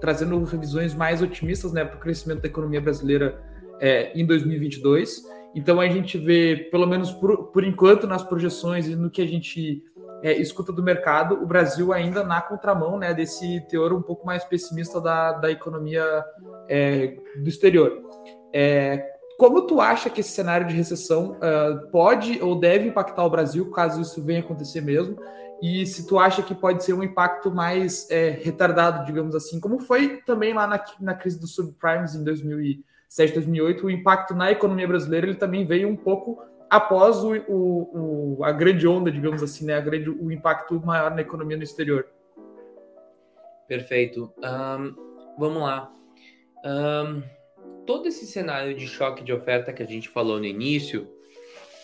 trazendo 0.00 0.42
revisões 0.44 0.94
mais 0.94 1.22
otimistas 1.22 1.72
né, 1.72 1.84
para 1.84 1.96
o 1.96 2.00
crescimento 2.00 2.42
da 2.42 2.48
economia 2.48 2.80
brasileira 2.80 3.40
é, 3.80 4.12
em 4.18 4.26
2022. 4.26 5.22
Então 5.54 5.80
a 5.80 5.88
gente 5.88 6.18
vê, 6.18 6.68
pelo 6.70 6.86
menos 6.86 7.12
por, 7.12 7.48
por 7.48 7.62
enquanto, 7.62 8.06
nas 8.06 8.22
projeções 8.22 8.88
e 8.88 8.96
no 8.96 9.10
que 9.10 9.20
a 9.20 9.26
gente 9.26 9.84
é, 10.22 10.32
escuta 10.32 10.72
do 10.72 10.82
mercado, 10.82 11.42
o 11.42 11.46
Brasil 11.46 11.92
ainda 11.92 12.22
na 12.22 12.40
contramão 12.40 12.98
né, 12.98 13.12
desse 13.12 13.60
teor 13.68 13.92
um 13.92 14.02
pouco 14.02 14.24
mais 14.24 14.44
pessimista 14.44 15.00
da, 15.00 15.32
da 15.32 15.50
economia 15.50 16.24
é, 16.68 17.16
do 17.36 17.48
exterior. 17.48 18.00
É, 18.52 19.12
como 19.38 19.66
tu 19.66 19.80
acha 19.80 20.08
que 20.08 20.20
esse 20.20 20.30
cenário 20.30 20.66
de 20.68 20.74
recessão 20.74 21.32
uh, 21.32 21.90
pode 21.90 22.40
ou 22.40 22.54
deve 22.54 22.86
impactar 22.86 23.24
o 23.24 23.30
Brasil, 23.30 23.68
caso 23.72 24.00
isso 24.00 24.22
venha 24.22 24.38
acontecer 24.38 24.80
mesmo? 24.80 25.16
E 25.60 25.84
se 25.86 26.06
tu 26.06 26.18
acha 26.18 26.42
que 26.42 26.54
pode 26.54 26.84
ser 26.84 26.92
um 26.92 27.02
impacto 27.02 27.50
mais 27.50 28.08
é, 28.10 28.30
retardado, 28.30 29.04
digamos 29.04 29.34
assim, 29.34 29.58
como 29.58 29.80
foi 29.80 30.18
também 30.26 30.52
lá 30.52 30.66
na, 30.66 30.84
na 31.00 31.14
crise 31.14 31.40
dos 31.40 31.54
subprimes 31.54 32.14
em 32.14 32.22
2007, 32.22 33.34
2008, 33.34 33.86
o 33.86 33.90
impacto 33.90 34.34
na 34.34 34.50
economia 34.52 34.86
brasileira 34.86 35.26
ele 35.26 35.36
também 35.36 35.64
veio 35.64 35.88
um 35.88 35.96
pouco 35.96 36.40
após 36.72 37.18
o, 37.18 37.34
o, 37.34 38.38
o, 38.38 38.44
a 38.44 38.50
grande 38.50 38.88
onda, 38.88 39.12
digamos 39.12 39.42
assim, 39.42 39.66
né? 39.66 39.74
a 39.74 39.80
grande, 39.80 40.08
o 40.08 40.32
impacto 40.32 40.80
maior 40.80 41.14
na 41.14 41.20
economia 41.20 41.54
no 41.54 41.62
exterior. 41.62 42.08
Perfeito. 43.68 44.32
Um, 44.38 44.94
vamos 45.38 45.62
lá. 45.62 45.92
Um, 46.64 47.22
todo 47.84 48.08
esse 48.08 48.26
cenário 48.26 48.74
de 48.74 48.86
choque 48.86 49.22
de 49.22 49.34
oferta 49.34 49.70
que 49.70 49.82
a 49.82 49.86
gente 49.86 50.08
falou 50.08 50.38
no 50.38 50.46
início, 50.46 51.06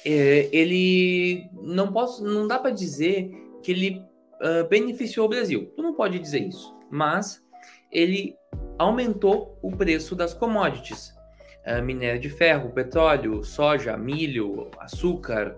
é, 0.07 0.49
ele 0.51 1.51
não 1.53 1.93
posso, 1.93 2.25
não 2.25 2.49
dá 2.49 2.59
para 2.59 2.71
dizer 2.71 3.31
que 3.63 3.73
ele 3.73 4.03
uh, 4.41 4.67
beneficiou 4.71 5.27
o 5.27 5.29
Brasil. 5.29 5.71
Tu 5.77 5.83
não 5.83 5.93
pode 5.93 6.19
dizer 6.19 6.41
isso, 6.41 6.75
mas 6.91 7.45
ele 7.93 8.35
aumentou 8.79 9.59
o 9.61 9.71
preço 9.71 10.17
das 10.17 10.33
commodities. 10.33 11.13
Eh, 11.69 11.83
minério 11.83 12.19
de 12.19 12.31
ferro, 12.31 12.71
petróleo, 12.71 13.45
soja, 13.45 13.95
milho, 13.95 14.71
açúcar, 14.79 15.55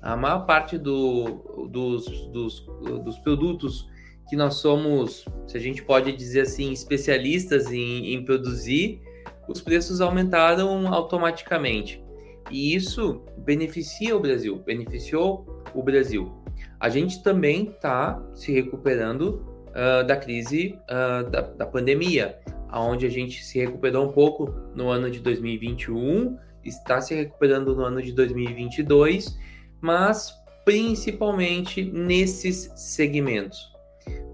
a 0.00 0.16
maior 0.16 0.44
parte 0.44 0.76
do, 0.76 1.68
dos, 1.70 2.04
dos, 2.32 2.66
dos, 3.04 3.16
produtos 3.20 3.88
que 4.28 4.34
nós 4.34 4.54
somos, 4.54 5.24
se 5.46 5.56
a 5.56 5.60
gente 5.60 5.80
pode 5.84 6.10
dizer 6.16 6.40
assim, 6.40 6.72
especialistas 6.72 7.70
em, 7.70 8.12
em 8.12 8.24
produzir, 8.24 9.00
os 9.46 9.60
preços 9.60 10.00
aumentaram 10.00 10.92
automaticamente. 10.92 12.04
E 12.50 12.74
isso 12.74 13.22
beneficia 13.38 14.16
o 14.16 14.20
Brasil, 14.20 14.58
beneficiou 14.66 15.46
o 15.72 15.80
Brasil. 15.80 16.42
A 16.80 16.88
gente 16.88 17.22
também 17.22 17.68
está 17.68 18.20
se 18.34 18.50
recuperando 18.50 19.46
uh, 19.68 20.04
da 20.04 20.16
crise 20.16 20.76
uh, 20.90 21.30
da, 21.30 21.42
da 21.42 21.66
pandemia, 21.66 22.36
onde 22.80 23.06
a 23.06 23.10
gente 23.10 23.44
se 23.44 23.58
recuperou 23.58 24.08
um 24.08 24.12
pouco 24.12 24.52
no 24.74 24.88
ano 24.88 25.10
de 25.10 25.20
2021, 25.20 26.36
está 26.64 27.00
se 27.00 27.14
recuperando 27.14 27.74
no 27.74 27.84
ano 27.84 28.00
de 28.00 28.12
2022, 28.12 29.36
mas 29.80 30.32
principalmente 30.64 31.82
nesses 31.82 32.70
segmentos. 32.76 33.72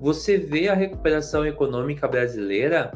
Você 0.00 0.38
vê 0.38 0.68
a 0.68 0.74
recuperação 0.74 1.44
econômica 1.44 2.06
brasileira 2.06 2.92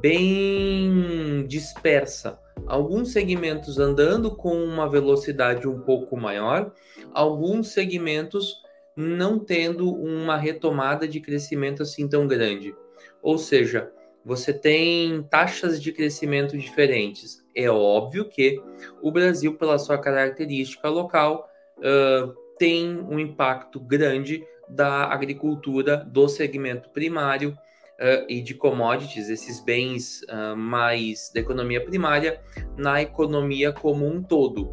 bem 0.00 1.46
dispersa. 1.46 2.38
Alguns 2.66 3.12
segmentos 3.12 3.78
andando 3.78 4.34
com 4.34 4.54
uma 4.64 4.88
velocidade 4.88 5.68
um 5.68 5.80
pouco 5.80 6.16
maior, 6.16 6.72
alguns 7.12 7.68
segmentos 7.68 8.62
não 8.96 9.38
tendo 9.38 9.90
uma 9.90 10.36
retomada 10.36 11.08
de 11.08 11.20
crescimento 11.20 11.82
assim 11.82 12.08
tão 12.08 12.26
grande. 12.26 12.74
Ou 13.22 13.38
seja, 13.38 13.90
você 14.24 14.52
tem 14.52 15.22
taxas 15.24 15.80
de 15.82 15.92
crescimento 15.92 16.56
diferentes. 16.56 17.42
É 17.54 17.68
óbvio 17.68 18.28
que 18.28 18.60
o 19.02 19.10
Brasil, 19.10 19.54
pela 19.56 19.78
sua 19.78 19.98
característica 19.98 20.88
local, 20.88 21.48
uh, 21.78 22.32
tem 22.58 22.98
um 23.00 23.18
impacto 23.18 23.80
grande 23.80 24.44
da 24.68 25.04
agricultura, 25.04 25.96
do 25.96 26.28
segmento 26.28 26.88
primário 26.90 27.50
uh, 27.50 28.24
e 28.28 28.40
de 28.40 28.54
commodities, 28.54 29.28
esses 29.28 29.60
bens 29.60 30.22
uh, 30.22 30.56
mais 30.56 31.30
da 31.34 31.40
economia 31.40 31.84
primária, 31.84 32.40
na 32.76 33.02
economia 33.02 33.72
como 33.72 34.06
um 34.06 34.22
todo. 34.22 34.70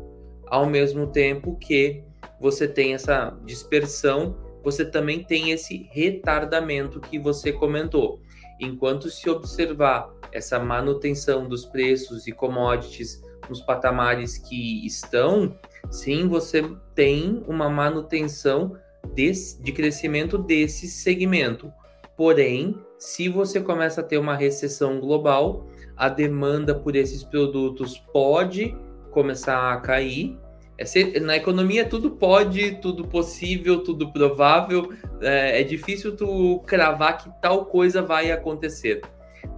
Ao 0.48 0.66
mesmo 0.66 1.08
tempo 1.08 1.58
que 1.58 2.04
você 2.40 2.68
tem 2.68 2.94
essa 2.94 3.38
dispersão, 3.44 4.38
você 4.64 4.86
também 4.86 5.24
tem 5.24 5.52
esse 5.52 5.90
retardamento 5.92 7.00
que 7.00 7.18
você 7.18 7.52
comentou. 7.52 8.22
Enquanto 8.60 9.10
se 9.10 9.30
observar 9.30 10.14
essa 10.32 10.60
manutenção 10.60 11.48
dos 11.48 11.66
preços 11.66 12.28
e 12.28 12.32
commodities 12.32 13.22
nos 13.50 13.62
patamares 13.62 14.38
que 14.38 14.86
estão, 14.86 15.58
sim, 15.90 16.28
você 16.28 16.64
tem 16.94 17.44
uma 17.48 17.70
manutenção 17.70 18.76
desse, 19.14 19.62
de 19.62 19.72
crescimento 19.72 20.38
desse 20.38 20.88
segmento. 20.88 21.72
Porém, 22.16 22.78
se 22.98 23.30
você 23.30 23.62
começa 23.62 24.02
a 24.02 24.04
ter 24.04 24.18
uma 24.18 24.36
recessão 24.36 25.00
global, 25.00 25.66
a 25.96 26.10
demanda 26.10 26.76
por 26.76 26.96
esses 26.96 27.24
produtos 27.24 27.98
pode 28.12 28.76
começar 29.12 29.74
a 29.74 29.78
cair 29.78 30.38
é 30.80 30.86
ser, 30.86 31.20
na 31.20 31.36
economia 31.36 31.84
tudo 31.84 32.12
pode, 32.12 32.78
tudo 32.78 33.06
possível, 33.06 33.84
tudo 33.84 34.14
provável. 34.14 34.94
É, 35.22 35.60
é 35.60 35.64
difícil 35.64 36.16
tu 36.16 36.64
cravar 36.66 37.18
que 37.18 37.30
tal 37.42 37.66
coisa 37.66 38.02
vai 38.02 38.32
acontecer. 38.32 39.02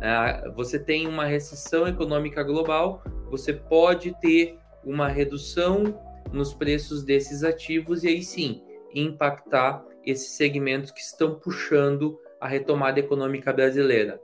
É, 0.02 0.50
você 0.56 0.80
tem 0.80 1.06
uma 1.06 1.24
recessão 1.26 1.88
econômica 1.88 2.42
global, 2.42 3.04
você 3.30 3.54
pode 3.54 4.20
ter 4.20 4.58
uma 4.84 5.08
redução 5.08 6.02
nos 6.34 6.56
preços 6.56 7.04
desses 7.04 7.44
ativos 7.44 8.04
e 8.04 8.08
aí 8.08 8.24
sim 8.24 8.64
impactar 8.92 9.86
esses 10.04 10.32
segmentos 10.32 10.90
que 10.90 11.02
estão 11.02 11.36
puxando 11.36 12.18
a 12.40 12.48
retomada 12.48 13.00
econômica 13.00 13.54
brasileira. 13.54 14.20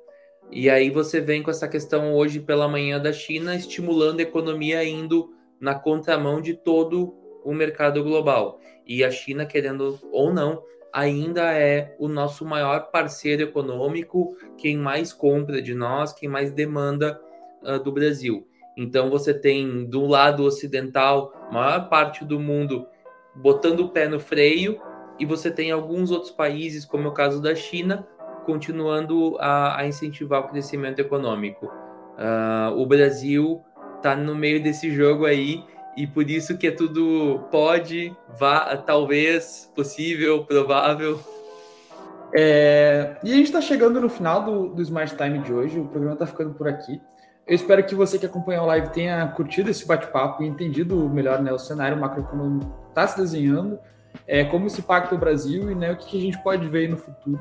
E 0.51 0.67
aí 0.67 0.89
você 0.89 1.21
vem 1.21 1.43
com 1.43 1.51
essa 1.51 1.67
questão 1.67 2.15
hoje 2.15 2.39
pela 2.39 2.67
manhã 2.67 2.99
da 2.99 3.13
China 3.13 3.53
estimulando 3.53 4.19
a 4.19 4.23
economia 4.23 4.83
indo 4.83 5.36
na 5.59 5.75
contramão 5.75 6.41
de 6.41 6.53
todo 6.53 7.15
o 7.43 7.53
mercado 7.53 8.03
global. 8.03 8.59
E 8.85 9.03
a 9.03 9.11
China, 9.11 9.45
querendo 9.45 9.99
ou 10.11 10.33
não, 10.33 10.63
ainda 10.93 11.53
é 11.53 11.95
o 11.99 12.07
nosso 12.07 12.45
maior 12.45 12.91
parceiro 12.91 13.43
econômico, 13.43 14.35
quem 14.57 14.77
mais 14.77 15.13
compra 15.13 15.61
de 15.61 15.73
nós, 15.73 16.13
quem 16.13 16.27
mais 16.27 16.51
demanda 16.51 17.19
uh, 17.63 17.79
do 17.79 17.91
Brasil. 17.91 18.47
Então 18.75 19.09
você 19.09 19.33
tem 19.33 19.85
do 19.85 20.05
lado 20.05 20.43
ocidental, 20.43 21.33
maior 21.51 21.89
parte 21.89 22.23
do 22.23 22.39
mundo 22.39 22.87
botando 23.35 23.81
o 23.81 23.89
pé 23.89 24.07
no 24.07 24.19
freio, 24.19 24.79
e 25.19 25.25
você 25.25 25.49
tem 25.49 25.71
alguns 25.71 26.11
outros 26.11 26.31
países, 26.31 26.85
como 26.85 27.07
é 27.07 27.07
o 27.09 27.13
caso 27.13 27.41
da 27.41 27.55
China, 27.55 28.07
continuando 28.45 29.35
a, 29.39 29.79
a 29.79 29.87
incentivar 29.87 30.41
o 30.41 30.47
crescimento 30.47 30.99
econômico. 30.99 31.65
Uh, 31.65 32.75
o 32.75 32.85
Brasil 32.85 33.63
tá 34.01 34.15
no 34.15 34.35
meio 34.35 34.61
desse 34.61 34.91
jogo 34.91 35.25
aí 35.25 35.63
e 35.95 36.05
por 36.05 36.29
isso 36.29 36.57
que 36.57 36.67
é 36.67 36.71
tudo 36.71 37.47
pode, 37.49 38.15
vá, 38.39 38.77
talvez, 38.77 39.71
possível, 39.75 40.43
provável. 40.43 41.19
É, 42.35 43.17
e 43.23 43.31
a 43.31 43.35
gente 43.35 43.47
está 43.47 43.61
chegando 43.61 43.99
no 43.99 44.09
final 44.09 44.43
do, 44.43 44.69
do 44.69 44.81
Smart 44.81 45.15
Time 45.15 45.39
de 45.39 45.51
hoje, 45.51 45.79
o 45.79 45.85
programa 45.85 46.13
está 46.13 46.27
ficando 46.27 46.53
por 46.53 46.67
aqui. 46.67 47.01
Eu 47.47 47.55
espero 47.55 47.83
que 47.83 47.95
você 47.95 48.19
que 48.19 48.25
acompanhou 48.25 48.63
a 48.63 48.67
live 48.67 48.89
tenha 48.89 49.25
curtido 49.29 49.71
esse 49.71 49.87
bate-papo 49.87 50.43
e 50.43 50.47
entendido 50.47 51.09
melhor 51.09 51.41
né, 51.41 51.51
o 51.51 51.57
cenário 51.57 51.97
macroeconômico 51.97 52.71
está 52.89 53.07
se 53.07 53.17
desenhando, 53.17 53.79
é, 54.27 54.43
como 54.43 54.67
isso 54.67 54.81
impacta 54.81 55.15
o 55.15 55.17
Brasil 55.17 55.71
e 55.71 55.75
né, 55.75 55.91
o 55.91 55.97
que, 55.97 56.07
que 56.07 56.17
a 56.17 56.21
gente 56.21 56.37
pode 56.43 56.67
ver 56.67 56.89
no 56.89 56.97
futuro. 56.97 57.39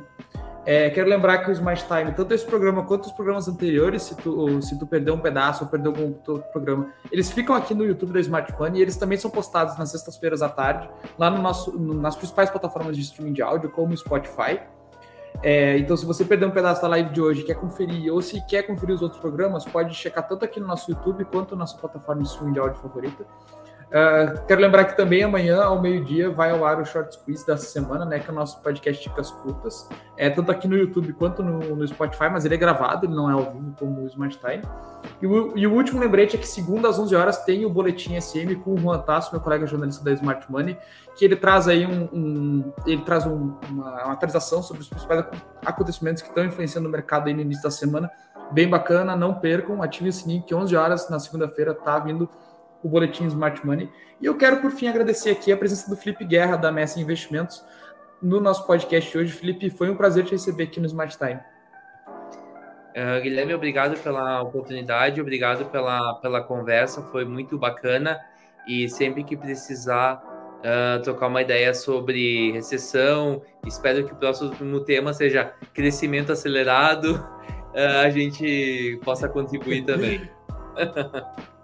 É, 0.66 0.90
quero 0.90 1.08
lembrar 1.08 1.38
que 1.38 1.48
o 1.48 1.52
Smart 1.52 1.86
Time, 1.86 2.12
tanto 2.12 2.34
esse 2.34 2.44
programa 2.44 2.82
quanto 2.82 3.06
os 3.06 3.12
programas 3.12 3.46
anteriores, 3.46 4.02
se 4.02 4.16
tu, 4.16 4.60
se 4.60 4.76
tu 4.76 4.84
perdeu 4.84 5.14
um 5.14 5.20
pedaço 5.20 5.62
ou 5.62 5.70
perdeu 5.70 5.92
algum 5.92 6.06
outro 6.06 6.42
programa, 6.52 6.92
eles 7.12 7.30
ficam 7.30 7.54
aqui 7.54 7.72
no 7.72 7.84
YouTube 7.84 8.12
da 8.12 8.18
Smart 8.18 8.52
Money 8.58 8.80
e 8.80 8.82
eles 8.82 8.96
também 8.96 9.16
são 9.16 9.30
postados 9.30 9.78
nas 9.78 9.92
sextas-feiras 9.92 10.42
à 10.42 10.48
tarde, 10.48 10.90
lá 11.16 11.30
no 11.30 11.40
nosso, 11.40 11.70
no, 11.70 11.94
nas 11.94 12.16
principais 12.16 12.50
plataformas 12.50 12.96
de 12.96 13.02
streaming 13.02 13.32
de 13.32 13.42
áudio, 13.42 13.70
como 13.70 13.94
o 13.94 13.96
Spotify. 13.96 14.58
É, 15.40 15.78
então, 15.78 15.96
se 15.96 16.04
você 16.04 16.24
perdeu 16.24 16.48
um 16.48 16.50
pedaço 16.50 16.82
da 16.82 16.88
live 16.88 17.10
de 17.10 17.20
hoje 17.20 17.44
quer 17.44 17.54
conferir, 17.54 18.12
ou 18.12 18.20
se 18.20 18.44
quer 18.46 18.64
conferir 18.64 18.96
os 18.96 19.02
outros 19.02 19.20
programas, 19.20 19.64
pode 19.64 19.94
checar 19.94 20.26
tanto 20.26 20.44
aqui 20.44 20.58
no 20.58 20.66
nosso 20.66 20.90
YouTube 20.90 21.24
quanto 21.26 21.54
na 21.54 21.66
sua 21.66 21.78
plataforma 21.78 22.22
de 22.22 22.28
streaming 22.28 22.54
de 22.54 22.58
áudio 22.58 22.80
favorita. 22.80 23.24
Uh, 23.97 24.44
quero 24.47 24.61
lembrar 24.61 24.84
que 24.84 24.94
também 24.94 25.22
amanhã, 25.22 25.62
ao 25.62 25.80
meio-dia, 25.80 26.28
vai 26.28 26.51
ao 26.51 26.66
ar 26.66 26.78
o 26.78 26.84
Short 26.84 27.14
Squeeze 27.14 27.47
dessa 27.47 27.64
semana, 27.64 28.05
né? 28.05 28.18
Que 28.18 28.28
é 28.28 28.32
o 28.32 28.34
nosso 28.34 28.61
podcast 28.61 29.03
Dicas 29.03 29.30
Curtas. 29.30 29.88
É 30.18 30.28
tanto 30.28 30.53
aqui 30.53 30.68
no 30.68 30.76
YouTube 30.76 31.14
quanto 31.14 31.42
no, 31.42 31.74
no, 31.74 31.88
Spotify, 31.88 32.28
mas 32.30 32.44
ele 32.44 32.57
é 32.57 32.59
gravado, 32.59 33.07
ele 33.07 33.14
não 33.14 33.30
é 33.30 33.32
ao 33.32 33.53
vivo 33.53 33.74
como 33.78 34.03
o 34.03 34.07
Smart 34.09 34.38
Time. 34.38 34.62
E 35.22 35.26
o, 35.26 35.57
e 35.57 35.66
o 35.66 35.72
último 35.72 35.99
lembrete 35.99 36.36
é 36.36 36.38
que 36.38 36.47
segunda 36.47 36.90
às 36.90 36.99
11 36.99 37.16
horas 37.16 37.42
tem 37.44 37.64
o 37.64 37.70
Boletim 37.70 38.20
SM 38.20 38.57
com 38.62 38.74
o 38.74 38.76
Juan 38.76 38.99
Tasso, 38.99 39.32
meu 39.32 39.40
colega 39.40 39.66
jornalista 39.66 40.05
da 40.05 40.12
Smart 40.12 40.44
Money, 40.53 40.76
que 41.16 41.24
ele 41.24 41.36
traz 41.36 41.66
aí 41.66 41.86
um, 41.86 42.09
um 42.12 42.72
ele 42.84 43.01
traz 43.01 43.24
um, 43.24 43.57
uma, 43.70 44.05
uma, 44.05 44.12
atualização 44.12 44.62
sobre 44.62 44.82
os 44.82 44.90
principais 44.90 45.24
acontecimentos 45.64 46.22
que 46.22 46.28
estão 46.28 46.44
influenciando 46.44 46.86
o 46.86 46.92
mercado 46.92 47.28
aí 47.28 47.34
no 47.34 47.40
início 47.40 47.62
da 47.62 47.70
semana. 47.70 48.11
Bem 48.53 48.68
bacana, 48.68 49.16
não 49.16 49.32
percam, 49.32 49.82
ative 49.82 50.11
o 50.11 50.12
sininho 50.12 50.42
que 50.42 50.55
11 50.55 50.76
horas 50.76 51.09
na 51.09 51.18
segunda-feira 51.18 51.72
tá 51.72 51.99
vindo 51.99 52.28
o 52.83 52.89
boletim 52.89 53.27
Smart 53.27 53.64
Money. 53.66 53.91
E 54.20 54.27
eu 54.27 54.37
quero, 54.37 54.61
por 54.61 54.70
fim, 54.70 54.89
agradecer 54.89 55.31
aqui 55.31 55.53
a 55.53 55.57
presença 55.57 55.91
do 55.91 55.97
Felipe 55.97 56.24
Guerra, 56.24 56.57
da 56.57 56.72
Messi 56.72 57.01
Investimentos, 57.01 57.64
no 58.22 58.41
nosso 58.41 58.66
podcast 58.66 59.16
hoje. 59.16 59.33
Felipe, 59.33 59.68
foi 59.70 59.91
um 59.91 59.97
prazer 59.97 60.24
te 60.24 60.33
receber 60.33 60.64
aqui 60.64 60.81
no 60.81 60.87
Smart 60.87 61.16
Time. 61.16 61.41
Uh, 62.97 63.20
Guilherme, 63.22 63.53
obrigado 63.55 63.99
pela 64.03 64.41
oportunidade, 64.41 65.20
obrigado 65.20 65.66
pela, 65.66 66.14
pela 66.14 66.43
conversa, 66.43 67.03
foi 67.03 67.27
muito 67.27 67.59
bacana. 67.59 68.18
E 68.66 68.89
sempre 68.89 69.22
que 69.22 69.37
precisar 69.37 70.22
uh, 70.61 71.03
trocar 71.03 71.27
uma 71.27 71.43
ideia 71.43 71.74
sobre 71.74 72.53
recessão, 72.53 73.43
espero 73.66 74.07
que 74.07 74.12
o 74.12 74.16
próximo 74.16 74.81
tema 74.81 75.12
seja 75.12 75.53
crescimento 75.74 76.33
acelerado, 76.33 77.16
uh, 77.74 78.01
a 78.03 78.09
gente 78.09 78.99
possa 79.05 79.29
contribuir 79.29 79.85
também. 79.85 80.29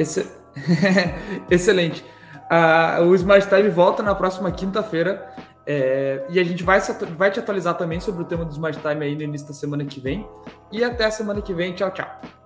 Excelente. 1.50 2.04
Uh, 2.50 3.04
o 3.04 3.14
Smart 3.14 3.48
Time 3.48 3.68
volta 3.68 4.02
na 4.02 4.14
próxima 4.14 4.50
quinta-feira. 4.50 5.32
É, 5.66 6.24
e 6.30 6.40
a 6.40 6.42
gente 6.42 6.64
vai, 6.64 6.80
vai 7.16 7.30
te 7.30 7.38
atualizar 7.38 7.74
também 7.74 8.00
sobre 8.00 8.22
o 8.22 8.24
tema 8.24 8.44
do 8.44 8.50
Smart 8.50 8.78
Time 8.80 9.04
aí 9.04 9.14
no 9.14 9.22
início 9.22 9.46
da 9.46 9.54
semana 9.54 9.84
que 9.84 10.00
vem. 10.00 10.26
E 10.72 10.82
até 10.82 11.04
a 11.04 11.10
semana 11.10 11.40
que 11.40 11.54
vem. 11.54 11.72
Tchau, 11.74 11.90
tchau. 11.92 12.39